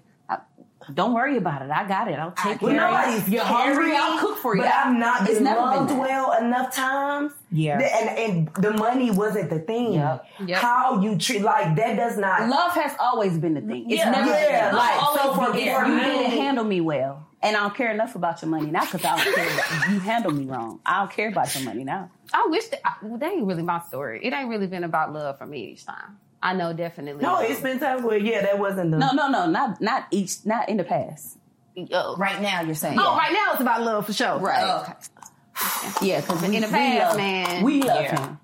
I, 0.88 0.92
don't 0.92 1.14
worry 1.14 1.38
about 1.38 1.62
it. 1.62 1.72
I 1.72 1.88
got 1.88 2.08
it. 2.08 2.20
I'll 2.20 2.32
take 2.32 2.62
Well, 2.62 2.72
care 2.74 2.86
of 2.88 2.92
nobody's 2.92 3.28
you. 3.28 3.36
You're 3.36 3.44
hungry. 3.46 3.86
carrying, 3.86 3.98
I'll 4.02 4.20
cook 4.20 4.38
for 4.38 4.56
you. 4.56 4.62
But 4.64 4.72
I've 4.72 4.96
not 4.96 5.22
It's 5.22 5.36
been 5.36 5.44
never 5.44 5.60
loved 5.62 5.88
been 5.90 5.98
that. 5.98 6.10
well 6.10 6.32
enough 6.46 6.76
times. 6.76 7.34
Yeah. 7.52 7.78
That- 7.80 7.92
and 7.94 8.20
and 8.20 8.64
the 8.64 8.74
money 8.74 9.12
wasn't 9.12 9.50
the 9.50 9.60
thing. 9.60 9.94
Yep. 9.94 10.26
Yep. 10.48 10.60
How 10.62 11.02
you 11.02 11.18
treat 11.18 11.42
like 11.42 11.76
that 11.76 11.96
does 11.96 12.18
not. 12.18 12.50
Love 12.50 12.72
has 12.74 12.94
always 13.00 13.38
been 13.38 13.54
the 13.54 13.62
thing. 13.62 13.90
It's 13.90 14.00
Yeah. 14.00 14.10
never 14.12 14.30
Yeah, 14.30 14.68
been 14.70 14.76
like 14.78 14.94
so 15.00 15.06
always 15.06 15.36
for, 15.36 15.54
been 15.54 15.76
for 15.76 15.86
you 15.88 15.96
me, 15.96 16.02
didn't 16.04 16.32
handle 16.32 16.64
me 16.66 16.82
well, 16.82 17.26
and 17.42 17.56
I 17.56 17.60
don't 17.62 17.76
care 17.76 17.92
enough 17.92 18.16
about 18.16 18.42
your 18.42 18.50
money 18.52 18.72
now 18.72 18.82
because 18.86 19.04
I 19.06 19.16
don't 19.24 19.36
care. 19.36 19.46
that 19.46 19.88
you 19.92 20.00
handle 20.00 20.32
me 20.32 20.46
wrong. 20.46 20.80
I 20.86 21.00
don't 21.00 21.12
care 21.12 21.30
about 21.30 21.54
your 21.56 21.64
money 21.66 21.84
now. 21.84 22.10
I 22.34 22.48
wish 22.50 22.66
that 22.70 22.80
I, 22.86 22.94
well, 23.04 23.18
that 23.20 23.32
ain't 23.32 23.46
really 23.46 23.64
my 23.64 23.80
story. 23.82 24.20
It 24.24 24.34
ain't 24.34 24.50
really 24.50 24.66
been 24.68 24.84
about 24.84 25.14
love 25.14 25.38
for 25.38 25.46
me 25.46 25.66
each 25.72 25.86
time. 25.86 26.18
I 26.44 26.54
know 26.54 26.74
definitely. 26.74 27.24
no, 27.24 27.40
it's 27.40 27.62
been 27.62 27.80
times 27.80 28.04
where 28.04 28.18
yeah, 28.18 28.42
that 28.42 28.60
wasn't 28.60 28.92
the. 28.92 28.98
No, 28.98 29.12
no, 29.14 29.30
no, 29.30 29.46
not 29.48 29.80
not 29.82 30.08
each, 30.12 30.46
not 30.46 30.68
in 30.70 30.78
the 30.78 30.84
past. 30.84 31.38
Oh, 31.92 32.16
Right 32.18 32.40
now, 32.42 32.62
you're 32.62 32.76
saying. 32.76 33.00
Oh, 33.00 33.16
right 33.18 33.32
now 33.34 33.54
it's 33.54 33.62
about 33.62 33.82
love 33.82 34.06
for 34.06 34.14
sure. 34.14 34.38
Right. 34.38 34.62
Oh, 34.64 34.82
okay. 34.82 36.06
Yeah, 36.08 36.22
because 36.22 36.44
In 36.44 36.52
we, 36.52 36.60
the 36.60 36.68
we 36.68 36.72
past, 36.74 37.08
love, 37.10 37.18
man. 37.18 37.64
we 37.64 37.82
love 37.82 38.02
Yeah. 38.04 38.26
him. 38.28 38.40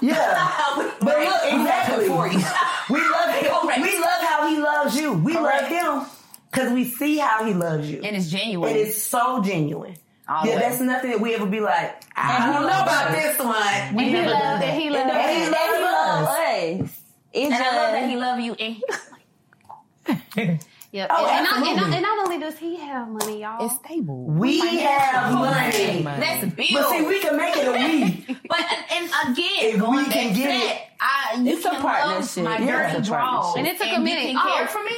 Yeah. 0.00 0.52
but 1.00 1.18
look, 1.18 1.42
exactly. 1.52 2.08
for 2.08 2.28
you. 2.28 2.38
We 2.90 3.00
love 3.00 3.34
him. 3.34 3.82
We 3.82 3.98
love 4.00 4.20
how 4.20 4.48
he 4.48 4.58
loves 4.58 4.96
you. 4.96 5.12
We 5.14 5.34
Correct. 5.34 5.70
love 5.70 6.02
him 6.04 6.10
because 6.50 6.72
we 6.72 6.84
see 6.84 7.16
how 7.18 7.44
he 7.44 7.54
loves 7.54 7.90
you. 7.90 8.02
And 8.02 8.16
it's 8.16 8.28
genuine. 8.30 8.70
And 8.70 8.78
it's 8.78 9.00
so 9.02 9.42
genuine. 9.42 9.94
All 10.28 10.42
the 10.44 10.50
yeah, 10.50 10.58
that's 10.58 10.80
nothing 10.80 11.10
that 11.10 11.20
we 11.20 11.34
ever 11.34 11.46
be 11.46 11.60
like, 11.60 12.02
I 12.16 12.36
And 12.36 12.44
he 12.44 12.52
don't 12.52 12.62
know 12.66 12.82
about 12.82 13.10
us. 13.10 13.14
this 13.22 13.38
one. 13.38 13.56
And 13.56 14.00
he 14.00 14.12
never 14.12 14.30
loved 14.30 14.42
done 14.42 14.60
that. 14.60 14.74
he 14.74 14.86
It 14.88 14.92
loved 14.92 15.08
don't- 15.08 15.28
he 15.28 15.42
and 15.42 15.52
loves 15.52 15.76
he 15.76 15.82
loves 15.82 16.90
us. 16.90 17.01
Us. 17.34 17.40
It 17.40 17.44
and 17.46 17.54
I 17.54 17.58
love 17.58 17.74
just- 17.74 17.92
that 17.92 18.10
he 18.10 18.16
love 18.16 18.40
you. 18.40 18.54
And 18.54 18.74
he, 18.74 20.58
Yep. 20.94 21.08
Oh, 21.10 21.26
and, 21.26 21.34
and, 21.38 21.44
not, 21.46 21.66
and, 21.68 21.76
not, 21.78 21.90
and 21.94 22.02
not 22.02 22.18
only 22.26 22.38
does 22.38 22.58
he 22.58 22.76
have 22.76 23.08
money, 23.08 23.40
y'all. 23.40 23.64
It's 23.64 23.76
stable. 23.76 24.24
We 24.24 24.58
have 24.80 25.32
money. 25.32 26.02
that's 26.02 26.44
a 26.44 26.48
bill. 26.48 26.66
But 26.70 26.90
see, 26.90 27.02
we 27.06 27.18
can 27.18 27.34
make 27.38 27.56
it 27.56 27.66
a 27.66 27.72
we. 27.72 28.36
But 28.48 28.60
and 28.92 29.06
again, 29.30 29.46
If 29.60 29.80
going 29.80 30.04
we 30.04 30.12
can 30.12 30.34
get 30.34 30.48
that, 30.48 30.74
it. 30.76 30.82
I 31.00 31.40
you 31.40 31.56
It's 31.56 31.64
a 31.64 31.70
can 31.70 31.80
partnership. 31.80 32.44
love 32.44 32.60
my 32.60 32.66
Yeah, 32.66 32.82
dirty 32.88 32.98
it's 32.98 33.08
a 33.08 33.10
draws, 33.10 33.30
partnership. 33.44 33.56
And 33.56 33.66
it 33.68 33.78
took 33.78 33.86
a 33.86 33.92
you 33.94 34.00
minute. 34.04 34.36
can 34.36 34.64
Oh. 34.64 34.66
for 34.66 34.84
me. 34.84 34.96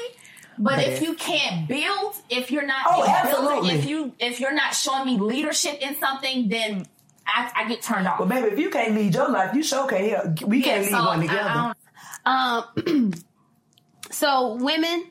But 0.59 0.81
if 0.81 1.01
you 1.01 1.15
can't 1.15 1.69
build, 1.69 2.15
if 2.29 2.51
you're 2.51 2.67
not 2.67 2.83
Oh, 2.89 2.97
building, 3.05 3.15
absolutely. 3.15 3.71
if 3.75 3.87
you 3.87 4.13
if 4.19 4.41
you're 4.41 4.53
not 4.55 4.75
showing 4.75 5.07
me 5.07 5.19
leadership 5.21 5.79
in 5.81 5.95
something, 6.01 6.49
then 6.49 6.87
I, 7.25 7.53
I 7.55 7.69
get 7.69 7.83
turned 7.83 8.09
off. 8.09 8.19
But 8.19 8.29
baby, 8.31 8.49
if 8.49 8.59
you 8.59 8.71
can't 8.71 8.97
lead 8.97 9.15
your 9.15 9.29
life, 9.31 9.55
you 9.55 9.63
sure 9.63 9.87
can't 9.87 10.11
help. 10.11 10.43
We 10.43 10.59
Yeah, 10.59 10.65
can't 10.65 10.83
lead 10.83 10.91
so 10.91 11.05
one 11.07 11.19
I- 11.21 11.23
together. 11.23 11.49
I 11.51 11.55
don't- 11.55 11.77
Um, 12.27 13.13
so 14.11 14.55
women, 14.55 15.07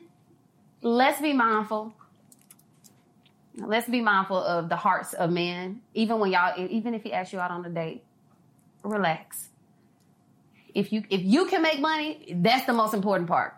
let's 0.82 1.20
be 1.20 1.32
mindful. 1.32 1.94
Let's 3.56 3.88
be 3.88 4.00
mindful 4.00 4.38
of 4.38 4.68
the 4.68 4.76
hearts 4.76 5.12
of 5.12 5.30
men. 5.30 5.80
Even 5.94 6.18
when 6.18 6.32
y'all, 6.32 6.54
even 6.58 6.94
if 6.94 7.02
he 7.02 7.12
asks 7.12 7.32
you 7.32 7.38
out 7.38 7.52
on 7.52 7.64
a 7.64 7.70
date, 7.70 8.02
relax. 8.82 9.48
If 10.74 10.92
you 10.92 11.04
if 11.08 11.22
you 11.22 11.46
can 11.46 11.62
make 11.62 11.78
money, 11.78 12.34
that's 12.36 12.66
the 12.66 12.72
most 12.72 12.94
important 12.94 13.28
part. 13.28 13.54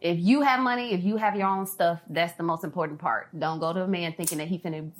If 0.00 0.18
you 0.18 0.40
have 0.42 0.58
money, 0.60 0.92
if 0.92 1.04
you 1.04 1.16
have 1.18 1.36
your 1.36 1.46
own 1.46 1.66
stuff, 1.66 2.00
that's 2.10 2.32
the 2.34 2.42
most 2.42 2.64
important 2.64 2.98
part. 2.98 3.28
Don't 3.38 3.60
go 3.60 3.72
to 3.72 3.82
a 3.82 3.86
man 3.86 4.12
thinking 4.12 4.38
that 4.38 4.48
he 4.48 4.58
finna 4.58 4.90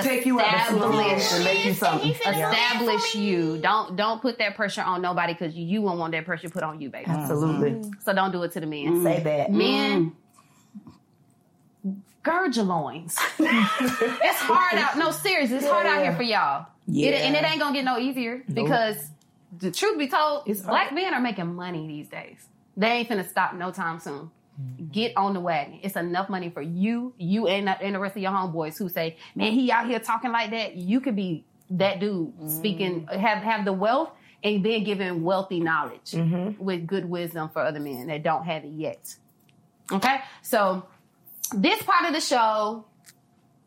Take 0.00 0.26
you 0.26 0.38
out 0.40 0.70
the 0.70 0.76
establish- 0.76 1.32
and 1.32 1.44
make 1.44 1.64
you 1.64 1.74
something. 1.74 2.10
establish 2.10 3.14
you. 3.14 3.58
Don't 3.58 3.96
don't 3.96 4.20
put 4.20 4.38
that 4.38 4.54
pressure 4.54 4.82
on 4.82 5.00
nobody 5.02 5.32
because 5.32 5.54
you 5.54 5.82
won't 5.82 5.98
want 5.98 6.12
that 6.12 6.24
pressure 6.24 6.48
put 6.48 6.62
on 6.62 6.80
you, 6.80 6.90
baby. 6.90 7.06
Absolutely. 7.06 7.70
Mm-hmm. 7.72 8.00
So 8.04 8.12
don't 8.12 8.30
do 8.32 8.42
it 8.42 8.52
to 8.52 8.60
the 8.60 8.66
men. 8.66 9.02
Say 9.02 9.20
that. 9.22 9.50
Men, 9.50 10.12
gird 12.22 12.54
your 12.56 12.64
loins. 12.66 13.16
it's 13.38 14.38
hard 14.40 14.74
out. 14.78 14.98
No, 14.98 15.10
seriously, 15.10 15.56
it's 15.56 15.66
hard 15.66 15.86
out 15.86 16.02
here 16.02 16.14
for 16.14 16.22
y'all. 16.22 16.66
Yeah. 16.86 17.10
It, 17.10 17.14
and 17.22 17.36
it 17.36 17.44
ain't 17.44 17.60
gonna 17.60 17.74
get 17.74 17.84
no 17.84 17.98
easier 17.98 18.42
because 18.52 18.96
the 19.58 19.70
truth 19.70 19.98
be 19.98 20.08
told, 20.08 20.42
It's 20.46 20.60
hard. 20.60 20.70
black 20.70 20.92
men 20.92 21.14
are 21.14 21.20
making 21.20 21.54
money 21.54 21.86
these 21.86 22.08
days. 22.08 22.46
They 22.76 22.88
ain't 22.88 23.08
finna 23.08 23.28
stop 23.28 23.54
no 23.54 23.70
time 23.70 23.98
soon. 23.98 24.30
Mm-hmm. 24.60 24.86
Get 24.86 25.16
on 25.16 25.34
the 25.34 25.40
wagon. 25.40 25.78
It's 25.82 25.96
enough 25.96 26.28
money 26.28 26.50
for 26.50 26.62
you, 26.62 27.14
you 27.16 27.46
and, 27.46 27.68
and 27.68 27.94
the 27.94 27.98
rest 27.98 28.16
of 28.16 28.22
your 28.22 28.32
homeboys 28.32 28.76
who 28.76 28.88
say, 28.88 29.16
"Man, 29.36 29.52
he 29.52 29.70
out 29.70 29.86
here 29.86 30.00
talking 30.00 30.32
like 30.32 30.50
that." 30.50 30.74
You 30.74 31.00
could 31.00 31.14
be 31.14 31.44
that 31.70 32.00
dude 32.00 32.28
mm-hmm. 32.28 32.48
speaking, 32.48 33.06
have 33.06 33.38
have 33.38 33.64
the 33.64 33.72
wealth, 33.72 34.10
and 34.42 34.64
then 34.64 34.84
giving 34.84 35.22
wealthy 35.22 35.60
knowledge 35.60 36.12
mm-hmm. 36.12 36.62
with 36.62 36.86
good 36.86 37.04
wisdom 37.04 37.48
for 37.50 37.62
other 37.62 37.80
men 37.80 38.06
that 38.08 38.22
don't 38.22 38.44
have 38.44 38.64
it 38.64 38.72
yet. 38.72 39.14
Okay, 39.92 40.20
so 40.42 40.86
this 41.54 41.82
part 41.82 42.06
of 42.06 42.12
the 42.12 42.20
show, 42.20 42.84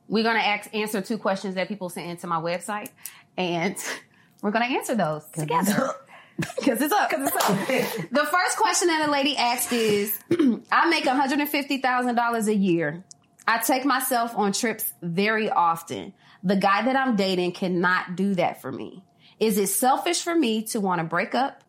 we're 0.07 0.23
gonna 0.23 0.39
ask, 0.39 0.73
answer 0.73 1.01
two 1.01 1.17
questions 1.17 1.55
that 1.55 1.67
people 1.67 1.89
sent 1.89 2.09
into 2.09 2.27
my 2.27 2.39
website, 2.39 2.89
and 3.37 3.75
we're 4.41 4.51
gonna 4.51 4.65
answer 4.65 4.95
those 4.95 5.25
together. 5.33 5.91
Because 6.57 6.81
it's 6.81 6.93
up. 6.93 7.09
Because 7.09 7.27
it's 7.27 7.35
up. 7.35 7.67
the 8.11 8.25
first 8.25 8.57
question 8.57 8.87
that 8.89 9.07
a 9.07 9.11
lady 9.11 9.35
asked 9.35 9.73
is 9.73 10.17
I 10.71 10.89
make 10.89 11.05
$150,000 11.05 12.47
a 12.47 12.55
year. 12.55 13.03
I 13.47 13.57
take 13.57 13.85
myself 13.85 14.35
on 14.35 14.53
trips 14.53 14.93
very 15.01 15.49
often. 15.49 16.13
The 16.43 16.55
guy 16.55 16.83
that 16.83 16.95
I'm 16.95 17.15
dating 17.15 17.53
cannot 17.53 18.15
do 18.15 18.35
that 18.35 18.61
for 18.61 18.71
me. 18.71 19.03
Is 19.39 19.57
it 19.57 19.67
selfish 19.67 20.21
for 20.21 20.35
me 20.35 20.63
to 20.65 20.79
want 20.79 20.99
to 20.99 21.03
break 21.03 21.33
up 21.33 21.63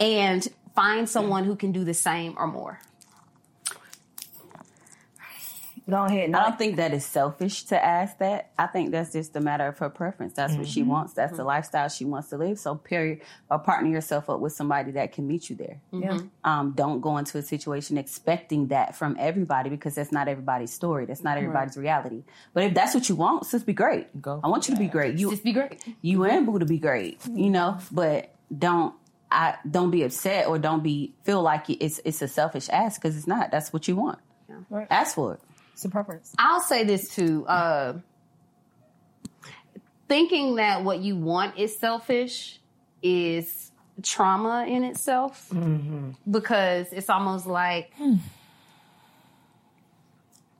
and 0.00 0.46
find 0.74 1.08
someone 1.08 1.44
who 1.44 1.56
can 1.56 1.72
do 1.72 1.84
the 1.84 1.94
same 1.94 2.34
or 2.38 2.46
more? 2.46 2.80
Go 5.88 6.04
ahead. 6.04 6.32
I 6.32 6.44
don't 6.44 6.58
think 6.58 6.76
that 6.76 6.94
is 6.94 7.04
selfish 7.04 7.64
to 7.64 7.84
ask 7.84 8.16
that. 8.18 8.52
I 8.58 8.66
think 8.66 8.90
that's 8.90 9.12
just 9.12 9.36
a 9.36 9.40
matter 9.40 9.66
of 9.66 9.78
her 9.78 9.90
preference. 9.90 10.32
That's 10.32 10.54
what 10.54 10.66
she 10.66 10.80
mm-hmm. 10.80 10.90
wants. 10.90 11.12
That's 11.12 11.32
the 11.32 11.38
mm-hmm. 11.38 11.48
lifestyle 11.48 11.88
she 11.90 12.06
wants 12.06 12.30
to 12.30 12.38
live. 12.38 12.58
So, 12.58 12.74
period. 12.74 13.20
Or 13.50 13.58
partner 13.58 13.90
yourself 13.90 14.30
up 14.30 14.40
with 14.40 14.54
somebody 14.54 14.92
that 14.92 15.12
can 15.12 15.26
meet 15.26 15.50
you 15.50 15.56
there. 15.56 15.80
Yeah. 15.92 16.12
Mm-hmm. 16.12 16.50
Um, 16.50 16.72
don't 16.72 17.00
go 17.00 17.18
into 17.18 17.36
a 17.36 17.42
situation 17.42 17.98
expecting 17.98 18.68
that 18.68 18.96
from 18.96 19.16
everybody 19.18 19.68
because 19.68 19.94
that's 19.94 20.10
not 20.10 20.26
everybody's 20.26 20.72
story. 20.72 21.04
That's 21.04 21.22
not 21.22 21.36
everybody's 21.36 21.76
reality. 21.76 22.24
But 22.54 22.64
if 22.64 22.74
that's 22.74 22.94
what 22.94 23.08
you 23.10 23.16
want, 23.16 23.44
sis, 23.44 23.62
be 23.62 23.74
great. 23.74 24.22
Go 24.22 24.40
I 24.42 24.48
want 24.48 24.68
you 24.68 24.74
to 24.74 24.80
be 24.80 24.88
great. 24.88 25.18
You 25.18 25.30
Just 25.30 25.44
be 25.44 25.52
great. 25.52 25.82
you 26.00 26.24
and 26.24 26.46
Boo 26.46 26.58
to 26.58 26.64
be 26.64 26.78
great, 26.78 27.20
you 27.26 27.50
know, 27.50 27.78
but 27.92 28.34
don't 28.56 28.94
I 29.30 29.56
don't 29.68 29.90
be 29.90 30.02
upset 30.04 30.46
or 30.46 30.58
don't 30.58 30.82
be 30.82 31.14
feel 31.24 31.42
like 31.42 31.68
it's 31.68 32.00
it's 32.04 32.22
a 32.22 32.28
selfish 32.28 32.68
ask 32.70 33.00
because 33.00 33.16
it's 33.16 33.26
not. 33.26 33.50
That's 33.50 33.72
what 33.72 33.86
you 33.88 33.96
want. 33.96 34.18
Right. 34.70 34.86
Ask 34.90 35.16
for 35.16 35.34
it. 35.34 35.40
It's 35.74 35.84
a 35.84 35.88
preference. 35.90 36.34
I'll 36.38 36.60
say 36.62 36.84
this 36.84 37.14
too. 37.14 37.46
Uh, 37.46 37.98
thinking 40.08 40.54
that 40.56 40.82
what 40.84 41.00
you 41.00 41.16
want 41.16 41.58
is 41.58 41.76
selfish 41.76 42.58
is 43.02 43.70
trauma 44.02 44.64
in 44.68 44.82
itself 44.84 45.52
because 46.30 46.92
it's 46.92 47.10
almost 47.10 47.46
like 47.46 47.92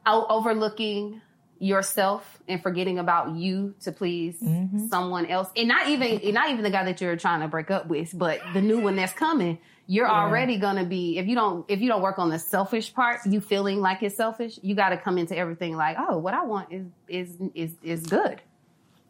o- 0.06 0.26
overlooking 0.28 1.20
yourself 1.64 2.38
and 2.46 2.62
forgetting 2.62 2.98
about 2.98 3.34
you 3.34 3.74
to 3.80 3.90
please 3.90 4.36
mm-hmm. 4.40 4.86
someone 4.88 5.26
else. 5.26 5.48
And 5.56 5.68
not 5.68 5.88
even 5.88 6.20
and 6.20 6.34
not 6.34 6.50
even 6.50 6.62
the 6.62 6.70
guy 6.70 6.84
that 6.84 7.00
you're 7.00 7.16
trying 7.16 7.40
to 7.40 7.48
break 7.48 7.70
up 7.70 7.86
with 7.86 8.16
but 8.16 8.40
the 8.52 8.60
new 8.60 8.80
one 8.80 8.96
that's 8.96 9.14
coming 9.14 9.58
you're 9.86 10.08
already 10.08 10.56
going 10.56 10.76
to 10.76 10.84
be 10.84 11.18
if 11.18 11.26
you 11.26 11.34
don't 11.34 11.64
if 11.70 11.80
you 11.80 11.88
don't 11.88 12.02
work 12.02 12.18
on 12.18 12.30
the 12.30 12.38
selfish 12.38 12.92
part 12.94 13.20
you 13.26 13.40
feeling 13.40 13.80
like 13.80 14.02
it's 14.02 14.16
selfish 14.16 14.58
you 14.62 14.74
got 14.74 14.90
to 14.90 14.96
come 14.96 15.18
into 15.18 15.36
everything 15.36 15.76
like 15.76 15.96
oh 15.98 16.18
what 16.18 16.34
i 16.34 16.42
want 16.44 16.70
is 16.72 16.86
is 17.08 17.36
is 17.54 17.72
is 17.82 18.06
good. 18.06 18.40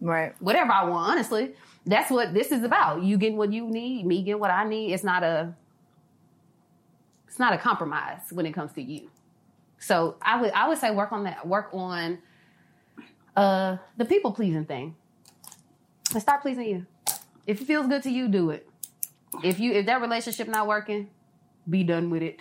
Right. 0.00 0.34
whatever 0.40 0.72
i 0.72 0.84
want 0.84 1.12
honestly. 1.12 1.54
That's 1.86 2.10
what 2.10 2.32
this 2.32 2.50
is 2.50 2.62
about. 2.62 3.02
You 3.02 3.18
getting 3.18 3.36
what 3.36 3.52
you 3.52 3.68
need 3.68 4.06
me 4.06 4.22
getting 4.22 4.40
what 4.40 4.50
i 4.50 4.64
need. 4.64 4.92
It's 4.92 5.04
not 5.04 5.22
a 5.22 5.54
it's 7.26 7.38
not 7.38 7.52
a 7.52 7.58
compromise 7.58 8.20
when 8.30 8.46
it 8.46 8.52
comes 8.52 8.72
to 8.74 8.82
you. 8.82 9.10
So 9.78 10.16
i 10.22 10.40
would 10.40 10.52
i 10.52 10.68
would 10.68 10.78
say 10.78 10.92
work 10.92 11.10
on 11.10 11.24
that 11.24 11.46
work 11.46 11.70
on 11.72 12.18
uh 13.36 13.76
the 13.96 14.04
people 14.04 14.32
pleasing 14.32 14.64
thing. 14.64 14.96
And 16.12 16.22
start 16.22 16.42
pleasing 16.42 16.66
you. 16.68 16.86
If 17.46 17.60
it 17.60 17.66
feels 17.66 17.86
good 17.86 18.02
to 18.04 18.10
you 18.10 18.28
do 18.28 18.50
it. 18.50 18.68
If 19.42 19.58
you 19.58 19.72
if 19.72 19.86
that 19.86 20.00
relationship 20.00 20.48
not 20.48 20.66
working 20.66 21.10
be 21.68 21.82
done 21.82 22.10
with 22.10 22.22
it. 22.22 22.40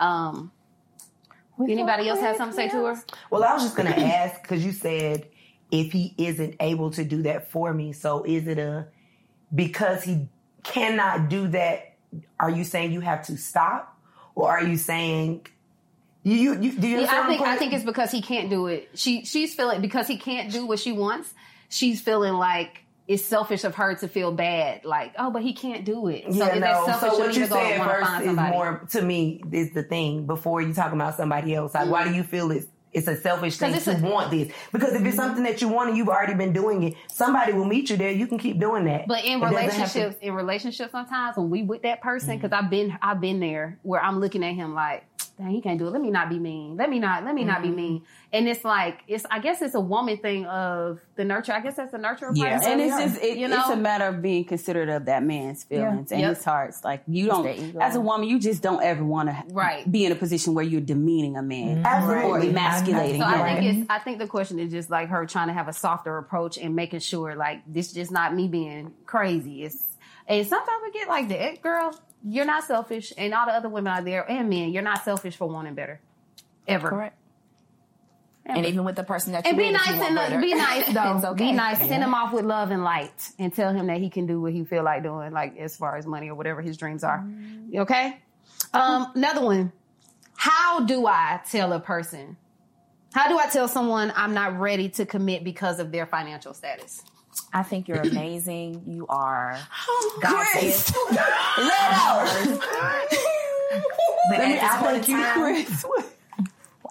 Um 0.00 0.52
anybody 1.68 2.08
else 2.08 2.20
have 2.20 2.36
something 2.36 2.56
to 2.56 2.70
say 2.70 2.76
to 2.76 2.84
her? 2.86 3.02
Well, 3.30 3.44
I 3.44 3.52
was 3.54 3.62
just 3.62 3.76
gonna 3.76 3.90
ask 3.90 4.42
because 4.42 4.64
you 4.64 4.72
said 4.72 5.28
if 5.70 5.92
he 5.92 6.14
isn't 6.18 6.56
able 6.60 6.90
to 6.92 7.04
do 7.04 7.22
that 7.22 7.50
for 7.50 7.72
me, 7.72 7.92
so 7.92 8.24
is 8.24 8.46
it 8.46 8.58
a 8.58 8.88
because 9.54 10.02
he 10.02 10.28
cannot 10.62 11.28
do 11.28 11.48
that? 11.48 11.96
Are 12.38 12.50
you 12.50 12.64
saying 12.64 12.92
you 12.92 13.00
have 13.00 13.24
to 13.26 13.36
stop, 13.36 13.96
or 14.34 14.50
are 14.50 14.64
you 14.64 14.76
saying 14.76 15.46
you 16.22 16.34
you, 16.36 16.60
you 16.60 16.72
do 16.72 16.86
you? 16.88 17.00
Yeah, 17.00 17.22
I 17.24 17.26
think 17.26 17.40
I 17.42 17.56
think 17.56 17.72
it's 17.72 17.84
because 17.84 18.10
he 18.10 18.22
can't 18.22 18.48
do 18.50 18.66
it. 18.68 18.90
She 18.94 19.24
she's 19.24 19.54
feeling 19.54 19.80
because 19.80 20.06
he 20.06 20.16
can't 20.16 20.52
do 20.52 20.66
what 20.66 20.78
she 20.78 20.92
wants. 20.92 21.32
She's 21.68 22.00
feeling 22.00 22.34
like 22.34 22.78
it's 23.08 23.24
selfish 23.24 23.64
of 23.64 23.74
her 23.74 23.94
to 23.96 24.06
feel 24.08 24.30
bad. 24.32 24.84
Like 24.84 25.14
oh, 25.18 25.30
but 25.30 25.42
he 25.42 25.52
can't 25.54 25.84
do 25.84 26.06
it. 26.08 26.24
So 26.32 26.38
yeah, 26.38 26.58
no. 26.58 26.86
selfish 26.86 27.10
So 27.10 27.18
what 27.18 27.34
you 27.36 27.42
to 27.44 27.48
go 27.50 27.56
and 27.58 27.82
said 27.82 27.86
first 27.86 28.22
is 28.22 28.36
more 28.36 28.86
to 28.90 29.02
me 29.02 29.42
is 29.52 29.72
the 29.72 29.82
thing 29.82 30.26
before 30.26 30.62
you 30.62 30.72
talking 30.72 31.00
about 31.00 31.16
somebody 31.16 31.54
else. 31.54 31.74
Like, 31.74 31.88
why 31.90 32.04
do 32.06 32.14
you 32.14 32.22
feel 32.22 32.50
it's 32.52 32.66
it's 32.92 33.08
a 33.08 33.16
selfish 33.16 33.56
thing 33.56 33.72
to 33.72 33.78
a- 33.90 33.94
Mm-hmm. 33.94 34.06
want 34.06 34.30
this? 34.30 34.52
Because 34.70 34.92
if 34.92 35.02
it's 35.02 35.16
something 35.16 35.42
that 35.44 35.62
you 35.62 35.68
want 35.68 35.88
and 35.88 35.96
you've 35.96 36.10
already 36.10 36.34
been 36.34 36.52
doing 36.52 36.82
it, 36.82 36.94
somebody 37.10 37.54
will 37.54 37.64
meet 37.64 37.88
you 37.88 37.96
there. 37.96 38.10
You 38.10 38.26
can 38.26 38.36
keep 38.38 38.60
doing 38.60 38.84
that. 38.84 39.08
But 39.08 39.24
in 39.24 39.38
It 39.38 39.40
doesn't 39.40 39.50
to- 39.56 39.56
relationships, 39.62 40.16
in 40.20 40.34
relationships, 40.34 40.92
sometimes 40.92 41.38
when 41.38 41.48
we 41.48 41.62
with 41.62 41.82
that 41.82 42.02
person, 42.02 42.36
because 42.38 42.52
I've 42.52 42.68
been 42.68 42.96
I've 43.00 43.18
been 43.20 43.40
there 43.40 43.78
where 43.82 44.00
I'm 44.02 44.20
looking 44.20 44.44
at 44.44 44.54
him 44.54 44.74
like, 44.74 45.04
dang, 45.42 45.52
he 45.52 45.60
can't 45.60 45.78
do 45.78 45.86
it. 45.86 45.90
Let 45.90 46.00
me 46.00 46.10
not 46.10 46.28
be 46.28 46.38
mean. 46.38 46.76
Let 46.76 46.90
me 46.90 46.98
not. 46.98 47.24
Let 47.24 47.34
me 47.34 47.44
not 47.44 47.62
be 47.62 47.68
mm-hmm. 47.68 47.76
mean. 47.76 48.02
And 48.32 48.48
it's 48.48 48.64
like 48.64 49.00
it's. 49.06 49.24
I 49.30 49.38
guess 49.38 49.60
it's 49.62 49.74
a 49.74 49.80
woman 49.80 50.16
thing 50.18 50.46
of 50.46 51.00
the 51.16 51.24
nurture. 51.24 51.52
I 51.52 51.60
guess 51.60 51.76
that's 51.76 51.92
the 51.92 51.98
nurture 51.98 52.26
part. 52.26 52.36
Yeah. 52.36 52.56
of 52.56 52.64
who 52.64 52.70
and 52.70 52.80
it's 52.80 52.92
are, 52.92 53.00
just 53.00 53.22
it, 53.22 53.38
you 53.38 53.52
it's 53.52 53.68
a 53.68 53.76
matter 53.76 54.06
of 54.06 54.22
being 54.22 54.44
considerate 54.44 54.88
of 54.88 55.06
that 55.06 55.22
man's 55.22 55.64
feelings 55.64 56.12
and 56.12 56.20
Yep. 56.20 56.36
his 56.36 56.44
hearts. 56.44 56.84
Like 56.84 57.02
you 57.06 57.26
don't, 57.26 57.46
as 57.80 57.96
a 57.96 58.00
woman, 58.00 58.28
you 58.28 58.38
just 58.38 58.62
don't 58.62 58.82
ever 58.82 59.04
want 59.04 59.28
to 59.28 59.42
Right. 59.52 59.90
be 59.90 60.04
in 60.04 60.12
a 60.12 60.16
position 60.16 60.54
where 60.54 60.64
you're 60.64 60.80
demeaning 60.80 61.36
a 61.36 61.42
man 61.42 61.82
mm-hmm. 61.82 62.10
or 62.10 62.16
Absolutely. 62.16 62.48
emasculating 62.50 63.20
So. 63.20 63.26
I 63.26 63.54
think 63.54 63.66
it's. 63.66 63.78
Mm-hmm. 63.78 63.92
I 63.92 63.98
think 63.98 64.18
the 64.18 64.26
question 64.26 64.58
is 64.58 64.70
just 64.70 64.90
like 64.90 65.08
her 65.08 65.26
trying 65.26 65.48
to 65.48 65.54
have 65.54 65.68
a 65.68 65.72
softer 65.72 66.16
approach 66.18 66.56
and 66.56 66.74
making 66.76 67.00
sure 67.00 67.34
like 67.34 67.62
this 67.66 67.88
is 67.88 67.94
just 67.94 68.10
not 68.10 68.34
me 68.34 68.48
being 68.48 68.92
crazy. 69.06 69.64
It's 69.64 69.86
and 70.26 70.46
sometimes 70.46 70.78
we 70.84 70.92
get 70.92 71.08
like 71.08 71.28
that, 71.28 71.62
girl. 71.62 71.94
You're 72.24 72.44
not 72.44 72.64
selfish, 72.64 73.12
and 73.18 73.34
all 73.34 73.46
the 73.46 73.52
other 73.52 73.68
women 73.68 73.92
out 73.92 74.04
there 74.04 74.28
and 74.30 74.48
men, 74.48 74.70
you're 74.70 74.82
not 74.82 75.04
selfish 75.04 75.36
for 75.36 75.48
wanting 75.48 75.74
better, 75.74 76.00
ever. 76.68 76.88
Correct. 76.88 77.18
And 78.44 78.66
even 78.66 78.84
with 78.84 78.96
the 78.96 79.04
person 79.04 79.32
that 79.32 79.44
you 79.44 79.50
And 79.50 79.58
be 79.58 79.70
nice 79.70 79.88
and 79.88 80.42
be 80.42 80.54
nice 80.54 80.92
though. 80.92 81.30
okay. 81.30 81.46
Be 81.50 81.52
nice. 81.52 81.78
Send 81.78 82.02
him 82.02 82.12
off 82.12 82.32
with 82.32 82.44
love 82.44 82.70
and 82.72 82.82
light, 82.82 83.30
and 83.38 83.54
tell 83.54 83.72
him 83.72 83.86
that 83.86 83.98
he 83.98 84.10
can 84.10 84.26
do 84.26 84.40
what 84.40 84.52
he 84.52 84.64
feel 84.64 84.82
like 84.82 85.02
doing, 85.04 85.32
like 85.32 85.56
as 85.58 85.76
far 85.76 85.96
as 85.96 86.06
money 86.06 86.28
or 86.28 86.34
whatever 86.34 86.60
his 86.60 86.76
dreams 86.76 87.04
are. 87.04 87.24
Okay. 87.74 88.18
Um, 88.74 89.12
another 89.14 89.42
one. 89.42 89.72
How 90.36 90.80
do 90.80 91.06
I 91.06 91.40
tell 91.48 91.72
a 91.72 91.78
person? 91.78 92.36
How 93.14 93.28
do 93.28 93.38
I 93.38 93.46
tell 93.46 93.68
someone 93.68 94.12
I'm 94.16 94.34
not 94.34 94.58
ready 94.58 94.88
to 94.90 95.06
commit 95.06 95.44
because 95.44 95.78
of 95.78 95.92
their 95.92 96.06
financial 96.06 96.52
status? 96.54 97.02
I 97.52 97.62
think 97.62 97.88
you're 97.88 98.00
amazing. 98.00 98.84
You 98.86 99.06
are 99.08 99.58
Grace. 100.20 100.90
God's 100.90 100.90
gift. 100.90 100.94
But 104.28 104.38
Let 104.38 104.48
me 104.48 104.58
at 104.58 104.60
this 104.60 104.80
point 104.80 104.98
ask 104.98 105.08
in 105.08 105.16
you, 105.16 105.22
time, 105.22 105.34
Chris. 105.34 105.84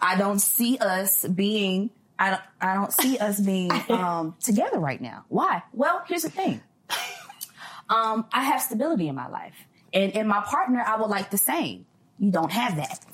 I 0.02 0.18
don't 0.18 0.40
see 0.40 0.78
us 0.78 1.26
being. 1.28 1.90
I 2.20 2.30
don't. 2.32 2.42
I 2.60 2.74
don't 2.74 2.92
see 2.94 3.18
us 3.20 3.40
being 3.40 3.72
um, 3.90 4.36
together 4.42 4.80
right 4.80 5.00
now. 5.00 5.24
Why? 5.30 5.64
Well, 5.74 6.04
here's 6.08 6.24
the 6.24 6.30
thing. 6.30 6.62
Um, 7.90 8.26
I 8.34 8.44
have 8.44 8.62
stability 8.62 9.08
in 9.08 9.16
my 9.16 9.28
life, 9.28 9.54
and 9.94 10.12
in 10.14 10.28
my 10.28 10.42
partner, 10.42 10.84
I 10.86 11.00
would 11.00 11.10
like 11.10 11.30
the 11.32 11.38
same. 11.38 11.86
You 12.20 12.32
don't 12.32 12.52
have 12.52 12.76
that. 12.78 13.06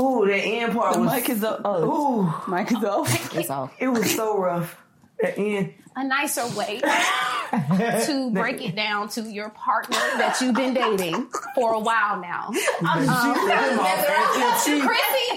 Ooh, 0.00 0.24
the 0.26 0.34
end 0.36 0.72
part 0.74 0.94
The 0.94 1.00
was. 1.00 1.12
mic 1.12 1.28
is 1.28 1.42
up. 1.44 1.60
Oh, 1.64 2.44
Ooh, 2.48 2.50
mic 2.50 2.70
is 2.72 2.84
off. 2.84 3.34
It's 3.36 3.50
all. 3.50 3.70
it 3.78 3.88
was 3.88 4.14
so 4.14 4.38
rough. 4.38 4.76
The 5.20 5.72
a 5.98 6.04
nicer 6.04 6.46
way 6.58 6.80
to 6.80 8.30
break 8.34 8.60
it 8.60 8.76
down 8.76 9.08
to 9.08 9.22
your 9.22 9.48
partner 9.48 9.96
that 10.18 10.38
you've 10.42 10.54
been 10.54 10.74
dating 10.74 11.28
for 11.54 11.72
a 11.72 11.78
while 11.80 12.20
now. 12.20 12.48
Um, 12.86 13.06
Chrissy, 13.06 14.82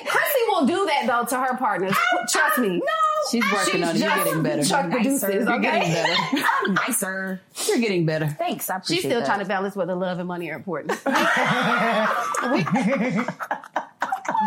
Chrissy 0.06 0.44
will 0.50 0.66
do 0.66 0.86
that 0.86 1.04
though 1.08 1.24
to 1.30 1.38
her 1.42 1.56
partners. 1.56 1.96
Trust 2.30 2.60
me. 2.60 2.80
No, 2.80 2.84
She's 3.32 3.44
working 3.54 3.84
on 3.86 3.96
it. 3.96 4.00
You're 4.02 4.10
getting 4.16 4.44
better. 4.44 4.64
Chuck 4.64 4.90
the 4.90 4.98
Nicer. 4.98 5.04
deuces, 5.10 5.34
You're 5.48 5.54
okay? 5.54 5.62
getting 5.62 5.94
better. 5.94 6.46
I'm 6.66 6.74
nicer. 6.74 7.42
You're 7.68 7.78
getting 7.78 8.06
better. 8.06 8.28
Thanks. 8.28 8.70
I 8.70 8.78
appreciate 8.78 8.98
it. 8.98 9.02
She's 9.02 9.10
still 9.10 9.20
that. 9.22 9.26
trying 9.28 9.40
to 9.40 9.46
balance 9.46 9.78
whether 9.78 9.96
love 9.96 10.20
and 10.20 10.28
money 10.28 10.52
are 10.52 10.56
important. 10.56 10.92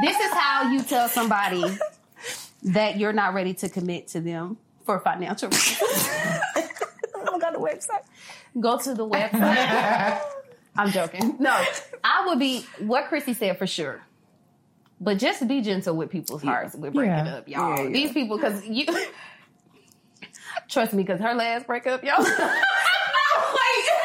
This 0.02 0.16
is 0.18 0.32
how 0.32 0.70
you 0.72 0.82
tell 0.82 1.06
somebody 1.08 1.62
that 2.62 2.98
you're 2.98 3.12
not 3.12 3.34
ready 3.34 3.52
to 3.54 3.68
commit 3.68 4.08
to 4.08 4.20
them 4.20 4.56
for 4.84 4.98
financial 5.00 5.48
reasons. 5.48 5.80
Look 7.24 7.42
on 7.44 7.52
the 7.52 7.58
website. 7.58 8.02
Go 8.60 8.78
to 8.78 8.94
the 8.94 9.06
website. 9.06 10.20
I'm 10.76 10.90
joking. 10.90 11.36
No, 11.38 11.62
I 12.02 12.26
would 12.26 12.38
be 12.38 12.64
what 12.78 13.06
Chrissy 13.08 13.34
said 13.34 13.58
for 13.58 13.66
sure. 13.66 14.02
But 15.00 15.18
just 15.18 15.46
be 15.48 15.60
gentle 15.62 15.96
with 15.96 16.10
people's 16.10 16.42
hearts. 16.42 16.74
We're 16.76 16.90
breaking 16.90 17.12
Yeah. 17.26 17.34
up, 17.36 17.48
y'all. 17.48 17.76
Yeah, 17.76 17.82
yeah. 17.84 17.90
These 17.90 18.12
people, 18.12 18.36
because 18.38 18.64
you 18.66 18.86
trust 20.68 20.92
me, 20.92 21.02
because 21.02 21.20
her 21.20 21.34
last 21.34 21.66
breakup, 21.66 22.04
y'all. 22.04 22.24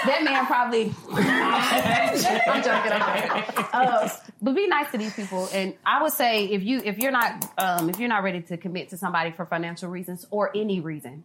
That 0.07 0.23
man 0.23 0.45
probably. 0.45 0.93
I'm 1.11 2.63
joking. 2.63 2.91
I'm 2.91 3.43
joking. 3.43 3.65
Uh, 3.73 4.09
but 4.41 4.55
be 4.55 4.67
nice 4.67 4.91
to 4.91 4.97
these 4.97 5.13
people, 5.13 5.47
and 5.53 5.73
I 5.85 6.01
would 6.01 6.13
say 6.13 6.45
if 6.45 6.63
you 6.63 6.81
if 6.83 6.97
you're 6.97 7.11
not 7.11 7.45
um, 7.57 7.89
if 7.89 7.99
you're 7.99 8.09
not 8.09 8.23
ready 8.23 8.41
to 8.43 8.57
commit 8.57 8.89
to 8.89 8.97
somebody 8.97 9.31
for 9.31 9.45
financial 9.45 9.89
reasons 9.89 10.25
or 10.31 10.51
any 10.55 10.79
reason, 10.79 11.23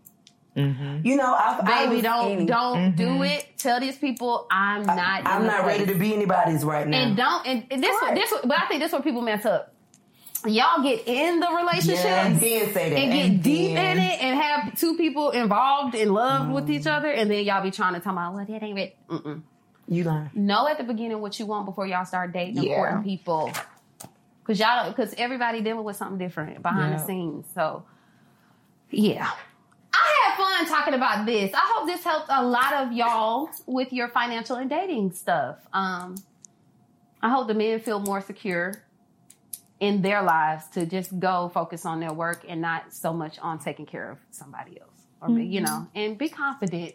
You 0.54 1.16
know, 1.16 1.32
I, 1.34 1.60
I 1.62 1.84
baby, 1.86 1.94
was- 1.96 2.02
don't 2.02 2.46
don't 2.46 2.96
do 2.96 3.22
it. 3.22 3.46
Tell 3.58 3.80
these 3.80 3.96
people 3.96 4.46
I'm 4.50 4.82
not. 4.84 5.22
I'm 5.26 5.46
not 5.46 5.64
ready 5.66 5.86
to 5.86 5.94
be 5.94 6.12
anybody's 6.14 6.64
right 6.64 6.86
now. 6.86 6.98
And 7.02 7.16
don't 7.16 7.46
and, 7.46 7.66
and 7.70 7.82
this 7.82 7.92
what 8.02 8.14
this 8.14 8.32
but 8.44 8.58
I 8.60 8.66
think 8.66 8.80
this 8.80 8.88
is 8.88 8.92
what 8.92 9.04
people 9.04 9.22
mess 9.22 9.46
up. 9.46 9.71
Y'all 10.44 10.82
get 10.82 11.06
in 11.06 11.38
the 11.38 11.48
relationship 11.48 12.04
yeah, 12.04 12.26
and 12.26 12.40
say 12.40 12.66
that. 12.72 12.96
and 12.98 13.12
get 13.12 13.42
deep 13.42 13.70
in 13.70 13.98
it 13.98 14.22
and 14.22 14.40
have 14.40 14.78
two 14.78 14.96
people 14.96 15.30
involved 15.30 15.94
and 15.94 16.12
loved 16.12 16.50
with 16.52 16.68
each 16.68 16.86
other, 16.86 17.08
and 17.10 17.30
then 17.30 17.44
y'all 17.44 17.62
be 17.62 17.70
trying 17.70 17.94
to 17.94 18.00
talk 18.00 18.12
about 18.12 18.34
well 18.34 18.44
that 18.44 18.62
ain't 18.62 18.78
it. 18.78 18.96
Mm-mm. 19.08 19.42
You 19.88 20.04
lying. 20.04 20.30
Know 20.34 20.66
at 20.66 20.78
the 20.78 20.84
beginning 20.84 21.20
what 21.20 21.38
you 21.38 21.46
want 21.46 21.66
before 21.66 21.86
y'all 21.86 22.04
start 22.04 22.32
dating 22.32 22.62
Yeah. 22.62 22.74
important 22.74 23.04
people. 23.04 23.52
Cause 24.44 24.58
y'all 24.58 24.88
because 24.88 25.14
everybody 25.16 25.60
dealing 25.60 25.84
with 25.84 25.96
something 25.96 26.18
different 26.18 26.60
behind 26.62 26.94
the 26.94 26.98
scenes. 27.04 27.46
So 27.54 27.84
yeah. 28.90 29.30
I 29.94 30.24
had 30.24 30.36
fun 30.36 30.66
talking 30.66 30.94
about 30.94 31.26
this. 31.26 31.52
I 31.54 31.60
hope 31.74 31.86
this 31.86 32.02
helped 32.02 32.26
a 32.30 32.42
lot 32.42 32.72
of 32.74 32.92
y'all 32.92 33.50
with 33.66 33.92
your 33.92 34.08
financial 34.08 34.56
and 34.56 34.68
dating 34.68 35.12
stuff. 35.12 35.58
Um, 35.72 36.16
I 37.20 37.28
hope 37.28 37.46
the 37.46 37.54
men 37.54 37.78
feel 37.80 38.00
more 38.00 38.20
secure 38.20 38.82
in 39.82 40.00
their 40.00 40.22
lives 40.22 40.68
to 40.68 40.86
just 40.86 41.18
go 41.18 41.50
focus 41.52 41.84
on 41.84 41.98
their 41.98 42.12
work 42.12 42.44
and 42.48 42.60
not 42.60 42.94
so 42.94 43.12
much 43.12 43.36
on 43.40 43.58
taking 43.58 43.84
care 43.84 44.12
of 44.12 44.18
somebody 44.30 44.80
else 44.80 44.90
or 45.20 45.28
me, 45.28 45.44
you 45.44 45.60
know, 45.60 45.88
and 45.96 46.16
be 46.16 46.28
confident. 46.28 46.94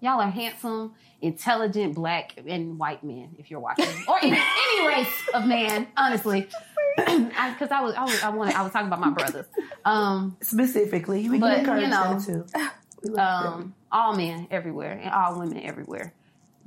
Y'all 0.00 0.18
are 0.18 0.30
handsome, 0.30 0.94
intelligent 1.20 1.94
black 1.94 2.34
and 2.48 2.78
white 2.78 3.04
men 3.04 3.36
if 3.38 3.50
you're 3.50 3.60
watching, 3.60 3.86
or 4.08 4.18
any, 4.22 4.36
any 4.38 4.88
race 4.88 5.28
of 5.34 5.44
man. 5.44 5.86
Honestly, 5.94 6.48
because 6.96 7.70
I, 7.70 7.82
was 7.82 7.94
I 7.94 8.04
was 8.04 8.22
I 8.22 8.30
wanted 8.30 8.54
I 8.54 8.62
was 8.62 8.72
talking 8.72 8.88
about 8.88 9.00
my 9.00 9.10
brothers. 9.10 9.46
Um, 9.84 10.34
Specifically, 10.40 11.28
we 11.28 11.38
But, 11.38 11.50
can 11.50 11.60
encourage 11.60 11.82
you 11.82 11.88
know, 11.88 12.18
that 12.18 12.24
too. 12.24 13.14
Um, 13.18 13.74
all 13.90 14.14
men 14.14 14.46
everywhere 14.52 14.92
and 14.92 15.10
all 15.12 15.36
women 15.40 15.58
everywhere. 15.58 16.14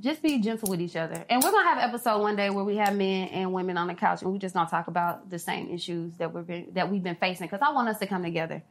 Just 0.06 0.22
be 0.22 0.38
gentle 0.38 0.70
with 0.70 0.80
each 0.80 0.94
other. 0.94 1.24
And 1.28 1.42
we're 1.42 1.50
gonna 1.50 1.68
have 1.68 1.78
an 1.78 1.84
episode 1.84 2.20
one 2.20 2.36
day 2.36 2.48
where 2.48 2.62
we 2.62 2.76
have 2.76 2.94
men 2.94 3.26
and 3.30 3.52
women 3.52 3.76
on 3.76 3.88
the 3.88 3.94
couch 3.94 4.22
and 4.22 4.32
we 4.32 4.38
just 4.38 4.54
gonna 4.54 4.70
talk 4.70 4.86
about 4.86 5.28
the 5.28 5.38
same 5.38 5.68
issues 5.68 6.16
that 6.18 6.32
we've 6.32 6.46
been 6.46 6.68
that 6.74 6.88
we've 6.88 7.02
been 7.02 7.16
facing. 7.16 7.48
Because 7.48 7.58
I 7.60 7.72
want 7.72 7.88
us 7.88 7.98
to 7.98 8.06
come 8.06 8.22
together 8.22 8.62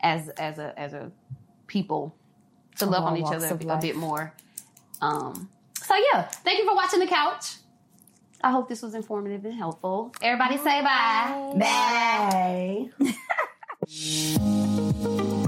as 0.00 0.30
as 0.30 0.58
a 0.58 0.72
as 0.80 0.94
a 0.94 1.12
people 1.66 2.16
to 2.78 2.86
love 2.86 3.04
on 3.04 3.18
each 3.18 3.26
other 3.26 3.48
of 3.48 3.60
a 3.60 3.76
bit 3.76 3.96
more. 3.96 4.32
Um, 5.02 5.50
so 5.74 5.94
yeah, 5.94 6.22
thank 6.22 6.58
you 6.58 6.64
for 6.64 6.74
watching 6.74 7.00
the 7.00 7.06
couch. 7.06 7.56
I 8.42 8.50
hope 8.50 8.66
this 8.70 8.80
was 8.80 8.94
informative 8.94 9.44
and 9.44 9.52
helpful. 9.54 10.14
Everybody 10.22 10.56
say 10.56 10.80
bye. 10.80 11.52
Bye. 11.58 12.88